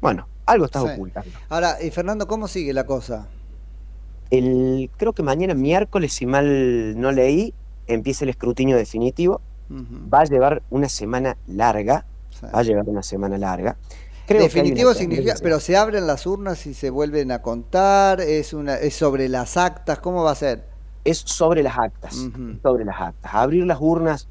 bueno, 0.00 0.28
algo 0.46 0.66
estás 0.66 0.82
Sí. 0.82 0.88
ocultando. 0.92 1.30
Ahora, 1.48 1.82
y 1.82 1.90
Fernando, 1.90 2.26
¿cómo 2.26 2.48
sigue 2.48 2.72
la 2.72 2.84
cosa? 2.84 3.28
El, 4.30 4.90
creo 4.96 5.12
que 5.12 5.22
mañana 5.22 5.54
miércoles, 5.54 6.12
si 6.12 6.26
mal 6.26 6.98
no 6.98 7.12
leí, 7.12 7.54
empieza 7.86 8.24
el 8.24 8.30
escrutinio 8.30 8.76
definitivo. 8.76 9.40
Va 9.70 10.20
a 10.20 10.24
llevar 10.24 10.62
una 10.70 10.88
semana 10.88 11.36
larga. 11.46 12.04
Va 12.42 12.58
a 12.58 12.62
llevar 12.62 12.88
una 12.88 13.02
semana 13.02 13.38
larga. 13.38 13.76
Creo 14.32 14.42
Definitivo 14.44 14.94
significa, 14.94 15.34
pero 15.42 15.60
se 15.60 15.76
abren 15.76 16.06
las 16.06 16.26
urnas 16.26 16.66
y 16.66 16.74
se 16.74 16.90
vuelven 16.90 17.30
a 17.32 17.42
contar, 17.42 18.20
es 18.20 18.52
una 18.52 18.76
es 18.76 18.94
sobre 18.94 19.28
las 19.28 19.56
actas, 19.56 19.98
¿cómo 20.00 20.22
va 20.24 20.32
a 20.32 20.34
ser? 20.34 20.64
Es 21.04 21.18
sobre 21.18 21.62
las 21.62 21.78
actas. 21.78 22.14
Sobre 22.62 22.84
las 22.84 23.00
actas. 23.00 23.34
Abrir 23.34 23.66
las 23.66 23.78
urnas 23.80 24.28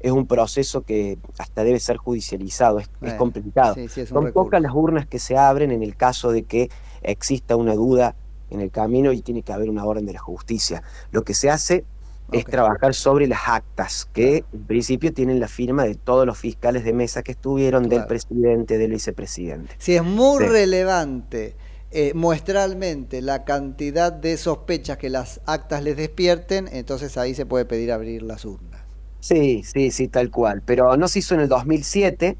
es 0.00 0.12
un 0.12 0.26
proceso 0.26 0.82
que 0.82 1.18
hasta 1.38 1.64
debe 1.64 1.78
ser 1.80 1.96
judicializado, 1.96 2.78
es, 2.78 2.90
es 3.02 3.14
complicado. 3.14 3.74
sí, 3.74 3.88
sí, 3.88 4.00
es 4.02 4.10
un 4.10 4.16
Son 4.16 4.24
recurso. 4.26 4.44
pocas 4.44 4.62
las 4.62 4.72
urnas 4.74 5.06
que 5.06 5.18
se 5.18 5.36
abren 5.36 5.70
en 5.70 5.82
el 5.82 5.96
caso 5.96 6.32
de 6.32 6.44
que 6.44 6.70
exista 7.02 7.56
una 7.56 7.74
duda 7.74 8.14
en 8.50 8.60
el 8.60 8.70
camino 8.70 9.12
y 9.12 9.22
tiene 9.22 9.42
que 9.42 9.52
haber 9.52 9.70
una 9.70 9.84
orden 9.84 10.06
de 10.06 10.12
la 10.12 10.18
justicia. 10.18 10.82
Lo 11.12 11.22
que 11.22 11.34
se 11.34 11.50
hace 11.50 11.84
es 12.30 12.48
trabajar 12.48 12.94
sobre 12.94 13.26
las 13.26 13.40
actas, 13.48 14.06
que 14.12 14.46
en 14.52 14.66
principio 14.66 15.12
tienen 15.12 15.40
la 15.40 15.48
firma 15.48 15.84
de 15.84 15.96
todos 15.96 16.26
los 16.26 16.38
fiscales 16.38 16.84
de 16.84 16.92
mesa 16.92 17.22
que 17.22 17.32
estuvieron, 17.32 17.88
del 17.88 18.04
presidente, 18.06 18.78
del 18.78 18.92
vicepresidente. 18.92 19.76
Si 19.78 19.96
es 19.96 20.04
muy 20.04 20.38
Sí. 20.38 20.44
relevante 20.44 21.56
eh, 21.90 22.12
muestralmente 22.14 23.20
la 23.20 23.44
cantidad 23.44 24.12
de 24.12 24.36
sospechas 24.36 24.96
que 24.96 25.10
las 25.10 25.40
actas 25.44 25.82
les 25.82 25.96
despierten, 25.96 26.68
entonces 26.70 27.16
ahí 27.16 27.34
se 27.34 27.46
puede 27.46 27.64
pedir 27.64 27.90
abrir 27.90 28.22
las 28.22 28.44
urnas. 28.44 28.82
Sí, 29.20 29.62
sí, 29.64 29.90
sí, 29.90 30.08
tal 30.08 30.30
cual. 30.30 30.62
Pero 30.64 30.96
no 30.96 31.06
se 31.08 31.18
hizo 31.18 31.34
en 31.34 31.40
el 31.40 31.48
2007, 31.48 32.38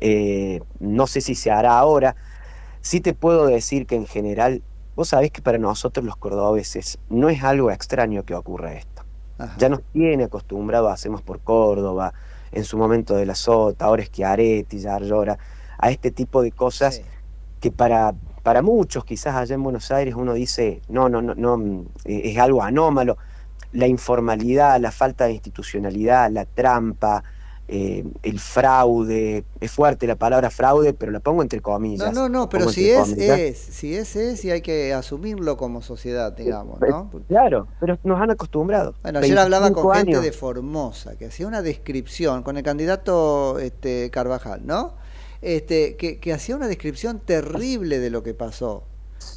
eh, 0.00 0.60
no 0.80 1.06
sé 1.06 1.20
si 1.22 1.34
se 1.36 1.50
hará 1.50 1.78
ahora. 1.78 2.16
Sí 2.82 3.00
te 3.02 3.14
puedo 3.14 3.46
decir 3.46 3.86
que 3.86 3.96
en 3.96 4.06
general, 4.06 4.64
vos 5.00 5.08
sabés 5.08 5.30
que 5.30 5.40
para 5.40 5.56
nosotros 5.56 6.04
los 6.04 6.16
cordobeses 6.16 6.98
no 7.08 7.30
es 7.30 7.42
algo 7.42 7.70
extraño 7.70 8.22
que 8.22 8.34
ocurra 8.34 8.74
esto. 8.74 9.02
Ya 9.56 9.70
nos 9.70 9.80
tiene 9.94 10.24
acostumbrado, 10.24 10.90
hacemos 10.90 11.22
por 11.22 11.40
Córdoba, 11.40 12.12
en 12.52 12.64
su 12.64 12.76
momento 12.76 13.16
de 13.16 13.24
la 13.24 13.34
Sota, 13.34 13.86
ahora 13.86 14.04
Schiaretti, 14.04 14.78
Yarlora, 14.78 15.38
a 15.78 15.90
este 15.90 16.10
tipo 16.10 16.42
de 16.42 16.52
cosas 16.52 17.00
que 17.60 17.72
para, 17.72 18.12
para 18.42 18.60
muchos, 18.60 19.06
quizás 19.06 19.36
allá 19.36 19.54
en 19.54 19.62
Buenos 19.62 19.90
Aires, 19.90 20.14
uno 20.14 20.34
dice, 20.34 20.82
no, 20.90 21.08
no, 21.08 21.22
no, 21.22 21.34
no, 21.34 21.86
eh, 22.04 22.20
es 22.24 22.36
algo 22.36 22.62
anómalo. 22.62 23.16
La 23.72 23.86
informalidad, 23.86 24.78
la 24.80 24.92
falta 24.92 25.24
de 25.24 25.32
institucionalidad, 25.32 26.30
la 26.30 26.44
trampa, 26.44 27.24
eh, 27.72 28.04
el 28.24 28.40
fraude, 28.40 29.44
es 29.60 29.70
fuerte 29.70 30.08
la 30.08 30.16
palabra 30.16 30.50
fraude, 30.50 30.92
pero 30.92 31.12
la 31.12 31.20
pongo 31.20 31.40
entre 31.40 31.60
comillas. 31.60 32.12
No, 32.12 32.22
no, 32.22 32.28
no, 32.28 32.48
pero 32.48 32.68
si 32.68 32.90
es, 32.90 32.98
comillas. 32.98 33.38
es, 33.38 33.58
si 33.58 33.94
es, 33.94 34.16
es, 34.16 34.44
y 34.44 34.50
hay 34.50 34.60
que 34.60 34.92
asumirlo 34.92 35.56
como 35.56 35.80
sociedad, 35.80 36.32
digamos, 36.32 36.80
¿no? 36.80 37.12
Claro, 37.28 37.68
pero 37.78 37.96
nos 38.02 38.20
han 38.20 38.32
acostumbrado. 38.32 38.96
Bueno, 39.02 39.20
ayer 39.20 39.38
hablaba 39.38 39.70
con 39.70 39.86
25 39.86 39.94
gente 39.94 40.20
de 40.20 40.32
Formosa 40.32 41.16
que 41.16 41.26
hacía 41.26 41.46
una 41.46 41.62
descripción 41.62 42.42
con 42.42 42.56
el 42.56 42.64
candidato 42.64 43.60
este, 43.60 44.10
Carvajal, 44.10 44.66
¿no? 44.66 44.94
Este, 45.40 45.94
que, 45.94 46.18
que 46.18 46.32
hacía 46.32 46.56
una 46.56 46.66
descripción 46.66 47.20
terrible 47.20 48.00
de 48.00 48.10
lo 48.10 48.24
que 48.24 48.34
pasó, 48.34 48.82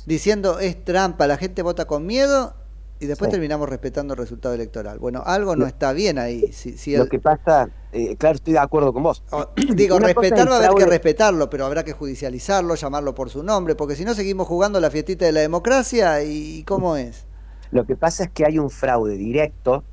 diciendo 0.08 0.58
es 0.58 0.84
trampa, 0.84 1.28
la 1.28 1.38
gente 1.38 1.62
vota 1.62 1.86
con 1.86 2.08
miedo 2.08 2.56
y 3.04 3.08
después 3.08 3.28
Sí. 3.30 3.34
terminamos 3.34 3.68
respetando 3.70 4.14
el 4.14 4.18
resultado 4.18 4.56
electoral. 4.56 4.98
Bueno, 5.00 5.22
algo 5.26 5.56
no 5.56 5.66
está 5.68 5.92
bien 5.94 6.18
ahí. 6.18 6.52
Si, 6.54 6.78
si 6.78 6.96
Lo 6.96 7.04
el- 7.04 7.10
que 7.10 7.20
pasa, 7.20 7.68
eh, 7.92 8.16
claro, 8.16 8.36
estoy 8.36 8.54
de 8.54 8.60
acuerdo 8.60 8.94
con 8.94 9.04
vos. 9.04 9.24
Digo, 9.76 9.98
Una 9.98 10.14
cosa 10.14 10.28
es 10.28 10.32
respetar 10.32 10.48
el 10.48 10.52
va 10.52 10.56
a 10.56 10.58
haber 10.68 10.72
que 10.78 10.86
respetarlo, 10.86 11.50
pero 11.50 11.66
habrá 11.66 11.84
que 11.84 11.92
judicializarlo, 11.94 12.76
llamarlo 12.76 13.14
por 13.14 13.30
su 13.30 13.44
nombre, 13.44 13.76
porque 13.76 13.96
si 13.96 14.06
no 14.06 14.14
seguimos 14.14 14.48
jugando 14.48 14.80
la 14.80 14.90
fiestita 14.90 15.26
de 15.26 15.32
la 15.34 15.42
democracia 15.42 16.24
y 16.24 16.64
¿cómo 16.64 16.96
es? 16.96 17.26
Lo 17.72 17.86
que 17.86 17.96
pasa 17.96 18.24
es 18.26 18.30
que 18.30 18.46
hay 18.46 18.58
un 18.60 18.70
fraude 18.70 19.18
directo, 19.18 19.84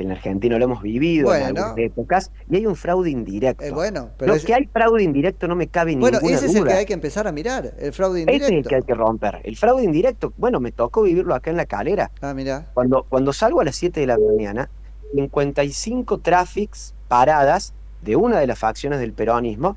que 0.00 0.06
en 0.06 0.12
Argentina 0.12 0.56
lo 0.58 0.64
hemos 0.64 0.82
vivido 0.82 1.34
en 1.34 1.42
Bueno. 1.42 1.60
algunas 1.66 1.78
épocas, 1.78 2.32
y 2.48 2.56
hay 2.56 2.66
un 2.66 2.74
fraude 2.74 3.10
indirecto. 3.10 3.62
Eh, 3.64 3.70
bueno, 3.70 4.08
pero 4.16 4.30
Lo 4.32 4.36
es- 4.36 4.46
que 4.46 4.54
hay 4.54 4.64
fraude 4.66 5.02
indirecto 5.02 5.46
no 5.46 5.54
me 5.56 5.66
cabe 5.68 5.94
Bueno, 5.96 6.16
ninguna 6.18 6.36
ese 6.36 6.46
es 6.46 6.54
el 6.54 6.60
duda. 6.62 6.72
que 6.72 6.78
hay 6.78 6.86
que 6.86 6.94
empezar 6.94 7.26
a 7.26 7.32
mirar, 7.32 7.74
el 7.78 7.92
fraude 7.92 8.22
Ese 8.22 8.30
es 8.30 8.36
el 8.36 8.42
indirecto. 8.44 8.68
que 8.70 8.74
hay 8.76 8.82
que 8.82 8.94
romper. 8.94 9.40
El 9.44 9.56
fraude 9.58 9.84
indirecto, 9.84 10.32
bueno, 10.38 10.58
me 10.58 10.72
tocó 10.72 11.02
vivirlo 11.02 11.34
acá 11.34 11.50
en 11.50 11.58
la 11.58 11.66
calera. 11.66 12.10
Ah, 12.22 12.32
mira. 12.32 12.70
Cuando, 12.72 13.04
cuando 13.10 13.34
salgo 13.34 13.60
a 13.60 13.64
las 13.64 13.76
7 13.76 14.00
de 14.00 14.06
la 14.06 14.16
mañana, 14.18 14.70
55 15.14 16.18
tráficos 16.18 16.94
paradas 17.08 17.74
de 18.00 18.16
una 18.16 18.38
de 18.40 18.46
las 18.46 18.58
facciones 18.58 19.00
del 19.00 19.12
peronismo 19.12 19.76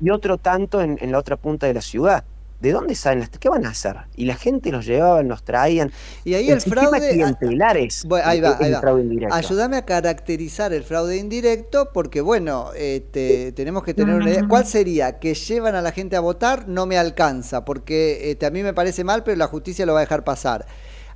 y 0.00 0.10
otro 0.10 0.36
tanto 0.36 0.82
en, 0.82 0.98
en 1.00 1.12
la 1.12 1.18
otra 1.18 1.36
punta 1.36 1.66
de 1.66 1.72
la 1.74 1.80
ciudad. 1.80 2.24
¿De 2.62 2.70
dónde 2.70 2.94
salen 2.94 3.18
las? 3.18 3.28
¿Qué 3.28 3.48
van 3.48 3.66
a 3.66 3.70
hacer? 3.70 3.96
Y 4.14 4.24
la 4.24 4.36
gente 4.36 4.70
los 4.70 4.86
llevaban, 4.86 5.26
los 5.26 5.42
traían. 5.42 5.90
Y 6.24 6.34
ahí 6.34 6.48
el, 6.48 6.60
sistema 6.60 6.90
fraude. 6.90 7.10
clientelar 7.10 7.76
es, 7.76 8.04
Bueno, 8.04 8.24
ahí 8.28 8.40
va, 8.40 8.50
es 8.50 8.60
ahí 8.60 8.66
el 8.68 8.74
va. 8.74 8.80
fraude 8.80 9.02
indirecto. 9.02 9.34
Ayúdame 9.34 9.76
a 9.78 9.84
caracterizar 9.84 10.72
el 10.72 10.84
fraude 10.84 11.16
indirecto, 11.16 11.90
porque 11.92 12.20
bueno, 12.20 12.70
este, 12.76 13.50
tenemos 13.50 13.82
que 13.82 13.94
tener 13.94 14.14
una 14.14 14.30
idea. 14.30 14.46
¿Cuál 14.46 14.64
sería? 14.64 15.18
Que 15.18 15.34
llevan 15.34 15.74
a 15.74 15.82
la 15.82 15.90
gente 15.90 16.14
a 16.14 16.20
votar, 16.20 16.68
no 16.68 16.86
me 16.86 16.98
alcanza, 16.98 17.64
porque 17.64 18.30
este, 18.30 18.46
a 18.46 18.50
mí 18.50 18.62
me 18.62 18.72
parece 18.72 19.02
mal, 19.02 19.24
pero 19.24 19.36
la 19.36 19.48
justicia 19.48 19.84
lo 19.84 19.94
va 19.94 19.98
a 19.98 20.02
dejar 20.02 20.22
pasar. 20.22 20.64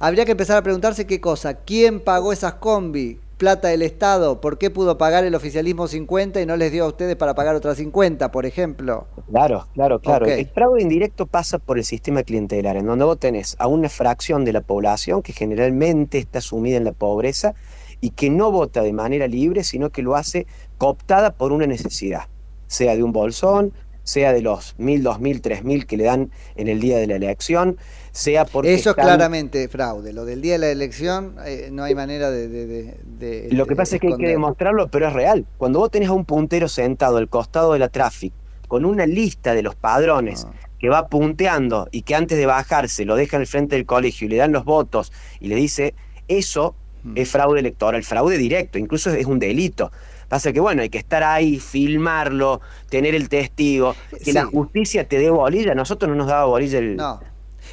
Habría 0.01 0.24
que 0.24 0.32
empezar 0.32 0.57
a 0.57 0.62
preguntarse 0.62 1.07
qué 1.07 1.20
cosa. 1.20 1.55
¿Quién 1.55 2.01
pagó 2.01 2.32
esas 2.32 2.55
combi? 2.55 3.20
Plata 3.37 3.68
del 3.68 3.82
Estado. 3.82 4.41
¿Por 4.41 4.57
qué 4.57 4.70
pudo 4.70 4.97
pagar 4.97 5.24
el 5.24 5.34
oficialismo 5.34 5.89
50 5.89 6.41
y 6.41 6.47
no 6.47 6.57
les 6.57 6.72
dio 6.72 6.84
a 6.84 6.89
ustedes 6.89 7.16
para 7.16 7.34
pagar 7.34 7.55
otras 7.55 7.76
50, 7.76 8.30
por 8.30 8.47
ejemplo? 8.47 9.07
Claro, 9.30 9.66
claro, 9.74 10.01
claro. 10.01 10.24
El 10.24 10.47
fraude 10.49 10.80
indirecto 10.80 11.26
pasa 11.26 11.59
por 11.59 11.76
el 11.76 11.84
sistema 11.84 12.22
clientelar, 12.22 12.76
en 12.76 12.87
donde 12.87 13.05
vos 13.05 13.18
tenés 13.18 13.55
a 13.59 13.66
una 13.66 13.91
fracción 13.91 14.47
de 14.47 14.55
la 14.55 14.62
población 14.62 15.22
que 15.22 15.34
generalmente 15.34 16.16
está 16.16 16.41
sumida 16.41 16.78
en 16.78 16.84
la 16.84 16.93
pobreza 16.93 17.55
y 18.01 18.11
que 18.11 18.30
no 18.30 18.51
vota 18.51 18.82
de 18.82 18.95
manera 18.95 19.26
libre, 19.26 19.64
sino 19.64 19.91
que 19.91 20.03
lo 20.03 20.16
hace 20.16 20.47
cooptada 20.78 21.32
por 21.32 21.53
una 21.53 21.66
necesidad, 21.66 22.28
sea 22.68 22.97
de 22.97 23.03
un 23.03 23.12
bolsón, 23.12 23.72
sea 24.07 24.32
de 24.32 24.40
los 24.40 24.74
mil, 24.78 25.02
dos 25.02 25.18
mil, 25.20 25.40
tres 25.40 25.64
mil 25.64 25.84
que 25.84 25.96
le 25.96 26.04
dan 26.04 26.30
en 26.54 26.68
el 26.68 26.78
día 26.80 26.96
de 26.98 27.09
la 27.09 27.16
elección, 27.16 27.76
sea 28.12 28.44
porque 28.44 28.72
Eso 28.72 28.90
es 28.90 28.96
están- 28.96 29.04
claramente 29.04 29.68
fraude. 29.68 30.12
Lo 30.12 30.24
del 30.24 30.40
día 30.40 30.52
de 30.52 30.59
la 30.61 30.70
elección 30.70 31.34
eh, 31.44 31.70
no 31.72 31.82
hay 31.82 31.94
manera 31.96 32.30
de... 32.30 32.46
de- 32.48 32.66
de- 32.66 32.94
de- 33.04 33.48
Lo 33.50 33.66
que 33.66 33.74
pasa 33.74 33.96
es 33.96 34.00
que 34.00 34.07
hay 34.07 34.16
que 34.16 34.28
demostrarlo, 34.28 34.88
pero 34.88 35.09
es 35.09 35.12
real. 35.12 35.44
Cuando 35.59 35.80
vos 35.80 35.90
tenés 35.90 36.09
a 36.09 36.12
un 36.12 36.24
puntero 36.24 36.68
sentado 36.68 37.16
al 37.16 37.28
costado 37.28 37.72
de 37.72 37.80
la 37.80 37.88
tráfico 37.88 38.36
con 38.68 38.84
una 38.84 39.07
lista 39.07 39.54
de 39.54 39.62
los 39.62 39.74
padrones 39.74 40.46
que 40.78 40.88
va 40.88 41.09
punteando 41.09 41.88
y 41.90 42.02
que 42.02 42.14
antes 42.14 42.38
de 42.38 42.46
bajarse 42.46 43.04
lo 43.04 43.16
deja 43.16 43.36
en 43.36 43.42
el 43.42 43.46
frente 43.48 43.74
del 43.76 43.86
colegio 43.86 44.26
y 44.26 44.30
le 44.30 44.36
dan 44.36 44.52
los 44.52 44.64
votos 44.64 45.12
y 45.40 45.48
le 45.48 45.57
dice, 45.57 45.94
eso 46.28 46.74
es 47.14 47.28
fraude 47.30 47.61
electoral, 47.61 48.02
fraude 48.02 48.36
directo, 48.38 48.78
incluso 48.78 49.11
es 49.11 49.26
un 49.26 49.38
delito. 49.38 49.90
Pasa 50.29 50.53
que 50.53 50.61
bueno, 50.61 50.83
hay 50.83 50.89
que 50.89 50.99
estar 50.99 51.22
ahí, 51.22 51.61
filmarlo, 51.61 52.61
tener 52.89 53.14
el 53.14 53.29
testigo, 53.29 53.95
que 54.24 54.33
la 54.33 54.45
justicia 54.45 55.09
te 55.09 55.18
dé 55.18 55.31
bolilla. 55.31 55.72
A 55.72 55.74
nosotros 55.74 56.09
no 56.09 56.16
nos 56.16 56.27
daba 56.27 56.47
bolilla 56.47 56.79
el, 56.79 56.97
No. 56.97 57.20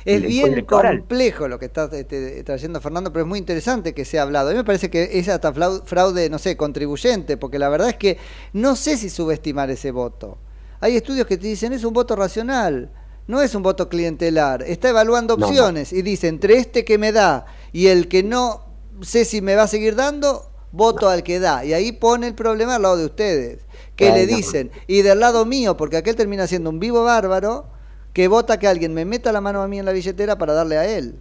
Es 0.05 0.21
el 0.21 0.27
bien 0.27 0.65
complejo 0.65 1.47
lo 1.47 1.59
que 1.59 1.65
está 1.65 1.89
este, 1.93 2.43
trayendo 2.43 2.81
Fernando, 2.81 3.13
pero 3.13 3.23
es 3.23 3.29
muy 3.29 3.39
interesante 3.39 3.93
que 3.93 4.05
sea 4.05 4.23
hablado. 4.23 4.49
A 4.49 4.51
mí 4.51 4.57
me 4.57 4.63
parece 4.63 4.89
que 4.89 5.17
es 5.17 5.29
hasta 5.29 5.53
fraude, 5.53 6.29
no 6.29 6.39
sé, 6.39 6.57
contribuyente, 6.57 7.37
porque 7.37 7.59
la 7.59 7.69
verdad 7.69 7.89
es 7.89 7.95
que 7.95 8.17
no 8.53 8.75
sé 8.75 8.97
si 8.97 9.09
subestimar 9.09 9.69
ese 9.69 9.91
voto. 9.91 10.37
Hay 10.81 10.97
estudios 10.97 11.25
que 11.25 11.37
te 11.37 11.47
dicen 11.47 11.71
es 11.73 11.85
un 11.85 11.93
voto 11.93 12.15
racional, 12.15 12.91
no 13.27 13.41
es 13.41 13.55
un 13.55 13.63
voto 13.63 13.87
clientelar. 13.87 14.63
Está 14.63 14.89
evaluando 14.89 15.37
No, 15.37 15.41
no. 15.41 15.47
opciones 15.47 15.93
y 15.93 16.01
dice 16.01 16.27
entre 16.27 16.57
este 16.57 16.83
que 16.83 16.97
me 16.97 17.11
da 17.11 17.45
y 17.71 17.87
el 17.87 18.09
que 18.09 18.23
no 18.23 18.65
sé 19.01 19.23
si 19.23 19.41
me 19.41 19.55
va 19.55 19.63
a 19.63 19.67
seguir 19.67 19.95
dando, 19.95 20.51
voto 20.73 21.07
al 21.07 21.23
que 21.23 21.39
da. 21.39 21.63
Y 21.63 21.71
ahí 21.71 21.93
pone 21.93 22.27
el 22.27 22.35
problema 22.35 22.75
al 22.75 22.81
lado 22.81 22.97
de 22.97 23.05
ustedes, 23.05 23.65
que 23.95 24.11
le 24.11 24.27
no. 24.27 24.35
dicen, 24.35 24.71
y 24.87 25.01
del 25.03 25.21
lado 25.21 25.45
mío, 25.45 25.77
porque 25.77 25.95
aquel 25.95 26.17
termina 26.17 26.45
siendo 26.47 26.69
un 26.69 26.79
vivo 26.79 27.05
bárbaro, 27.05 27.67
que 28.11 28.27
vota 28.27 28.59
que 28.59 28.67
alguien 28.67 28.93
me 28.93 29.05
meta 29.05 29.31
la 29.31 29.39
mano 29.39 29.61
a 29.61 29.67
mí 29.69 29.79
en 29.79 29.85
la 29.85 29.93
billetera 29.93 30.37
para 30.37 30.53
darle 30.53 30.77
a 30.77 30.85
él. 30.85 31.15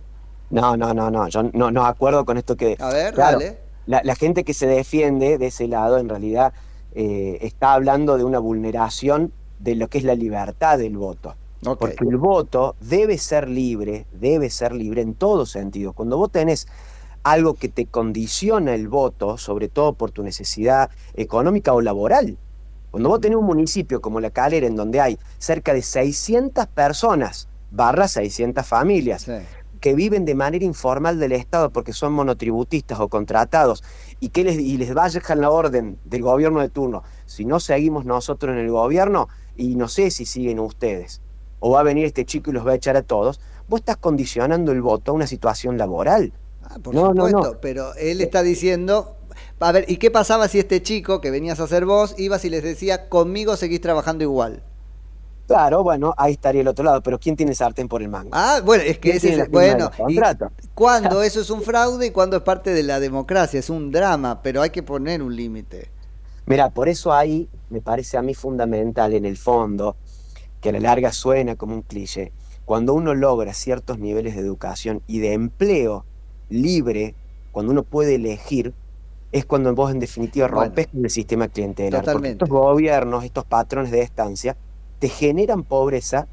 No, 0.50 0.76
no, 0.76 0.92
no, 0.92 1.10
no, 1.10 1.28
yo 1.28 1.44
no, 1.52 1.70
no 1.70 1.86
acuerdo 1.86 2.24
con 2.24 2.36
esto 2.36 2.56
que... 2.56 2.76
A 2.80 2.88
ver, 2.88 3.14
Claro, 3.14 3.38
dale. 3.38 3.58
La, 3.86 4.00
la 4.04 4.14
gente 4.14 4.44
que 4.44 4.54
se 4.54 4.66
defiende 4.66 5.38
de 5.38 5.46
ese 5.46 5.66
lado 5.68 5.98
en 5.98 6.08
realidad 6.08 6.52
eh, 6.94 7.38
está 7.40 7.72
hablando 7.72 8.18
de 8.18 8.24
una 8.24 8.38
vulneración 8.38 9.32
de 9.58 9.76
lo 9.76 9.88
que 9.88 9.98
es 9.98 10.04
la 10.04 10.14
libertad 10.14 10.78
del 10.78 10.96
voto. 10.96 11.36
Porque 11.62 12.04
el 12.04 12.16
voto 12.16 12.74
debe 12.80 13.16
ser 13.18 13.48
libre, 13.48 14.06
debe 14.12 14.50
ser 14.50 14.72
libre 14.72 15.00
en 15.00 15.14
todo 15.14 15.46
sentido. 15.46 15.92
Cuando 15.92 16.18
vos 16.18 16.30
tenés 16.32 16.66
algo 17.22 17.54
que 17.54 17.68
te 17.68 17.86
condiciona 17.86 18.74
el 18.74 18.88
voto, 18.88 19.38
sobre 19.38 19.68
todo 19.68 19.94
por 19.94 20.10
tu 20.10 20.22
necesidad 20.22 20.90
económica 21.14 21.72
o 21.72 21.80
laboral, 21.80 22.38
cuando 22.92 23.08
vos 23.08 23.22
tenés 23.22 23.38
un 23.38 23.46
municipio 23.46 24.02
como 24.02 24.20
La 24.20 24.30
Calera, 24.30 24.66
en 24.66 24.76
donde 24.76 25.00
hay 25.00 25.18
cerca 25.38 25.72
de 25.72 25.80
600 25.80 26.66
personas, 26.66 27.48
barra 27.70 28.06
600 28.06 28.66
familias, 28.66 29.26
que 29.80 29.94
viven 29.94 30.26
de 30.26 30.34
manera 30.34 30.64
informal 30.64 31.18
del 31.18 31.32
Estado 31.32 31.70
porque 31.70 31.94
son 31.94 32.12
monotributistas 32.12 33.00
o 33.00 33.08
contratados, 33.08 33.82
y 34.20 34.28
que 34.28 34.44
les, 34.44 34.58
y 34.58 34.76
les 34.76 34.92
vayan 34.92 35.40
la 35.40 35.50
orden 35.50 35.98
del 36.04 36.20
gobierno 36.20 36.60
de 36.60 36.68
turno, 36.68 37.02
si 37.24 37.46
no 37.46 37.60
seguimos 37.60 38.04
nosotros 38.04 38.52
en 38.52 38.58
el 38.58 38.70
gobierno, 38.70 39.28
y 39.56 39.74
no 39.74 39.88
sé 39.88 40.10
si 40.10 40.26
siguen 40.26 40.60
ustedes, 40.60 41.22
o 41.60 41.70
va 41.70 41.80
a 41.80 41.84
venir 41.84 42.04
este 42.04 42.26
chico 42.26 42.50
y 42.50 42.52
los 42.52 42.66
va 42.66 42.72
a 42.72 42.74
echar 42.74 42.98
a 42.98 43.02
todos, 43.02 43.40
vos 43.68 43.80
estás 43.80 43.96
condicionando 43.96 44.70
el 44.70 44.82
voto 44.82 45.12
a 45.12 45.14
una 45.14 45.26
situación 45.26 45.78
laboral. 45.78 46.34
Ah, 46.62 46.78
Por 46.82 46.94
no, 46.94 47.12
no, 47.14 47.28
supuesto, 47.28 47.28
no. 47.28 47.60
pero 47.60 47.94
él 47.96 48.20
está 48.20 48.42
diciendo, 48.42 49.16
a 49.60 49.72
ver, 49.72 49.84
¿y 49.88 49.96
qué 49.98 50.10
pasaba 50.10 50.48
si 50.48 50.58
este 50.58 50.82
chico 50.82 51.20
que 51.20 51.30
venías 51.30 51.60
a 51.60 51.64
hacer 51.64 51.84
vos 51.86 52.14
ibas 52.18 52.44
y 52.44 52.50
les 52.50 52.62
decía, 52.62 53.08
conmigo 53.08 53.56
seguís 53.56 53.80
trabajando 53.80 54.24
igual? 54.24 54.62
Claro, 55.46 55.82
bueno, 55.82 56.14
ahí 56.16 56.32
estaría 56.32 56.62
el 56.62 56.68
otro 56.68 56.84
lado, 56.84 57.02
pero 57.02 57.18
¿quién 57.18 57.36
tiene 57.36 57.54
sartén 57.54 57.88
por 57.88 58.00
el 58.02 58.08
mango? 58.08 58.30
Ah, 58.34 58.60
bueno, 58.64 58.82
es 58.84 58.98
que 58.98 59.10
¿Quién 59.10 59.16
ese 59.16 59.34
es, 59.34 59.50
bueno, 59.50 59.90
cuando 60.74 61.22
eso 61.22 61.40
es 61.40 61.50
un 61.50 61.62
fraude 61.62 62.06
y 62.06 62.10
cuando 62.10 62.36
es 62.38 62.42
parte 62.42 62.70
de 62.72 62.82
la 62.82 62.98
democracia, 63.00 63.60
es 63.60 63.70
un 63.70 63.90
drama, 63.90 64.42
pero 64.42 64.62
hay 64.62 64.70
que 64.70 64.82
poner 64.82 65.22
un 65.22 65.36
límite. 65.36 65.92
Mira, 66.46 66.70
por 66.70 66.88
eso 66.88 67.12
ahí 67.12 67.50
me 67.68 67.80
parece 67.82 68.16
a 68.16 68.22
mí 68.22 68.34
fundamental 68.34 69.12
en 69.14 69.24
el 69.24 69.36
fondo, 69.36 69.96
que 70.60 70.70
a 70.70 70.72
la 70.72 70.80
larga 70.80 71.12
suena 71.12 71.56
como 71.56 71.74
un 71.74 71.82
cliché, 71.82 72.32
cuando 72.64 72.94
uno 72.94 73.14
logra 73.14 73.54
ciertos 73.54 73.98
niveles 73.98 74.34
de 74.36 74.42
educación 74.42 75.02
y 75.06 75.20
de 75.20 75.34
empleo 75.34 76.06
libre, 76.52 77.16
cuando 77.50 77.72
uno 77.72 77.84
puede 77.84 78.16
elegir, 78.16 78.74
es 79.30 79.46
cuando 79.46 79.74
vos 79.74 79.90
en 79.92 79.98
definitiva 80.00 80.48
Bueno. 80.48 80.66
rompes 80.66 80.86
con 80.88 81.04
el 81.04 81.10
sistema 81.10 81.48
clientelar. 81.48 82.04
Porque 82.12 82.28
estos 82.30 82.48
gobiernos, 82.48 83.24
estos 83.24 83.44
patrones 83.46 83.90
de 83.90 84.02
estancia, 84.02 84.56
te 84.98 85.08
generan 85.08 85.64
pobreza, 85.64 86.28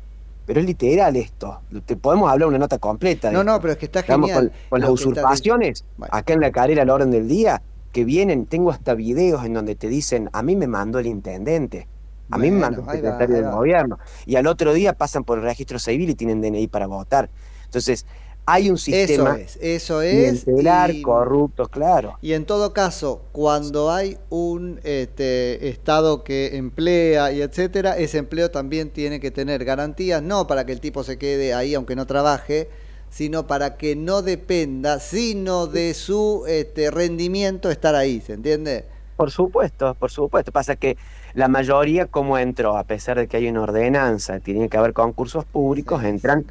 pero 0.45 0.59
es 0.59 0.65
literal 0.65 1.15
esto. 1.15 1.63
Te 1.86 1.95
podemos 1.97 2.30
hablar 2.32 2.49
una 2.49 2.57
nota 2.57 2.78
completa. 2.80 3.32
No, 3.32 3.43
no, 3.43 3.59
pero 3.59 3.74
es 3.74 3.80
que 3.80 3.86
está 3.86 4.01
Digamos, 4.01 4.30
genial. 4.30 4.49
Con, 4.51 4.59
con 4.70 4.82
las 4.82 4.89
usurpaciones, 4.89 5.86
acá 6.09 6.34
en 6.34 6.39
la 6.41 6.51
carrera 6.51 6.82
a 6.84 6.86
la 6.86 6.93
orden 6.93 7.11
del 7.11 7.28
día, 7.28 7.63
que 7.91 8.05
vienen, 8.05 8.47
tengo 8.47 8.72
hasta 8.72 8.93
videos 8.95 9.45
en 9.45 9.53
donde 9.53 9.76
te 9.76 9.88
dicen, 9.88 10.30
a 10.34 10.43
mí 10.43 10.55
me 10.55 10.67
mandó 10.67 10.99
el 10.99 11.07
intendente, 11.07 11.89
a 12.30 12.38
mí 12.38 12.51
me 12.51 12.57
Bueno, 12.57 12.59
mandó 12.59 12.82
el 12.82 12.88
va, 12.88 12.93
secretario 12.93 13.36
del 13.36 13.49
gobierno, 13.49 13.97
y 14.26 14.36
al 14.36 14.47
otro 14.47 14.74
día 14.74 14.93
pasan 14.93 15.24
por 15.24 15.38
el 15.39 15.43
registro 15.43 15.80
civil 15.80 16.09
y 16.09 16.15
tienen 16.15 16.41
DNI 16.41 16.67
para 16.67 16.88
votar. 16.88 17.32
Entonces, 17.65 18.05
hay 18.52 18.70
un 18.70 18.78
sistema 18.78 19.32
Eso 19.32 19.34
es, 19.34 19.58
eso 19.62 20.02
es. 20.02 20.47
y- 20.58 21.02
corrupto, 21.04 21.68
claro. 21.68 22.20
Y 22.22 22.34
en 22.34 22.45
todo 22.45 22.74
caso, 22.74 23.22
cuando 23.32 23.91
hay 23.91 24.18
un 24.30 24.80
este, 24.84 25.70
Estado 25.70 26.24
que 26.26 26.58
emplea 26.58 27.32
y 27.32 27.41
etcétera, 27.41 27.97
ese 27.97 28.18
empleo 28.18 28.52
también 28.52 28.89
tiene 28.91 29.20
que 29.22 29.32
tener 29.32 29.64
garantías, 29.64 30.22
no 30.22 30.45
para 30.47 30.66
que 30.66 30.74
el 30.74 30.82
tipo 30.82 31.04
se 31.04 31.18
quede 31.18 31.54
ahí 31.54 31.76
aunque 31.76 31.95
no 31.95 32.06
trabaje, 32.08 32.70
sino 33.10 33.47
para 33.47 33.78
que 33.78 33.95
no 33.95 34.22
dependa, 34.22 35.00
sino 35.00 35.68
de 35.68 35.93
su 35.93 36.43
este, 36.47 36.91
rendimiento 36.91 37.72
estar 37.72 37.95
ahí, 37.95 38.20
¿se 38.22 38.34
entiende? 38.34 38.86
Por 39.16 39.32
supuesto, 39.32 39.95
por 39.95 40.12
supuesto. 40.12 40.52
Pasa 40.54 40.76
que 40.78 40.97
la 41.34 41.47
mayoría, 41.50 42.08
como 42.08 42.38
entró, 42.38 42.78
a 42.78 42.86
pesar 42.86 43.18
de 43.18 43.28
que 43.28 43.38
hay 43.38 43.50
una 43.50 43.64
ordenanza, 43.64 44.39
tiene 44.39 44.70
que 44.70 44.78
haber 44.78 44.93
concursos 44.93 45.45
públicos, 45.45 46.04
entran, 46.04 46.45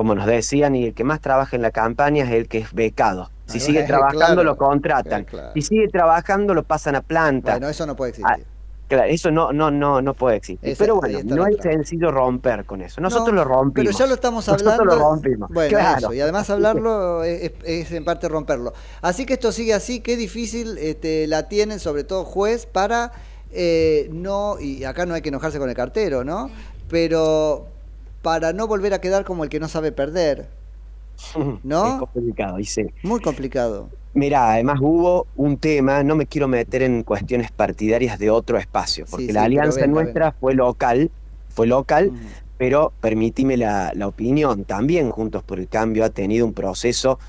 como 0.00 0.14
nos 0.14 0.24
decían, 0.24 0.74
y 0.74 0.86
el 0.86 0.94
que 0.94 1.04
más 1.04 1.20
trabaja 1.20 1.56
en 1.56 1.60
la 1.60 1.72
campaña 1.72 2.24
es 2.24 2.30
el 2.30 2.48
que 2.48 2.56
es 2.56 2.72
becado. 2.72 3.30
Si 3.44 3.60
sigue 3.60 3.82
trabajando, 3.82 4.16
claro. 4.18 4.44
lo 4.44 4.56
contratan. 4.56 5.24
Claro. 5.24 5.50
Si 5.52 5.60
sigue 5.60 5.88
trabajando, 5.88 6.54
lo 6.54 6.62
pasan 6.62 6.94
a 6.96 7.02
planta. 7.02 7.52
Bueno, 7.52 7.68
eso 7.68 7.84
no 7.84 7.94
puede 7.96 8.12
existir. 8.12 8.32
Ah, 8.34 8.38
claro, 8.88 9.04
eso 9.10 9.30
no, 9.30 9.52
no, 9.52 9.70
no, 9.70 10.00
no 10.00 10.14
puede 10.14 10.36
existir. 10.38 10.70
Esa- 10.70 10.84
Pero 10.84 10.96
bueno, 10.96 11.18
no 11.24 11.46
es 11.46 11.58
sencillo 11.60 12.10
romper 12.10 12.64
con 12.64 12.80
eso. 12.80 13.02
Nosotros 13.02 13.28
No, 13.34 13.34
lo 13.34 13.44
rompimos. 13.44 13.88
Pero 13.88 13.98
ya 13.98 14.06
lo 14.06 14.14
estamos 14.14 14.48
Nosotros 14.48 14.72
hablando. 14.72 14.96
lo 14.96 15.02
rompimos. 15.02 15.50
Bueno, 15.50 15.68
Claro. 15.68 15.98
eso. 15.98 16.14
Y 16.14 16.20
además 16.22 16.48
hablarlo 16.50 17.22
es 17.22 17.92
en 17.92 18.04
parte 18.06 18.26
romperlo. 18.26 18.72
Así 19.02 19.26
que 19.26 19.34
esto 19.34 19.52
sigue 19.52 19.74
así. 19.74 20.00
Qué 20.00 20.16
difícil 20.16 20.78
este, 20.78 21.26
la 21.26 21.46
tienen, 21.46 21.78
sobre 21.78 22.04
todo 22.04 22.24
juez, 22.24 22.64
para 22.64 23.12
eh, 23.52 24.08
no. 24.12 24.58
Y 24.58 24.84
acá 24.84 25.04
no 25.04 25.12
hay 25.12 25.20
que 25.20 25.28
enojarse 25.28 25.58
con 25.58 25.68
el 25.68 25.74
cartero, 25.76 26.24
¿no? 26.24 26.50
Pero 26.88 27.66
para 28.22 28.52
no 28.52 28.66
volver 28.66 28.94
a 28.94 29.00
quedar 29.00 29.24
como 29.24 29.44
el 29.44 29.50
que 29.50 29.60
no 29.60 29.68
sabe 29.68 29.92
perder. 29.92 30.48
¿No? 31.62 31.86
Es 31.86 31.98
complicado, 31.98 32.56
sí. 32.64 32.86
Muy 33.02 33.20
complicado. 33.20 33.88
Mira, 34.12 34.52
además 34.52 34.78
hubo 34.80 35.26
un 35.36 35.58
tema, 35.58 36.02
no 36.02 36.16
me 36.16 36.26
quiero 36.26 36.48
meter 36.48 36.82
en 36.82 37.04
cuestiones 37.04 37.52
partidarias 37.52 38.18
de 38.18 38.30
otro 38.30 38.58
espacio, 38.58 39.06
porque 39.08 39.26
sí, 39.26 39.32
la 39.32 39.44
alianza 39.44 39.86
nuestra 39.86 40.32
fue 40.32 40.54
local, 40.54 41.12
fue 41.48 41.68
local, 41.68 42.12
pero 42.56 42.92
permitime 43.00 43.56
la, 43.56 43.92
la 43.94 44.08
opinión, 44.08 44.64
también 44.64 45.10
Juntos 45.10 45.44
por 45.44 45.60
el 45.60 45.68
Cambio 45.68 46.04
ha 46.04 46.10
tenido 46.10 46.44
un 46.44 46.54
proceso 46.54 47.20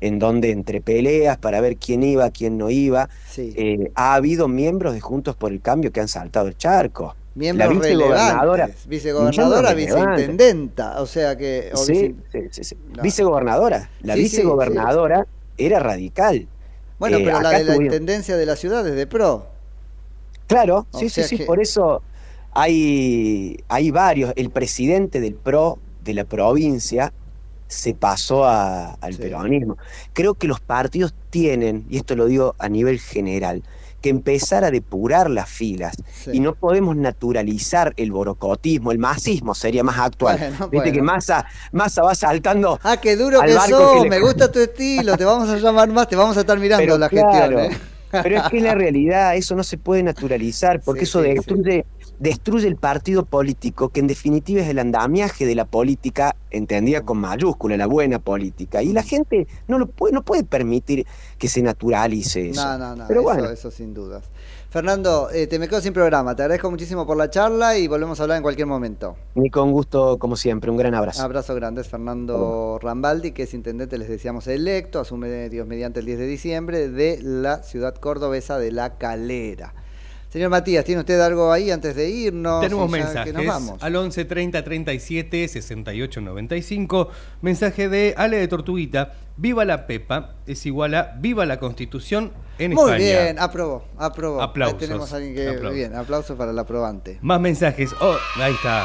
en 0.00 0.18
donde 0.18 0.50
entre 0.52 0.80
peleas 0.80 1.38
para 1.38 1.60
ver 1.60 1.76
quién 1.76 2.02
iba, 2.02 2.30
quién 2.30 2.56
no 2.56 2.70
iba, 2.70 3.08
eh, 3.36 3.90
ha 3.96 4.14
habido 4.14 4.46
miembros 4.48 4.94
de 4.94 5.00
Juntos 5.00 5.34
por 5.36 5.52
el 5.52 5.60
Cambio 5.60 5.90
que 5.92 6.00
han 6.00 6.08
saltado 6.08 6.48
el 6.48 6.56
charco. 6.56 7.16
Miembros 7.38 7.68
la 7.68 7.80
vicegobernadora, 7.80 8.70
vicegobernadora, 8.86 9.74
viceintendenta, 9.74 11.00
o 11.00 11.06
sea 11.06 11.36
que... 11.36 11.70
Sí, 11.74 11.92
vice- 11.92 12.14
sí, 12.32 12.40
sí, 12.50 12.64
sí. 12.64 12.76
Vicegobernadora. 13.00 13.88
La 14.02 14.14
vicegobernadora 14.16 15.26
era 15.56 15.78
radical. 15.78 16.48
Bueno, 16.98 17.18
Eh, 17.18 17.22
pero 17.24 17.40
la 17.40 17.50
de 17.50 17.64
la 17.64 17.74
tuvimos- 17.74 17.84
intendencia 17.84 18.36
de 18.36 18.44
la 18.44 18.56
ciudad 18.56 18.86
es 18.88 18.94
de 18.96 19.06
PRO. 19.06 19.46
Claro, 20.48 20.86
O 20.90 20.98
sí, 20.98 21.08
sí, 21.08 21.22
sí, 21.22 21.36
por 21.38 21.60
eso 21.60 22.02
hay, 22.52 23.56
hay 23.68 23.90
varios. 23.90 24.32
El 24.36 24.50
presidente 24.50 25.20
del 25.20 25.34
PRO 25.34 25.78
de 26.02 26.14
la 26.14 26.24
provincia 26.24 27.12
se 27.68 27.94
pasó 27.94 28.44
a- 28.46 28.94
al 28.94 29.14
peronismo. 29.14 29.76
Creo 30.12 30.34
que 30.34 30.48
los 30.48 30.58
partidos 30.60 31.14
tienen, 31.30 31.84
y 31.88 31.98
esto 31.98 32.16
lo 32.16 32.26
digo 32.26 32.56
a 32.58 32.68
nivel 32.68 32.98
general, 32.98 33.62
que 34.00 34.10
empezar 34.10 34.64
a 34.64 34.70
depurar 34.70 35.28
las 35.30 35.48
filas. 35.48 35.94
Y 36.32 36.40
no 36.40 36.54
podemos 36.54 36.96
naturalizar 36.96 37.92
el 37.96 38.12
borocotismo, 38.12 38.92
el 38.92 38.98
masismo 38.98 39.54
sería 39.54 39.82
más 39.82 39.98
actual. 39.98 40.38
Bueno, 40.38 40.68
Viste 40.70 40.92
que 40.92 40.98
bueno. 40.98 41.12
Massa, 41.14 41.46
Massa 41.72 42.02
va 42.02 42.14
saltando. 42.14 42.78
Ah, 42.82 42.96
qué 43.00 43.16
duro 43.16 43.40
al 43.40 43.48
que 43.48 43.54
sos, 43.54 43.92
que 43.94 44.00
le- 44.00 44.10
me 44.10 44.20
gusta 44.20 44.50
tu 44.50 44.60
estilo, 44.60 45.16
te 45.16 45.24
vamos 45.24 45.48
a 45.48 45.56
llamar 45.56 45.88
más, 45.88 46.08
te 46.08 46.16
vamos 46.16 46.36
a 46.36 46.40
estar 46.40 46.58
mirando 46.58 46.82
Pero 46.84 46.98
la 46.98 47.08
claro, 47.08 47.58
gestión. 47.58 47.72
¿eh? 47.72 47.78
Pero 48.10 48.36
es 48.38 48.42
que 48.44 48.56
es 48.56 48.62
la 48.62 48.74
realidad, 48.74 49.36
eso 49.36 49.54
no 49.54 49.62
se 49.62 49.76
puede 49.78 50.02
naturalizar, 50.02 50.80
porque 50.82 51.00
Sí, 51.04 51.08
eso 51.08 51.20
sí, 51.64 51.82
destruye, 52.18 52.68
el 52.68 52.76
partido 52.76 53.24
político, 53.24 53.90
que 53.90 54.00
en 54.00 54.06
definitiva 54.06 54.60
es 54.60 54.68
el 54.68 54.78
andamiaje 54.78 55.46
de 55.46 55.54
la 55.54 55.64
política, 55.64 56.36
entendida 56.50 57.02
con 57.02 57.18
mayúscula, 57.18 57.76
la 57.76 57.86
buena 57.86 58.18
política. 58.18 58.82
Y 58.82 58.92
la 58.92 59.02
gente 59.02 59.46
no 59.66 59.78
lo 59.78 59.86
puede, 59.86 60.14
no 60.14 60.22
puede 60.22 60.44
permitir 60.44 61.06
que 61.38 61.48
se 61.48 61.62
naturalice 61.62 62.50
eso. 62.50 62.64
No, 62.64 62.78
no, 62.78 62.96
no, 62.96 63.04
Pero 63.08 63.20
eso, 63.20 63.28
bueno, 63.28 63.50
eso 63.50 63.70
sin 63.70 63.94
dudas. 63.94 64.24
Fernando, 64.70 65.30
eh, 65.30 65.46
te 65.46 65.58
me 65.58 65.66
quedo 65.66 65.80
sin 65.80 65.94
programa, 65.94 66.36
te 66.36 66.42
agradezco 66.42 66.70
muchísimo 66.70 67.06
por 67.06 67.16
la 67.16 67.30
charla 67.30 67.78
y 67.78 67.88
volvemos 67.88 68.20
a 68.20 68.24
hablar 68.24 68.36
en 68.36 68.42
cualquier 68.42 68.66
momento. 68.66 69.16
ni 69.34 69.48
con 69.48 69.72
gusto, 69.72 70.18
como 70.18 70.36
siempre, 70.36 70.70
un 70.70 70.76
gran 70.76 70.94
abrazo. 70.94 71.22
Abrazo 71.22 71.54
grande, 71.54 71.80
es 71.80 71.88
Fernando 71.88 72.78
Rambaldi, 72.82 73.32
que 73.32 73.44
es 73.44 73.54
intendente, 73.54 73.96
les 73.96 74.10
decíamos, 74.10 74.46
electo, 74.46 75.00
asume 75.00 75.48
Dios 75.48 75.66
mediante 75.66 76.00
el 76.00 76.06
10 76.06 76.18
de 76.18 76.26
diciembre, 76.26 76.88
de 76.90 77.18
la 77.22 77.62
ciudad 77.62 77.94
cordobesa 77.94 78.58
de 78.58 78.72
La 78.72 78.98
Calera. 78.98 79.72
Señor 80.28 80.50
Matías, 80.50 80.84
¿tiene 80.84 81.00
usted 81.00 81.18
algo 81.20 81.50
ahí 81.50 81.70
antes 81.70 81.96
de 81.96 82.10
irnos? 82.10 82.60
Tenemos 82.60 82.90
mensajes 82.90 83.32
Que 83.32 83.32
nos 83.32 83.46
vamos. 83.46 83.82
al 83.82 83.96
11 83.96 84.24
30 84.26 84.62
37 84.62 85.48
68 85.48 86.20
95. 86.20 87.08
Mensaje 87.40 87.88
de 87.88 88.14
Ale 88.16 88.36
de 88.36 88.48
Tortuguita. 88.48 89.14
Viva 89.40 89.64
la 89.64 89.86
Pepa 89.86 90.34
es 90.46 90.66
igual 90.66 90.94
a 90.94 91.14
Viva 91.20 91.46
la 91.46 91.58
Constitución 91.60 92.32
en 92.58 92.72
Muy 92.74 92.90
España. 92.90 92.96
bien, 93.22 93.38
aprobó, 93.38 93.84
aprobó. 93.96 94.42
Aplausos, 94.42 94.74
Ahí 94.82 94.88
tenemos 94.88 95.12
a 95.12 95.16
alguien 95.16 95.34
que... 95.36 95.48
aplausos. 95.48 95.74
Bien, 95.74 95.94
aplauso 95.94 96.36
para 96.36 96.50
el 96.50 96.58
aprobante. 96.58 97.18
Más 97.22 97.40
mensajes. 97.40 97.94
Oh, 98.00 98.16
ahí 98.42 98.52
está. 98.52 98.84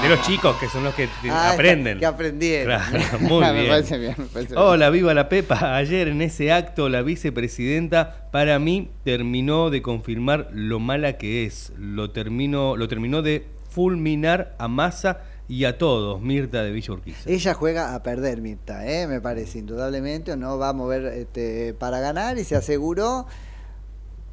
De 0.00 0.08
los 0.08 0.22
chicos 0.26 0.54
que 0.60 0.68
son 0.68 0.84
los 0.84 0.94
que 0.94 1.08
Ah, 1.28 1.50
aprenden. 1.54 1.98
Que 1.98 2.06
aprendieron. 2.06 2.80
Claro, 2.88 3.18
muy 3.18 3.40
me 3.44 3.52
bien. 3.52 3.68
parece 3.68 3.98
bien, 3.98 4.14
me 4.16 4.24
parece 4.26 4.52
bien. 4.54 4.64
Hola, 4.64 4.90
viva 4.90 5.12
la 5.12 5.28
Pepa. 5.28 5.74
Ayer 5.76 6.06
en 6.06 6.22
ese 6.22 6.52
acto 6.52 6.88
la 6.88 7.02
vicepresidenta 7.02 8.28
para 8.30 8.60
mí 8.60 8.90
terminó 9.02 9.70
de 9.70 9.82
confirmar 9.82 10.48
lo 10.52 10.78
mala 10.78 11.14
que 11.18 11.46
es. 11.46 11.72
Lo 11.76 12.12
terminó, 12.12 12.76
lo 12.76 12.86
terminó 12.86 13.22
de 13.22 13.44
fulminar 13.70 14.54
a 14.58 14.68
Massa 14.68 15.20
y 15.50 15.64
a 15.64 15.78
todos, 15.78 16.20
Mirta 16.20 16.62
de 16.62 16.70
Villa 16.70 16.92
Urquiza. 16.92 17.28
Ella 17.28 17.54
juega 17.54 17.96
a 17.96 18.04
perder, 18.04 18.40
Mirta, 18.40 18.86
¿eh? 18.86 19.08
me 19.08 19.20
parece, 19.20 19.58
indudablemente. 19.58 20.36
No 20.36 20.58
va 20.58 20.68
a 20.68 20.72
mover 20.72 21.06
este, 21.06 21.74
para 21.74 21.98
ganar 21.98 22.38
y 22.38 22.44
se 22.44 22.54
aseguró, 22.54 23.26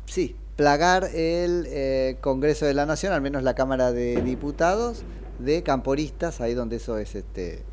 sí, 0.05 0.35
plagar 0.55 1.05
el 1.05 1.65
eh, 1.69 2.17
Congreso 2.21 2.67
de 2.67 2.75
la 2.75 2.85
Nación, 2.85 3.13
al 3.13 3.21
menos 3.21 3.41
la 3.41 3.55
Cámara 3.55 3.91
de 3.91 4.21
Diputados, 4.21 5.05
de 5.39 5.63
camporistas, 5.63 6.39
ahí 6.39 6.53
donde 6.53 6.75
eso 6.75 6.99
es 6.99 7.15
este, 7.15 7.63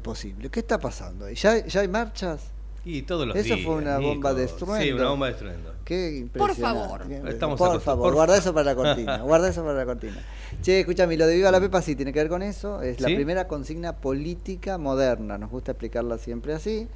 posible. 0.00 0.48
¿Qué 0.50 0.60
está 0.60 0.78
pasando? 0.78 1.28
¿Ya, 1.28 1.66
¿Ya 1.66 1.80
hay 1.80 1.88
marchas? 1.88 2.53
Y 2.84 3.02
todos 3.02 3.26
los 3.26 3.34
Eso 3.36 3.54
días. 3.54 3.66
fue 3.66 3.76
una 3.76 3.98
bomba 3.98 4.14
Nico. 4.30 4.34
de 4.34 4.44
estruendo. 4.44 4.82
Sí, 4.84 4.92
una 4.92 5.08
bomba 5.08 5.26
de 5.26 5.32
estruendo. 5.32 5.72
Qué 5.84 6.26
Por 6.32 6.50
impresionante. 6.50 6.80
favor. 6.88 7.06
Qué 7.08 7.28
Estamos 7.30 7.58
por 7.58 7.80
favor, 7.80 8.04
Por 8.04 8.14
guarda 8.14 8.36
eso 8.36 8.52
para 8.52 8.64
la 8.64 8.74
cortina. 8.74 9.18
guarda 9.22 9.48
eso 9.48 9.62
para 9.62 9.74
la 9.74 9.84
cortina. 9.86 10.22
Che, 10.62 10.80
escúchame, 10.80 11.16
lo 11.16 11.26
de 11.26 11.36
Viva 11.36 11.50
la 11.50 11.60
Pepa 11.60 11.80
sí 11.82 11.96
tiene 11.96 12.12
que 12.12 12.18
ver 12.20 12.28
con 12.28 12.42
eso. 12.42 12.82
Es 12.82 13.00
la 13.00 13.06
primera 13.08 13.48
consigna 13.48 13.96
política 13.96 14.76
moderna. 14.78 15.38
Nos 15.38 15.50
gusta 15.50 15.72
explicarla 15.72 16.18
siempre 16.18 16.54
así. 16.54 16.86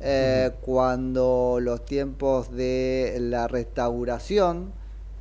Eh, 0.00 0.50
Cuando 0.62 1.58
los 1.60 1.84
tiempos 1.84 2.50
de 2.50 3.16
la 3.20 3.46
restauración 3.48 4.72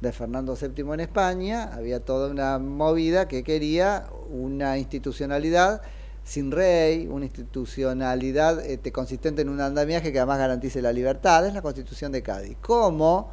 de 0.02 0.12
Fernando 0.12 0.58
VII 0.60 0.94
en 0.94 1.00
España, 1.00 1.70
había 1.74 2.00
toda 2.02 2.30
una 2.30 2.60
movida 2.60 3.28
que 3.28 3.44
quería 3.44 4.08
una 4.30 4.78
institucionalidad 4.78 5.82
sin 6.24 6.52
rey, 6.52 7.08
una 7.08 7.26
institucionalidad 7.26 8.66
este, 8.66 8.92
consistente 8.92 9.42
en 9.42 9.50
un 9.50 9.60
andamiaje 9.60 10.12
que 10.12 10.20
además 10.20 10.40
garantice 10.40 10.82
la 10.82 10.94
libertad, 10.94 11.46
es 11.46 11.54
la 11.54 11.62
Constitución 11.62 12.12
de 12.12 12.24
Cádiz. 12.24 12.58
Como 12.62 13.30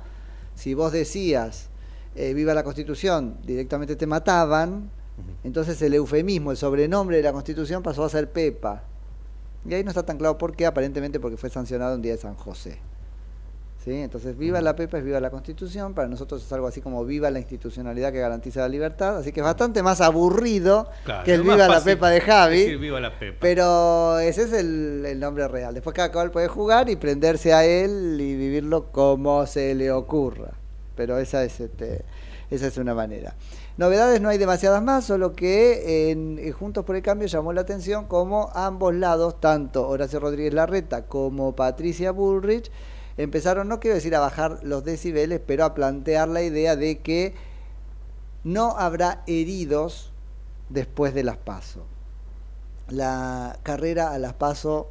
si 0.55 0.74
vos 0.74 0.93
decías 0.93 1.68
eh, 2.16 2.34
viva 2.34 2.55
la 2.55 2.64
Constitución, 2.64 3.36
directamente 3.45 3.95
te 3.95 4.07
mataban, 4.07 4.91
entonces 5.45 5.80
el 5.82 5.95
eufemismo, 5.95 6.51
el 6.51 6.57
sobrenombre 6.57 7.18
de 7.18 7.22
la 7.22 7.32
Constitución 7.32 7.82
pasó 7.82 8.05
a 8.05 8.09
ser 8.09 8.30
Pepa. 8.30 8.82
Y 9.68 9.74
ahí 9.74 9.84
no 9.84 9.91
está 9.91 10.05
tan 10.05 10.18
claro 10.18 10.38
por 10.38 10.57
qué, 10.57 10.66
aparentemente 10.66 11.20
porque 11.20 11.36
fue 11.36 11.51
sancionado 11.51 11.95
un 11.95 12.03
día 12.03 12.12
de 12.12 12.18
San 12.18 12.34
José. 12.34 12.78
¿Sí? 13.85 13.93
Entonces, 13.95 14.37
viva 14.37 14.61
la 14.61 14.76
Pepa 14.76 14.99
es 14.99 15.05
viva 15.05 15.20
la 15.20 15.31
Constitución, 15.31 15.95
para 15.95 16.07
nosotros 16.07 16.45
es 16.45 16.53
algo 16.53 16.66
así 16.66 16.83
como 16.83 17.03
viva 17.07 17.31
la 17.31 17.39
institucionalidad 17.39 18.12
que 18.12 18.18
garantiza 18.18 18.61
la 18.61 18.68
libertad, 18.68 19.16
así 19.16 19.33
que 19.33 19.41
es 19.41 19.45
bastante 19.45 19.83
más 19.83 20.03
aburrido 20.03 20.87
Claro, 21.05 21.24
que 21.24 21.33
el 21.33 21.43
viva 21.43 21.66
la 21.66 21.83
Pepa 21.83 22.11
de 22.11 22.20
Javi. 22.20 22.59
decir 22.59 22.78
viva 22.78 23.01
la 23.01 23.18
Pepa. 23.18 23.39
Pero 23.41 24.18
ese 24.18 24.43
es 24.43 24.53
el, 24.53 25.07
el 25.07 25.18
nombre 25.18 25.49
real. 25.49 25.72
Después 25.72 25.95
cada 25.95 26.12
cual 26.12 26.31
puede 26.31 26.49
jugar 26.49 26.91
y 26.91 26.97
prenderse 26.97 27.55
a 27.55 27.64
él 27.64 28.18
y 28.20 28.37
vivirlo 28.37 28.93
como 28.93 29.47
se 29.47 29.74
le 29.74 29.91
ocurra. 29.91 30.51
Pero 30.95 31.18
esa 31.18 31.43
es 31.43 31.61
este, 31.61 32.05
esa 32.51 32.66
es 32.66 32.76
una 32.76 32.95
manera. 32.95 33.35
Novedades 33.78 34.20
no 34.20 34.28
hay 34.28 34.37
demasiadas 34.37 34.83
más, 34.83 35.07
solo 35.07 35.33
que 35.33 36.11
en 36.11 36.39
eh, 36.39 36.53
Juntos 36.53 36.85
por 36.85 36.97
el 36.97 37.03
Cambio 37.03 37.28
llamó 37.28 37.55
la 37.55 37.62
atención 37.62 38.05
como 38.05 38.51
ambos 38.53 38.95
lados, 38.95 39.41
tanto 39.41 39.89
Horacio 39.89 40.20
Rodríguez 40.20 40.53
Larreta 40.53 41.07
como 41.07 41.57
Patricia 41.57 42.11
Bullrich, 42.11 42.70
empezaron, 43.17 43.69
no 43.69 43.81
quiero 43.81 43.97
decir 43.97 44.15
a 44.15 44.21
bajar 44.21 44.61
los 44.63 44.85
decibeles, 44.85 45.41
pero 45.45 45.65
a 45.65 45.75
plantear 45.75 46.29
la 46.29 46.43
idea 46.43 46.77
de 46.77 46.99
que 46.99 47.35
no 48.45 48.77
habrá 48.79 49.23
heridos 49.27 50.13
después 50.69 51.15
de 51.15 51.25
las 51.25 51.37
PASO. 51.37 51.85
La 52.89 53.59
carrera 53.63 54.13
a 54.13 54.19
las 54.19 54.35
PASO 54.35 54.89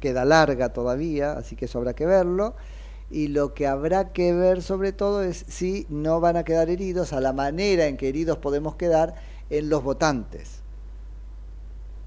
queda 0.00 0.24
larga 0.24 0.72
todavía, 0.72 1.32
así 1.32 1.56
que 1.56 1.66
eso 1.66 1.78
habrá 1.78 1.94
que 1.94 2.06
verlo. 2.06 2.54
Y 3.10 3.28
lo 3.28 3.54
que 3.54 3.66
habrá 3.66 4.12
que 4.12 4.32
ver 4.32 4.62
sobre 4.62 4.92
todo 4.92 5.22
es 5.22 5.44
si 5.48 5.86
no 5.88 6.20
van 6.20 6.36
a 6.36 6.44
quedar 6.44 6.70
heridos 6.70 7.12
a 7.12 7.20
la 7.20 7.32
manera 7.32 7.86
en 7.86 7.96
que 7.96 8.08
heridos 8.08 8.38
podemos 8.38 8.76
quedar 8.76 9.14
en 9.48 9.68
los 9.68 9.82
votantes. 9.82 10.55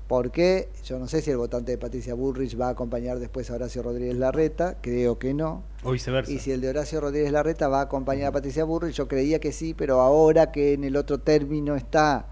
Porque 0.09 0.69
yo 0.85 0.97
no 0.97 1.07
sé 1.07 1.21
si 1.21 1.29
el 1.29 1.37
votante 1.37 1.71
de 1.71 1.77
Patricia 1.77 2.15
Bullrich 2.15 2.59
va 2.59 2.69
a 2.69 2.71
acompañar 2.71 3.19
después 3.19 3.51
a 3.51 3.53
Horacio 3.53 3.83
Rodríguez 3.83 4.17
Larreta, 4.17 4.77
creo 4.81 5.19
que 5.19 5.35
no. 5.35 5.61
O 5.83 5.91
viceversa. 5.91 6.31
Y 6.31 6.39
si 6.39 6.51
el 6.51 6.61
de 6.61 6.69
Horacio 6.69 6.99
Rodríguez 6.99 7.31
Larreta 7.31 7.67
va 7.67 7.81
a 7.81 7.83
acompañar 7.83 8.29
a 8.29 8.31
Patricia 8.31 8.63
Bullrich, 8.63 8.95
yo 8.95 9.07
creía 9.07 9.37
que 9.37 9.51
sí, 9.51 9.75
pero 9.75 10.01
ahora 10.01 10.51
que 10.51 10.73
en 10.73 10.83
el 10.83 10.95
otro 10.95 11.19
término 11.19 11.75
está 11.75 12.25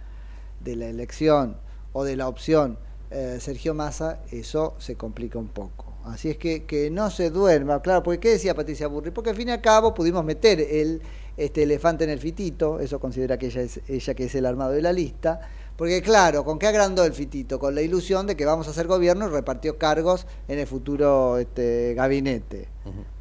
de 0.60 0.76
la 0.76 0.88
elección 0.88 1.58
o 1.94 2.04
de 2.04 2.16
la 2.16 2.28
opción 2.28 2.80
eh, 3.12 3.38
Sergio 3.40 3.76
Massa, 3.76 4.22
eso 4.32 4.74
se 4.80 4.96
complica 4.96 5.38
un 5.38 5.50
poco. 5.50 5.94
Así 6.06 6.32
es 6.32 6.38
que, 6.38 6.66
que 6.66 6.90
no 6.90 7.12
se 7.12 7.30
duerma, 7.30 7.84
claro, 7.84 8.02
porque 8.02 8.20
¿qué 8.20 8.30
decía 8.30 8.56
Patricia 8.56 8.88
Burri? 8.88 9.12
Porque 9.12 9.30
al 9.30 9.36
fin 9.36 9.50
y 9.50 9.52
al 9.52 9.62
cabo 9.62 9.94
pudimos 9.94 10.26
meter 10.26 10.60
el 10.60 11.04
este 11.38 11.62
elefante 11.62 12.04
en 12.04 12.10
el 12.10 12.18
fitito, 12.18 12.80
eso 12.80 13.00
considera 13.00 13.38
que 13.38 13.46
ella 13.46 13.62
es 13.62 13.82
ella 13.88 14.16
que 14.16 14.24
es 14.24 14.34
el 14.34 14.48
armado 14.48 14.72
de 14.72 14.82
la 14.82 14.92
lista, 14.92 15.42
porque 15.78 16.02
claro, 16.02 16.44
¿con 16.44 16.58
qué 16.58 16.68
agrandó 16.68 17.06
el 17.06 17.14
fitito? 17.14 17.60
Con 17.60 17.76
la 17.76 17.82
ilusión 17.82 18.26
de 18.26 18.36
que 18.36 18.46
vamos 18.46 18.68
a 18.68 18.72
hacer 18.72 18.88
gobierno 18.88 19.28
y 19.28 19.30
repartió 19.30 19.78
cargos 19.78 20.26
en 20.48 20.58
el 20.58 20.66
futuro 20.66 21.38
este, 21.38 21.94
gabinete. 21.94 22.68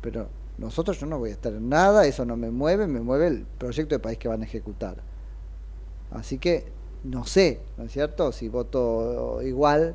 Pero 0.00 0.28
nosotros 0.56 0.98
yo 0.98 1.06
no 1.06 1.18
voy 1.18 1.30
a 1.30 1.32
estar 1.34 1.52
en 1.52 1.68
nada, 1.68 2.06
eso 2.06 2.24
no 2.24 2.36
me 2.36 2.50
mueve, 2.50 2.86
me 2.86 3.00
mueve 3.00 3.26
el 3.26 3.46
proyecto 3.58 3.94
de 3.94 3.98
país 3.98 4.16
que 4.16 4.28
van 4.28 4.40
a 4.40 4.46
ejecutar. 4.46 4.96
Así 6.10 6.38
que 6.38 6.72
no 7.04 7.26
sé, 7.26 7.60
¿no 7.76 7.84
es 7.84 7.92
cierto? 7.92 8.32
Si 8.32 8.48
voto 8.48 9.42
igual 9.42 9.94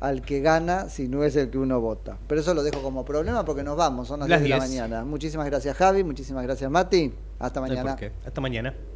al 0.00 0.22
que 0.22 0.40
gana 0.40 0.88
si 0.88 1.08
no 1.08 1.22
es 1.22 1.36
el 1.36 1.50
que 1.50 1.58
uno 1.58 1.80
vota. 1.80 2.18
Pero 2.26 2.40
eso 2.40 2.54
lo 2.54 2.64
dejo 2.64 2.82
como 2.82 3.04
problema 3.04 3.44
porque 3.44 3.62
nos 3.62 3.76
vamos, 3.76 4.08
son 4.08 4.20
las, 4.20 4.28
Las 4.28 4.40
10 4.40 4.50
de 4.50 4.58
la 4.58 4.64
10. 4.66 4.68
mañana. 4.68 5.04
Muchísimas 5.04 5.46
gracias 5.46 5.76
Javi, 5.76 6.02
muchísimas 6.02 6.42
gracias 6.42 6.68
Mati. 6.68 7.14
Hasta 7.38 7.60
mañana. 7.60 7.96
Hasta 8.24 8.40
mañana. 8.40 8.95